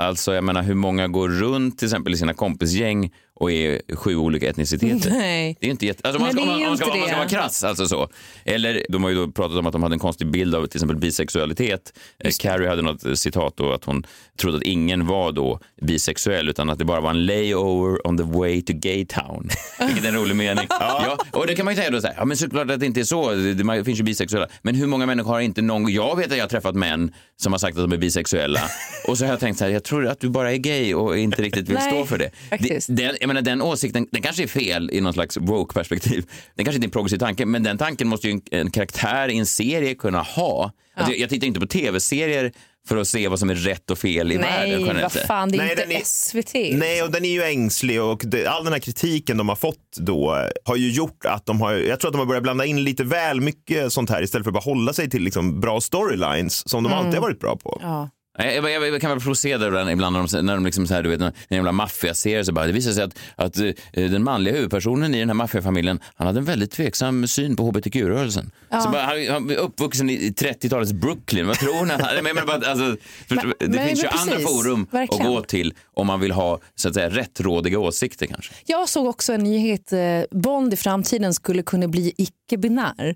Alltså 0.02 0.34
jag 0.34 0.44
menar 0.44 0.62
hur 0.62 0.74
många 0.74 1.08
går 1.08 1.28
runt 1.28 1.78
till 1.78 1.86
exempel 1.86 2.12
i 2.14 2.16
sina 2.16 2.34
kompisgäng 2.34 3.10
och 3.38 3.52
är 3.52 3.96
sju 3.96 4.16
olika 4.16 4.48
etniciteter. 4.48 5.10
Nej. 5.18 5.56
Det 5.60 5.66
är 5.66 5.70
inte 5.70 5.86
jätte... 5.86 6.08
Alltså, 6.08 6.22
man 6.22 6.32
ska, 6.32 6.40
det 6.40 6.46
om, 6.46 6.48
är 6.48 6.60
man, 6.60 6.68
man 6.68 6.76
ska, 6.76 6.86
man 6.86 6.96
ska 6.98 7.06
det. 7.06 7.16
vara 7.16 7.28
krass, 7.28 7.64
alltså 7.64 7.88
så. 7.88 8.08
Eller 8.44 8.86
de 8.88 9.02
har 9.02 9.10
ju 9.10 9.16
då 9.16 9.32
pratat 9.32 9.58
om 9.58 9.66
att 9.66 9.72
de 9.72 9.82
hade 9.82 9.94
en 9.94 9.98
konstig 9.98 10.30
bild 10.30 10.54
av 10.54 10.66
till 10.66 10.76
exempel 10.76 10.96
bisexualitet. 10.96 11.92
Eh, 12.18 12.30
Carrie 12.40 12.68
hade 12.68 12.82
något 12.82 13.18
citat 13.18 13.56
då 13.56 13.72
att 13.72 13.84
hon 13.84 14.06
trodde 14.38 14.56
att 14.56 14.62
ingen 14.62 15.06
var 15.06 15.32
då 15.32 15.60
bisexuell 15.82 16.48
utan 16.48 16.70
att 16.70 16.78
det 16.78 16.84
bara 16.84 17.00
var 17.00 17.10
en 17.10 17.26
layover 17.26 18.06
on 18.06 18.18
the 18.18 18.24
way 18.24 18.62
to 18.62 18.72
gay 18.76 19.06
town. 19.06 19.48
Vilket 19.86 20.04
är 20.04 20.08
en 20.08 20.14
rolig 20.14 20.36
mening. 20.36 20.66
ja. 20.70 21.18
och 21.30 21.46
det 21.46 21.54
kan 21.54 21.64
man 21.64 21.74
ju 21.74 21.78
säga 21.78 21.90
då 21.90 22.00
så 22.00 22.06
här, 22.06 22.14
ja 22.18 22.24
men 22.24 22.36
såklart 22.36 22.70
att 22.70 22.80
det 22.80 22.86
inte 22.86 23.00
är 23.00 23.04
så, 23.04 23.30
det, 23.30 23.54
det 23.54 23.84
finns 23.84 23.98
ju 23.98 24.02
bisexuella. 24.04 24.48
Men 24.62 24.74
hur 24.74 24.86
många 24.86 25.06
människor 25.06 25.32
har 25.32 25.40
inte 25.40 25.62
någon, 25.62 25.92
jag 25.92 26.16
vet 26.16 26.26
att 26.26 26.36
jag 26.36 26.44
har 26.44 26.48
träffat 26.48 26.74
män 26.74 27.14
som 27.36 27.52
har 27.52 27.58
sagt 27.58 27.76
att 27.76 27.84
de 27.84 27.92
är 27.92 28.00
bisexuella. 28.00 28.60
och 29.08 29.18
så 29.18 29.24
har 29.24 29.30
jag 29.30 29.40
tänkt 29.40 29.58
så 29.58 29.64
här, 29.64 29.70
jag 29.70 29.84
tror 29.84 30.06
att 30.06 30.20
du 30.20 30.28
bara 30.28 30.52
är 30.52 30.56
gay 30.56 30.94
och 30.94 31.18
inte 31.18 31.42
riktigt 31.42 31.68
vill 31.68 31.74
Nej, 31.74 31.90
stå 31.92 32.04
för 32.06 32.18
det. 32.18 32.30
det 32.58 32.86
den, 32.88 33.16
jag 33.28 33.34
menar, 33.34 33.42
den 33.42 33.62
åsikten, 33.62 34.06
den 34.12 34.22
kanske 34.22 34.42
är 34.42 34.46
fel 34.46 34.90
i 34.92 35.00
någon 35.00 35.12
slags 35.12 35.36
woke-perspektiv. 35.36 36.26
Den 36.54 36.64
kanske 36.64 36.76
inte 36.76 36.84
är 36.84 36.88
en 36.88 36.92
progressiv 36.92 37.18
tanke, 37.18 37.46
men 37.46 37.62
den 37.62 37.78
tanken 37.78 38.08
måste 38.08 38.26
ju 38.28 38.32
en, 38.32 38.40
en 38.50 38.70
karaktär 38.70 39.28
i 39.28 39.38
en 39.38 39.46
serie 39.46 39.94
kunna 39.94 40.22
ha. 40.22 40.72
Alltså, 40.94 41.12
jag, 41.12 41.20
jag 41.20 41.28
tittar 41.30 41.46
inte 41.46 41.60
på 41.60 41.66
tv-serier 41.66 42.52
för 42.88 42.96
att 42.96 43.08
se 43.08 43.28
vad 43.28 43.38
som 43.38 43.50
är 43.50 43.54
rätt 43.54 43.90
och 43.90 43.98
fel 43.98 44.32
i 44.32 44.36
världen. 44.36 44.82
Nej, 44.82 45.02
vad 45.02 45.12
fan, 45.12 45.48
det 45.50 45.56
är 45.56 45.58
Nej, 45.58 45.70
inte 45.70 45.82
den 45.82 45.92
är- 45.92 46.00
SVT. 46.04 46.78
Nej, 46.78 47.02
och 47.02 47.10
den 47.10 47.24
är 47.24 47.28
ju 47.30 47.42
ängslig 47.42 48.02
och 48.02 48.22
det, 48.24 48.46
all 48.46 48.64
den 48.64 48.72
här 48.72 48.80
kritiken 48.80 49.36
de 49.36 49.48
har 49.48 49.56
fått 49.56 49.96
då 49.96 50.36
har 50.64 50.76
ju 50.76 50.90
gjort 50.90 51.24
att 51.24 51.46
de 51.46 51.60
har, 51.60 51.72
jag 51.72 52.00
tror 52.00 52.08
att 52.08 52.12
de 52.12 52.18
har 52.18 52.26
börjat 52.26 52.42
blanda 52.42 52.64
in 52.64 52.84
lite 52.84 53.04
väl 53.04 53.40
mycket 53.40 53.92
sånt 53.92 54.10
här 54.10 54.22
istället 54.22 54.44
för 54.44 54.50
att 54.50 54.54
bara 54.54 54.70
hålla 54.74 54.92
sig 54.92 55.10
till 55.10 55.22
liksom 55.22 55.60
bra 55.60 55.80
storylines 55.80 56.68
som 56.68 56.84
de 56.84 56.92
Mm. 56.92 56.98
alltid 56.98 57.14
har 57.14 57.22
varit 57.22 57.40
bra 57.40 57.56
på. 57.56 57.78
Ja. 57.82 58.10
Jag, 58.38 58.70
jag, 58.70 58.88
jag, 58.88 59.00
kan 59.00 59.10
vara 59.10 59.20
provocerad 59.20 59.72
den 59.72 59.88
ibland 59.88 60.16
när 60.16 60.26
de, 60.38 60.46
när 60.46 60.54
de 60.54 60.64
liksom 60.64 60.86
så 60.86 60.94
här, 60.94 61.02
du 61.02 61.08
vet, 61.08 61.20
en 61.20 61.32
jävla 61.48 61.72
maffiaserie 61.72 62.44
så 62.44 62.52
bara, 62.52 62.66
det 62.66 62.72
visar 62.72 62.92
sig 62.92 63.04
att, 63.04 63.18
att 63.36 63.58
eh, 63.58 63.72
den 63.92 64.24
manliga 64.24 64.54
huvudpersonen 64.54 65.14
i 65.14 65.18
den 65.20 65.28
här 65.28 65.34
maffiafamiljen, 65.34 66.00
han 66.14 66.26
hade 66.26 66.38
en 66.38 66.44
väldigt 66.44 66.70
tveksam 66.70 67.26
syn 67.26 67.56
på 67.56 67.62
hbtq-rörelsen. 67.62 68.50
Ja. 68.68 68.80
Så 68.80 68.90
bara, 68.90 69.02
han, 69.02 69.26
han 69.30 69.50
uppvuxen 69.56 70.10
i, 70.10 70.12
i 70.12 70.30
30-talets 70.30 70.92
Brooklyn, 70.92 71.46
vad 71.46 71.58
tror 71.58 71.86
ni? 71.86 72.22
Men, 72.22 72.34
men, 72.34 72.46
bara, 72.46 72.70
alltså, 72.70 72.96
först, 73.28 73.42
Men- 73.42 73.52
det 73.58 73.68
men- 73.68 73.88
finns 73.88 74.04
ju 74.04 74.08
men 74.10 74.18
andra 74.18 74.32
precis, 74.34 74.48
forum 74.48 74.86
verkligen. 74.90 75.26
att 75.26 75.32
gå 75.32 75.42
till 75.42 75.74
om 75.94 76.06
man 76.06 76.20
vill 76.20 76.32
ha 76.32 76.60
så 76.74 76.88
att 76.88 76.94
säga 76.94 77.10
rättrådiga 77.10 77.78
åsikter 77.78 78.26
kanske. 78.26 78.52
Jag 78.66 78.88
såg 78.88 79.06
också 79.06 79.32
en 79.32 79.40
nyhet, 79.44 79.92
eh, 79.92 79.98
Bond 80.30 80.72
i 80.74 80.76
framtiden 80.76 81.34
skulle 81.34 81.62
kunna 81.62 81.88
bli 81.88 82.12
icke-binär. 82.16 83.14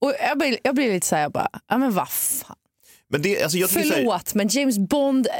Och 0.00 0.12
jag 0.28 0.38
blir, 0.38 0.58
jag 0.62 0.74
blir 0.74 0.92
lite 0.92 1.06
så 1.06 1.14
här, 1.14 1.22
jag 1.22 1.32
bara, 1.32 1.48
ja 1.68 1.78
men 1.78 1.92
vad 1.92 2.08
fan. 2.08 2.56
Men 3.10 3.22
det, 3.22 3.42
alltså 3.42 3.58
jag 3.58 3.70
så 3.70 3.78
här- 3.78 3.90
Förlåt, 3.90 4.34
men 4.34 4.48
James 4.48 4.78
Bond, 4.78 5.26
eh, 5.26 5.32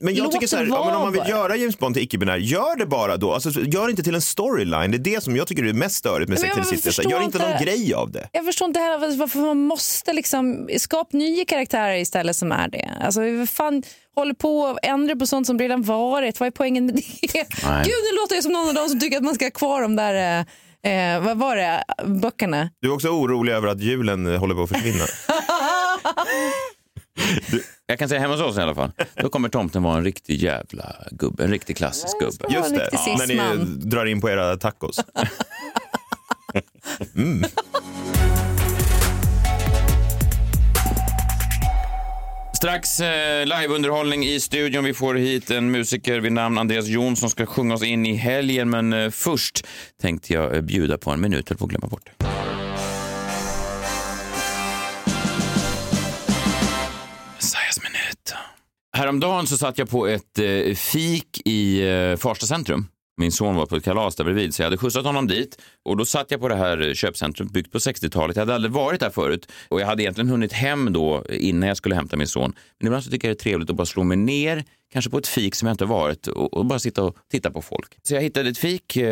Men, 0.00 0.14
jag 0.14 0.24
Låt 0.24 0.32
tycker 0.32 0.46
så 0.46 0.56
här, 0.56 0.66
ja, 0.66 0.84
men 0.86 0.94
om 0.94 1.02
man 1.02 1.12
vill 1.12 1.28
göra 1.28 1.56
James 1.56 1.78
Bond 1.78 1.94
till 1.94 2.04
icke-binär, 2.04 2.36
gör 2.36 2.76
det 2.76 2.86
bara 2.86 3.16
då. 3.16 3.32
Alltså, 3.32 3.50
gör 3.50 3.84
det 3.86 3.90
inte 3.90 4.02
till 4.02 4.14
en 4.14 4.20
storyline. 4.20 4.90
Det 4.90 4.96
är 4.96 5.14
det 5.14 5.20
som 5.22 5.36
jag 5.36 5.46
tycker 5.46 5.64
är 5.64 5.72
mest 5.72 5.96
störigt 5.96 6.28
med 6.28 6.38
Sex 6.38 6.48
jag 6.56 6.58
and 6.58 6.70
the 6.82 6.92
City. 6.92 7.08
Gör 7.10 7.22
inte 7.22 7.38
någon 7.38 7.62
grej 7.64 7.94
av 7.94 8.10
det. 8.10 8.28
jag 8.32 8.44
förstår 8.44 8.68
inte 8.68 8.80
heller 8.80 9.16
varför 9.16 9.38
man 9.38 9.58
måste 9.66 10.12
liksom 10.12 10.68
skapa 10.78 11.16
nya 11.16 11.44
karaktärer 11.44 11.96
istället 11.96 12.36
som 12.36 12.52
är 12.52 12.68
det. 12.68 12.90
Alltså 13.04 13.20
fan 13.50 13.82
håller 14.14 14.34
på 14.34 14.66
att 14.66 14.78
ändra 14.82 15.16
på 15.16 15.26
sånt 15.26 15.46
som 15.46 15.58
redan 15.58 15.82
varit, 15.82 16.40
vad 16.40 16.46
är 16.46 16.50
poängen 16.50 16.86
med 16.86 16.94
det? 16.94 17.02
Nej. 17.32 17.84
Gud, 17.84 17.94
nu 18.12 18.20
låter 18.22 18.34
jag 18.34 18.42
som 18.44 18.52
någon 18.52 18.68
av 18.68 18.74
dem 18.74 18.88
som 18.88 19.00
tycker 19.00 19.16
att 19.16 19.22
man 19.24 19.34
ska 19.34 19.44
ha 19.44 19.50
kvar 19.50 19.82
de 19.82 19.96
där, 19.96 20.44
eh, 20.84 21.14
eh, 21.14 21.22
vad 21.22 21.38
var 21.38 21.56
det, 21.56 21.84
böckerna? 22.22 22.70
Du 22.80 22.88
är 22.88 22.94
också 22.94 23.08
orolig 23.08 23.52
över 23.52 23.68
att 23.68 23.80
julen 23.80 24.26
håller 24.36 24.54
på 24.54 24.62
att 24.62 24.68
försvinna. 24.68 25.04
Jag 27.86 27.98
kan 27.98 28.08
säga 28.08 28.20
hemma 28.20 28.34
hos 28.34 28.42
oss 28.42 28.58
i 28.58 28.60
alla 28.60 28.74
fall, 28.74 28.92
då 29.14 29.28
kommer 29.28 29.48
tomten 29.48 29.82
vara 29.82 29.96
en 29.96 30.04
riktig 30.04 30.42
jävla 30.42 30.96
gubbe, 31.10 31.44
en 31.44 31.50
riktig 31.50 31.76
klassisk 31.76 32.20
gubbe. 32.20 32.54
Just 32.54 32.74
det, 32.74 32.88
när 32.92 33.26
ni 33.26 33.64
drar 33.90 34.06
in 34.06 34.20
på 34.20 34.30
era 34.30 34.56
tacos. 34.56 34.96
Mm. 37.16 37.44
Strax 42.56 43.00
eh, 43.00 43.46
liveunderhållning 43.46 44.24
i 44.24 44.40
studion. 44.40 44.84
Vi 44.84 44.94
får 44.94 45.14
hit 45.14 45.50
en 45.50 45.70
musiker 45.70 46.20
vid 46.20 46.32
namn 46.32 46.58
Andreas 46.58 46.86
Jonsson 46.86 47.16
som 47.16 47.30
ska 47.30 47.46
sjunga 47.46 47.74
oss 47.74 47.82
in 47.82 48.06
i 48.06 48.14
helgen. 48.14 48.70
Men 48.70 48.92
eh, 48.92 49.10
först 49.10 49.66
tänkte 50.00 50.32
jag 50.32 50.56
eh, 50.56 50.60
bjuda 50.60 50.98
på 50.98 51.10
en 51.10 51.20
minut, 51.20 51.50
jag 51.50 51.58
får 51.58 51.66
glömma 51.66 51.86
bort 51.86 52.10
det. 52.18 52.19
Häromdagen 58.92 59.46
så 59.46 59.56
satt 59.56 59.78
jag 59.78 59.90
på 59.90 60.06
ett 60.06 60.38
eh, 60.38 60.74
fik 60.74 61.40
i 61.44 61.88
eh, 61.88 62.16
Farsta 62.16 62.46
centrum. 62.46 62.86
Min 63.20 63.32
son 63.32 63.56
var 63.56 63.66
på 63.66 63.76
ett 63.76 63.84
kalas 63.84 64.16
där 64.16 64.24
bredvid 64.24 64.54
så 64.54 64.62
jag 64.62 64.66
hade 64.66 64.76
skjutsat 64.76 65.04
honom 65.04 65.26
dit 65.26 65.58
och 65.84 65.96
då 65.96 66.04
satt 66.04 66.30
jag 66.30 66.40
på 66.40 66.48
det 66.48 66.56
här 66.56 66.88
eh, 66.88 66.94
köpcentrumet 66.94 67.52
byggt 67.52 67.72
på 67.72 67.78
60-talet. 67.78 68.36
Jag 68.36 68.42
hade 68.42 68.54
aldrig 68.54 68.72
varit 68.72 69.00
där 69.00 69.10
förut 69.10 69.52
och 69.68 69.80
jag 69.80 69.86
hade 69.86 70.02
egentligen 70.02 70.30
hunnit 70.30 70.52
hem 70.52 70.92
då 70.92 71.24
innan 71.28 71.68
jag 71.68 71.76
skulle 71.76 71.94
hämta 71.94 72.16
min 72.16 72.28
son. 72.28 72.52
Men 72.78 72.86
ibland 72.86 73.04
så 73.04 73.10
tycker 73.10 73.28
jag 73.28 73.36
det 73.36 73.40
är 73.40 73.42
trevligt 73.42 73.70
att 73.70 73.76
bara 73.76 73.86
slå 73.86 74.02
mig 74.02 74.16
ner, 74.16 74.64
kanske 74.92 75.10
på 75.10 75.18
ett 75.18 75.26
fik 75.26 75.54
som 75.54 75.66
jag 75.66 75.74
inte 75.74 75.84
varit 75.84 76.26
och, 76.26 76.54
och 76.54 76.66
bara 76.66 76.78
sitta 76.78 77.02
och 77.02 77.16
titta 77.30 77.50
på 77.50 77.62
folk. 77.62 77.98
Så 78.02 78.14
jag 78.14 78.22
hittade 78.22 78.50
ett 78.50 78.58
fik, 78.58 78.96
eh, 78.96 79.04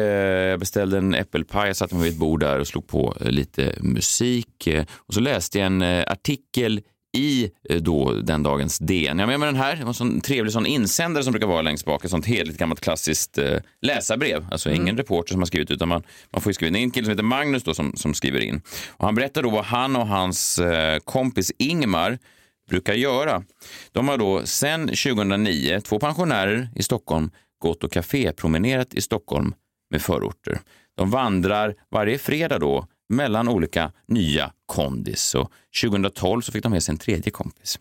jag 0.51 0.61
beställde 0.61 0.99
en 0.99 1.15
äppelpaj, 1.15 1.67
jag 1.67 1.77
satte 1.77 1.95
mig 1.95 2.05
vid 2.05 2.13
ett 2.13 2.19
bord 2.19 2.41
där 2.41 2.61
och 2.61 2.67
slog 2.67 2.87
på 2.87 3.17
eh, 3.21 3.31
lite 3.31 3.75
musik 3.81 4.67
eh, 4.67 4.85
och 4.95 5.15
så 5.15 5.21
läste 5.21 5.59
jag 5.59 5.67
en 5.67 5.83
artikel 5.83 6.81
i 7.17 7.51
eh, 7.69 7.77
då 7.77 8.13
den 8.13 8.43
dagens 8.43 8.79
DN. 8.79 9.19
Jag 9.19 9.27
har 9.27 9.31
med 9.31 9.41
mig 9.41 9.47
den 9.47 9.57
här, 9.57 9.77
det 9.77 9.83
var 9.83 9.89
en 9.89 9.95
sån 9.95 10.21
trevlig 10.21 10.53
sån 10.53 10.67
insändare 10.67 11.25
som 11.25 11.33
brukar 11.33 11.47
vara 11.47 11.63
längst 11.63 11.85
bak, 11.85 12.05
ett 12.05 12.11
sånt 12.11 12.27
hederligt 12.27 12.59
gammalt 12.59 12.81
klassiskt 12.81 13.39
eh, 13.39 13.59
läsarbrev. 13.83 14.47
Alltså 14.51 14.71
ingen 14.71 14.97
reporter 14.97 15.33
som 15.33 15.41
har 15.41 15.47
skrivit 15.47 15.71
utan 15.71 15.89
man, 15.89 16.03
man 16.31 16.43
får 16.43 16.51
ju 16.51 16.55
skriva. 16.55 16.73
Det 16.73 16.79
är 16.79 16.83
en 16.83 16.91
kille 16.91 17.05
som 17.05 17.11
heter 17.11 17.23
Magnus 17.23 17.63
då 17.63 17.75
som, 17.75 17.97
som 17.97 18.15
skriver 18.15 18.41
in. 18.41 18.61
Och 18.89 19.05
han 19.05 19.15
berättar 19.15 19.43
då 19.43 19.51
vad 19.51 19.65
han 19.65 19.97
och 19.97 20.07
hans 20.07 20.59
eh, 20.59 20.99
kompis 20.99 21.53
Ingmar 21.59 22.19
brukar 22.71 22.95
göra. 22.95 23.43
De 23.93 24.09
har 24.09 24.19
då 24.19 24.47
sedan 24.47 24.81
2009, 24.81 25.81
två 25.81 25.99
pensionärer 25.99 26.69
i 26.75 26.83
Stockholm, 26.83 27.31
gått 27.63 27.85
och 27.85 27.93
kafépromenerat 27.93 28.95
i 28.95 29.01
Stockholm 29.01 29.55
med 29.91 30.03
förorter. 30.03 30.61
De 30.97 31.11
vandrar 31.11 31.75
varje 31.91 32.19
fredag 32.19 32.59
då 32.59 32.87
mellan 33.09 33.49
olika 33.49 33.93
nya 34.09 34.53
kondis. 34.67 35.35
Och 35.35 35.53
2012 35.83 36.41
så 36.41 36.53
fick 36.53 36.63
de 36.63 36.73
med 36.73 36.83
sig 36.83 36.93
en 36.93 36.99
tredje 36.99 37.31
kompis. 37.31 37.79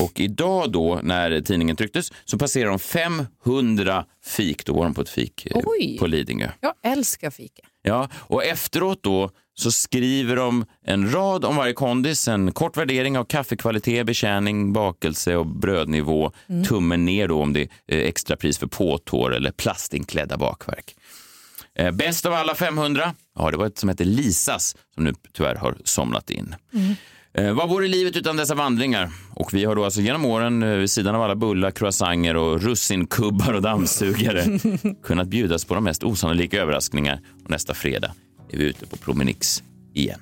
Och 0.00 0.20
idag 0.20 0.72
då 0.72 1.00
när 1.02 1.40
tidningen 1.40 1.76
trycktes 1.76 2.12
så 2.24 2.38
passerar 2.38 2.68
de 2.68 2.78
500 2.78 4.04
fik. 4.24 4.64
Då 4.66 4.74
var 4.74 4.84
de 4.84 4.94
på 4.94 5.00
ett 5.00 5.08
fik 5.08 5.46
eh, 5.46 5.60
Oj. 5.64 5.98
på 5.98 6.06
Lidingö. 6.06 6.50
Jag 6.60 6.74
älskar 6.82 7.30
fika. 7.30 7.62
Ja, 7.82 8.08
och 8.14 8.44
efteråt 8.44 9.02
då 9.02 9.30
så 9.54 9.72
skriver 9.72 10.36
de 10.36 10.64
en 10.84 11.12
rad 11.12 11.44
om 11.44 11.56
varje 11.56 11.72
kondis, 11.72 12.28
en 12.28 12.52
kort 12.52 12.76
värdering 12.76 13.18
av 13.18 13.24
kaffekvalitet, 13.24 14.06
betjäning, 14.06 14.72
bakelse 14.72 15.36
och 15.36 15.46
brödnivå. 15.46 16.32
Mm. 16.48 16.64
Tummen 16.64 17.04
ner 17.04 17.28
då 17.28 17.42
om 17.42 17.52
det 17.52 17.68
är 17.86 17.98
extrapris 17.98 18.58
för 18.58 18.66
påtår 18.66 19.34
eller 19.34 19.50
plastinklädda 19.50 20.36
bakverk. 20.36 20.96
Eh, 21.78 21.90
bäst 21.90 22.26
av 22.26 22.32
alla 22.32 22.54
500, 22.54 23.14
ja 23.38 23.50
det 23.50 23.56
var 23.56 23.66
ett 23.66 23.78
som 23.78 23.88
hette 23.88 24.04
Lisas 24.04 24.76
som 24.94 25.04
nu 25.04 25.12
tyvärr 25.32 25.54
har 25.54 25.76
somnat 25.84 26.30
in. 26.30 26.54
Eh, 27.34 27.52
vad 27.52 27.68
vore 27.68 27.88
livet 27.88 28.16
utan 28.16 28.36
dessa 28.36 28.54
vandringar? 28.54 29.10
Och 29.34 29.54
vi 29.54 29.64
har 29.64 29.76
då 29.76 29.84
alltså 29.84 30.00
genom 30.00 30.24
åren, 30.24 30.62
eh, 30.62 30.68
vid 30.68 30.90
sidan 30.90 31.14
av 31.14 31.22
alla 31.22 31.34
bullar, 31.36 31.70
croissanter 31.70 32.36
och 32.36 32.62
russinkubbar 32.62 33.52
och 33.52 33.62
dammsugare, 33.62 34.58
kunnat 35.02 35.28
bjudas 35.28 35.64
på 35.64 35.74
de 35.74 35.84
mest 35.84 36.04
osannolika 36.04 36.62
överraskningar. 36.62 37.20
Och 37.44 37.50
nästa 37.50 37.74
fredag 37.74 38.14
är 38.50 38.58
vi 38.58 38.64
ute 38.64 38.86
på 38.86 38.96
Promenix 38.96 39.62
igen. 39.94 40.20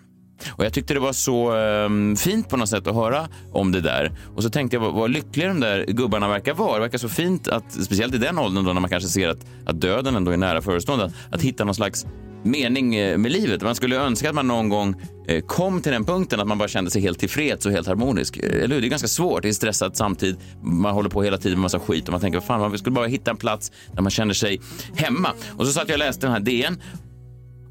Och 0.49 0.65
jag 0.65 0.73
tyckte 0.73 0.95
det 0.95 1.01
var 1.01 1.13
så 1.13 1.53
ehm, 1.53 2.17
fint 2.17 2.49
på 2.49 2.57
något 2.57 2.69
sätt 2.69 2.87
att 2.87 2.95
höra 2.95 3.29
om 3.53 3.73
det 3.73 3.81
där. 3.81 4.13
Och 4.37 4.43
så 4.43 4.51
tänkte 4.51 4.77
jag 4.77 4.81
vad, 4.81 4.95
vad 4.95 5.11
lyckliga 5.11 5.49
de 5.49 5.61
där 5.61 5.85
gubbarna 5.89 6.29
verkar 6.29 6.55
vara. 6.55 6.75
Det 6.75 6.81
verkar 6.81 6.99
så 6.99 7.09
fint 7.09 7.49
att, 7.49 7.73
speciellt 7.73 8.15
i 8.15 8.19
den 8.19 8.39
åldern 8.39 8.65
då 8.65 8.73
när 8.73 8.81
man 8.81 8.91
kanske 8.91 9.09
ser 9.09 9.29
att, 9.29 9.47
att 9.67 9.81
döden 9.81 10.17
ändå 10.17 10.31
är 10.31 10.37
nära 10.37 10.63
förestående, 10.63 11.05
att, 11.05 11.13
att 11.31 11.43
hitta 11.43 11.65
någon 11.65 11.75
slags 11.75 12.07
mening 12.47 12.95
eh, 12.95 13.19
med 13.19 13.33
livet. 13.33 13.63
Man 13.63 13.75
skulle 13.75 13.97
önska 13.97 14.29
att 14.29 14.35
man 14.35 14.47
någon 14.47 14.69
gång 14.69 14.95
eh, 15.29 15.45
kom 15.45 15.81
till 15.81 15.93
den 15.93 16.05
punkten 16.05 16.41
att 16.41 16.47
man 16.47 16.59
bara 16.59 16.69
kände 16.69 16.91
sig 16.91 17.03
helt 17.03 17.19
tillfreds 17.19 17.67
och 17.67 17.73
helt 17.73 17.87
harmonisk. 17.87 18.37
Eh, 18.37 18.65
eller 18.65 18.75
hur? 18.75 18.81
Det 18.81 18.87
är 18.87 18.91
ganska 18.91 19.09
svårt. 19.09 19.43
Det 19.43 19.49
är 19.49 19.53
stressat 19.53 19.97
samtidigt. 19.97 20.39
Man 20.63 20.95
håller 20.95 21.11
på 21.11 21.23
hela 21.23 21.39
tiden 21.39 21.59
med 21.59 21.63
massa 21.63 21.81
skit 21.81 22.05
och 22.09 22.13
man 22.13 22.21
tänker, 22.21 22.41
fan, 22.41 22.61
man 22.61 22.79
skulle 22.79 22.95
bara 22.95 23.07
hitta 23.07 23.31
en 23.31 23.37
plats 23.37 23.73
där 23.93 24.03
man 24.03 24.11
känner 24.11 24.35
sig 24.35 24.61
hemma. 24.95 25.29
Och 25.57 25.67
så 25.67 25.73
satt 25.73 25.89
jag 25.89 25.95
och 25.95 25.99
läste 25.99 26.27
den 26.27 26.33
här 26.33 26.41
DN 26.41 26.79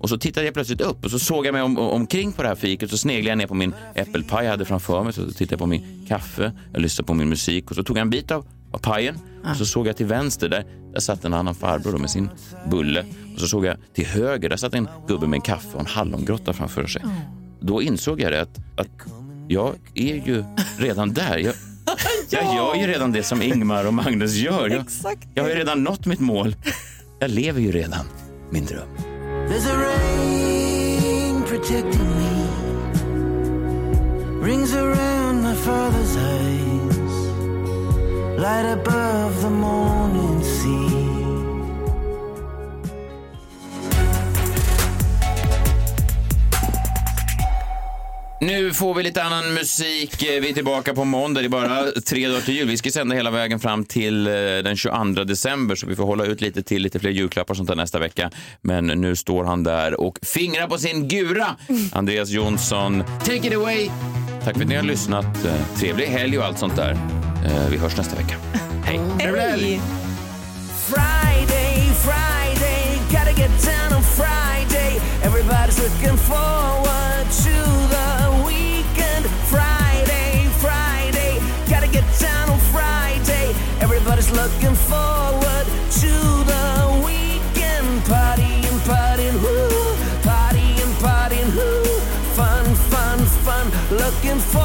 och 0.06 0.10
så 0.10 0.18
tittade 0.18 0.46
jag 0.46 0.54
plötsligt 0.54 0.82
upp 0.82 1.06
och 1.06 1.12
så 1.12 1.20
såg 1.20 1.46
jag 1.46 1.54
mig 1.54 1.62
om, 1.62 1.78
omkring 1.78 2.32
på 2.32 2.42
det 2.42 2.48
här 2.48 2.56
fiket 2.56 2.90
så 2.90 2.98
sneglade 2.98 3.30
jag 3.30 3.38
ner 3.38 3.48
på 3.48 3.54
min 3.54 3.74
äppelpaj 3.96 4.46
jag 4.46 4.52
hade 4.52 4.66
framför 4.66 5.04
mig. 5.04 5.14
Så 5.14 5.32
tittade 5.32 5.54
jag 5.54 5.60
på 5.60 5.66
min 5.66 6.06
kaffe, 6.08 6.52
jag 6.74 6.82
lyssnade 6.82 7.08
på 7.08 7.14
min 7.14 7.30
musik 7.30 7.70
och 7.70 7.76
så 7.76 7.84
tog 7.84 7.98
jag 7.98 8.02
en 8.02 8.10
bit 8.10 8.32
av, 8.32 8.46
av 8.72 8.78
pajen 8.78 9.20
och 9.52 9.58
så 9.58 9.66
såg 9.66 9.88
jag 9.88 9.98
till 9.98 10.06
vänster 10.06 10.50
där, 10.50 10.66
där 10.94 11.00
satt 11.00 11.26
en 11.26 11.34
annan 11.34 11.56
farbror 11.56 11.92
då 11.92 11.98
med 11.98 12.10
sin 12.10 12.30
bulle. 12.70 13.06
Och 13.34 13.40
så 13.40 13.48
såg 13.48 13.66
jag 13.66 13.78
till 13.94 14.06
höger, 14.06 14.50
där 14.50 14.58
satt 14.58 14.74
en 14.74 14.88
gubbe 15.08 15.28
med 15.28 15.38
en 15.38 15.42
kaffe 15.42 15.74
och 15.74 15.80
en 15.80 15.86
hallongrotta 15.86 16.54
framför 16.54 16.88
sig. 16.88 17.02
Då 17.60 17.82
insåg 17.82 18.22
jag 18.22 18.32
det 18.32 18.42
att, 18.42 18.60
att 18.76 18.88
jag 19.48 19.76
är 19.96 20.16
ju 20.28 20.44
redan 20.78 21.14
där. 21.14 21.38
Jag, 21.38 21.54
jag 22.30 22.56
gör 22.56 22.76
ju 22.76 22.88
redan 22.88 23.12
det 23.12 23.24
som 23.24 23.42
Ingmar 23.42 23.88
och 23.88 23.94
Magnus 23.94 24.36
gör. 24.36 24.70
Jag, 24.70 24.86
jag 25.34 25.44
har 25.44 25.50
ju 25.50 25.56
redan 25.56 25.84
nått 25.84 26.06
mitt 26.06 26.20
mål. 26.20 26.56
Jag 27.20 27.30
lever 27.30 27.62
ju 27.62 27.72
redan 27.72 28.06
min 28.52 28.66
dröm. 28.66 29.05
There's 29.48 29.68
a 29.68 29.78
rain 29.78 31.44
protecting 31.44 32.10
me, 32.22 32.36
rings 34.48 34.74
around 34.74 35.44
my 35.44 35.56
father's 35.56 36.18
eyes, 36.18 37.16
light 38.40 38.66
above 38.80 39.42
the 39.44 39.50
morning 39.50 40.44
sea. 40.44 41.05
Nu 48.46 48.74
får 48.74 48.94
vi 48.94 49.04
lite 49.04 49.24
annan 49.24 49.54
musik. 49.54 50.16
Vi 50.24 50.50
är 50.50 50.54
tillbaka 50.54 50.94
på 50.94 51.04
måndag. 51.04 51.42
Det 51.42 51.48
är 51.48 51.50
bara 51.50 51.92
tre 51.92 52.28
dagar 52.28 52.42
till 52.42 52.54
jul. 52.56 52.68
Vi 52.68 52.78
ska 52.78 52.92
sända 52.92 53.16
hela 53.16 53.32
vägen 53.32 53.60
fram 53.60 53.86
till 53.86 54.28
eh, 54.28 54.34
den 54.34 54.76
22 54.78 55.24
december 55.24 55.76
så 55.76 55.88
vi 55.88 55.96
får 55.96 56.04
hålla 56.06 56.26
ut 56.26 56.42
lite 56.42 56.64
till, 56.64 56.82
lite 56.82 57.00
fler 57.00 57.10
julklappar 57.10 57.54
och 57.54 57.58
sånt 57.58 57.70
där 57.70 57.76
nästa 57.76 58.00
vecka. 58.00 58.32
Men 58.62 58.88
nu 58.88 59.16
står 59.16 59.44
han 59.44 59.64
där 59.64 60.02
och 60.02 60.20
fingrar 60.22 60.68
på 60.68 60.78
sin 60.78 61.08
gura. 61.08 61.56
Andreas 61.92 62.30
Jonsson, 62.30 63.04
take 63.20 63.48
it 63.48 63.54
away. 63.56 63.90
Tack 64.44 64.56
för 64.56 64.62
att 64.62 64.70
ni 64.70 64.76
har 64.76 64.84
lyssnat. 64.84 65.46
Eh, 65.46 65.78
Trevlig 65.80 66.06
helg 66.08 66.38
och 66.40 66.46
allt 66.46 66.60
sånt 66.60 66.76
där. 66.76 66.92
Eh, 67.46 67.70
Vi 67.72 67.78
hörs 67.78 67.98
nästa 67.98 68.16
vecka. 68.16 68.36
Hej! 68.86 69.00
Friday, 70.90 71.90
Friday, 72.06 73.00
gotta 73.12 73.32
get 73.42 73.52
down 73.66 73.98
on 73.98 74.04
Friday. 74.04 75.00
Everybody's 75.24 75.80
looking 75.84 76.18
forward 76.18 77.15
Everybody's 84.18 84.44
looking 84.44 84.76
forward 84.76 85.66
to 86.00 86.14
the 86.48 87.02
weekend. 87.06 88.02
Partying, 88.08 88.80
partying, 88.88 89.42
woo, 89.44 89.96
partying, 90.24 90.94
partying, 91.04 91.54
woo. 91.54 91.84
Fun, 92.34 92.64
fun, 92.90 93.20
fun. 93.44 93.66
Looking 93.92 94.40
forward 94.40 94.65